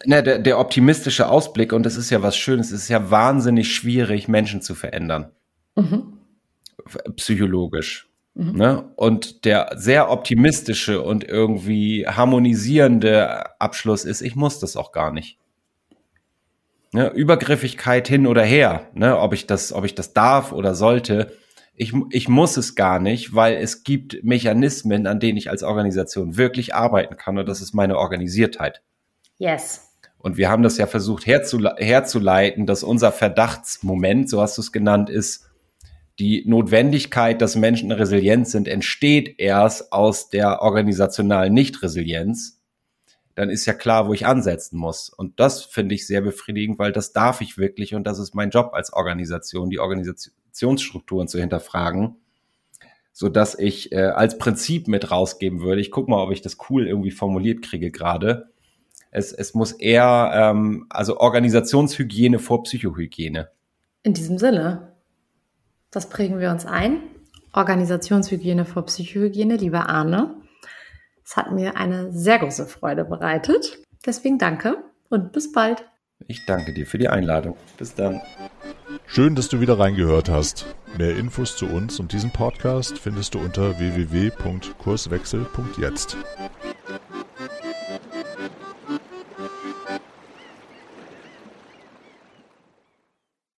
Na, 0.06 0.22
der, 0.22 0.40
der 0.40 0.60
optimistische 0.60 1.30
Ausblick, 1.30 1.72
und 1.72 1.86
das 1.86 1.96
ist 1.96 2.10
ja 2.10 2.22
was 2.22 2.36
Schönes, 2.36 2.72
es 2.72 2.84
ist 2.84 2.90
ja 2.90 3.10
wahnsinnig 3.10 3.74
schwierig, 3.74 4.28
Menschen 4.28 4.62
zu 4.62 4.76
verändern. 4.76 5.32
Mhm. 5.76 6.20
Psychologisch. 7.16 8.13
Mhm. 8.36 8.58
Ne? 8.58 8.84
Und 8.96 9.46
der 9.46 9.72
sehr 9.76 10.10
optimistische 10.10 11.02
und 11.02 11.24
irgendwie 11.24 12.08
harmonisierende 12.08 13.60
Abschluss 13.60 14.06
ist, 14.06 14.22
ich 14.22 14.36
muss 14.36 14.60
das 14.60 14.76
auch 14.76 14.92
gar 14.92 15.12
nicht. 15.12 15.38
Ne? 16.92 17.10
Übergriffigkeit 17.10 18.08
hin 18.08 18.28
oder 18.28 18.44
her, 18.44 18.88
ne? 18.94 19.20
ob 19.20 19.34
ich 19.34 19.48
das, 19.48 19.74
ob 19.74 19.86
ich 19.86 19.96
das 19.96 20.14
darf 20.14 20.52
oder 20.52 20.76
sollte. 20.76 21.34
Ich, 21.76 21.94
ich 22.12 22.30
muss 22.30 22.56
es 22.58 22.76
gar 22.76 23.00
nicht, 23.00 23.34
weil 23.34 23.56
es 23.56 23.84
gibt 23.84 24.24
Mechanismen, 24.24 25.08
an 25.08 25.20
denen 25.20 25.38
ich 25.38 25.50
als 25.50 25.64
Organisation 25.64 26.38
wirklich 26.38 26.76
arbeiten 26.76 27.18
kann 27.18 27.38
und 27.38 27.50
das 27.50 27.62
ist 27.62 27.74
meine 27.74 27.98
Organisiertheit. 27.98 28.84
Yes. 29.40 29.90
Und 30.20 30.38
wir 30.38 30.50
haben 30.50 30.64
das 30.64 30.78
ja 30.78 30.86
versucht 30.88 31.26
herzule 31.26 31.76
herzuleiten, 31.78 32.66
dass 32.66 32.84
unser 32.84 33.12
Verdachtsmoment, 33.12 34.30
so 34.30 34.42
hast 34.42 34.58
du 34.58 34.62
es 34.62 34.72
genannt, 34.72 35.10
ist, 35.10 35.50
die 36.20 36.44
Notwendigkeit, 36.48 37.42
dass 37.42 37.56
Menschen 37.56 37.92
resilient 37.92 38.48
sind, 38.48 38.68
entsteht 38.68 39.40
erst 39.40 39.92
aus 39.92 40.30
der 40.30 40.62
organisationalen 40.62 41.54
Nichtresilienz. 41.54 42.62
Dann 43.36 43.50
ist 43.50 43.66
ja 43.66 43.74
klar, 43.74 44.08
wo 44.08 44.14
ich 44.14 44.28
ansetzen 44.28 44.78
muss. 44.78 45.10
Und 45.10 45.40
das 45.40 45.64
finde 45.64 45.96
ich 45.96 46.06
sehr 46.06 46.22
befriedigend, 46.22 46.78
weil 46.78 46.92
das 46.92 47.14
darf 47.14 47.42
ich 47.42 47.58
wirklich 47.58 47.96
und 47.96 48.06
das 48.06 48.20
ist 48.20 48.36
mein 48.36 48.52
Job 48.52 48.72
als 48.74 48.94
Organisation, 48.94 49.72
die 49.72 49.80
Organisationsstrukturen 49.80 51.28
zu 51.28 51.40
hinterfragen, 51.40 52.18
so 53.12 53.30
dass 53.30 53.58
ich 53.58 53.92
äh, 53.92 54.02
als 54.02 54.38
Prinzip 54.38 54.88
mit 54.88 55.10
rausgeben 55.10 55.62
würde. 55.62 55.82
Ich 55.82 55.90
guck 55.90 56.08
mal, 56.08 56.22
ob 56.22 56.32
ich 56.32 56.42
das 56.42 56.58
cool 56.70 56.88
irgendwie 56.88 57.12
formuliert 57.12 57.64
kriege 57.64 57.90
gerade 57.90 58.54
es, 59.14 59.32
es 59.32 59.54
muss 59.54 59.72
eher, 59.72 60.32
ähm, 60.34 60.88
also 60.90 61.20
Organisationshygiene 61.20 62.40
vor 62.40 62.64
Psychohygiene. 62.64 63.50
In 64.02 64.14
diesem 64.14 64.38
Sinne, 64.38 64.93
das 65.94 66.10
prägen 66.10 66.40
wir 66.40 66.52
uns 66.52 66.66
ein. 66.66 66.98
Organisationshygiene 67.54 68.66
vor 68.66 68.86
Psychohygiene, 68.86 69.56
lieber 69.58 69.88
Arne. 69.88 70.36
Es 71.24 71.38
hat 71.38 71.52
mir 71.52 71.78
eine 71.78 72.12
sehr 72.12 72.40
große 72.40 72.66
Freude 72.66 73.06
bereitet. 73.06 73.80
Deswegen 74.06 74.38
danke 74.38 74.78
und 75.10 75.32
bis 75.32 75.52
bald. 75.52 75.86
Ich 76.28 76.46
danke 76.46 76.74
dir 76.74 76.86
für 76.86 76.98
die 76.98 77.10
Einladung. 77.10 77.56
Bis 77.78 77.96
dann. 77.96 78.22
Schön, 79.06 79.36
dass 79.36 79.50
du 79.50 79.60
wieder 79.62 79.78
reingehört 79.78 80.30
hast. 80.30 80.66
Mehr 80.98 81.16
Infos 81.16 81.56
zu 81.56 81.68
uns 81.68 82.00
und 82.00 82.12
diesem 82.14 82.32
Podcast 82.32 82.98
findest 82.98 83.36
du 83.36 83.40
unter 83.40 83.78
www.kurswechsel.jetzt. 83.80 86.18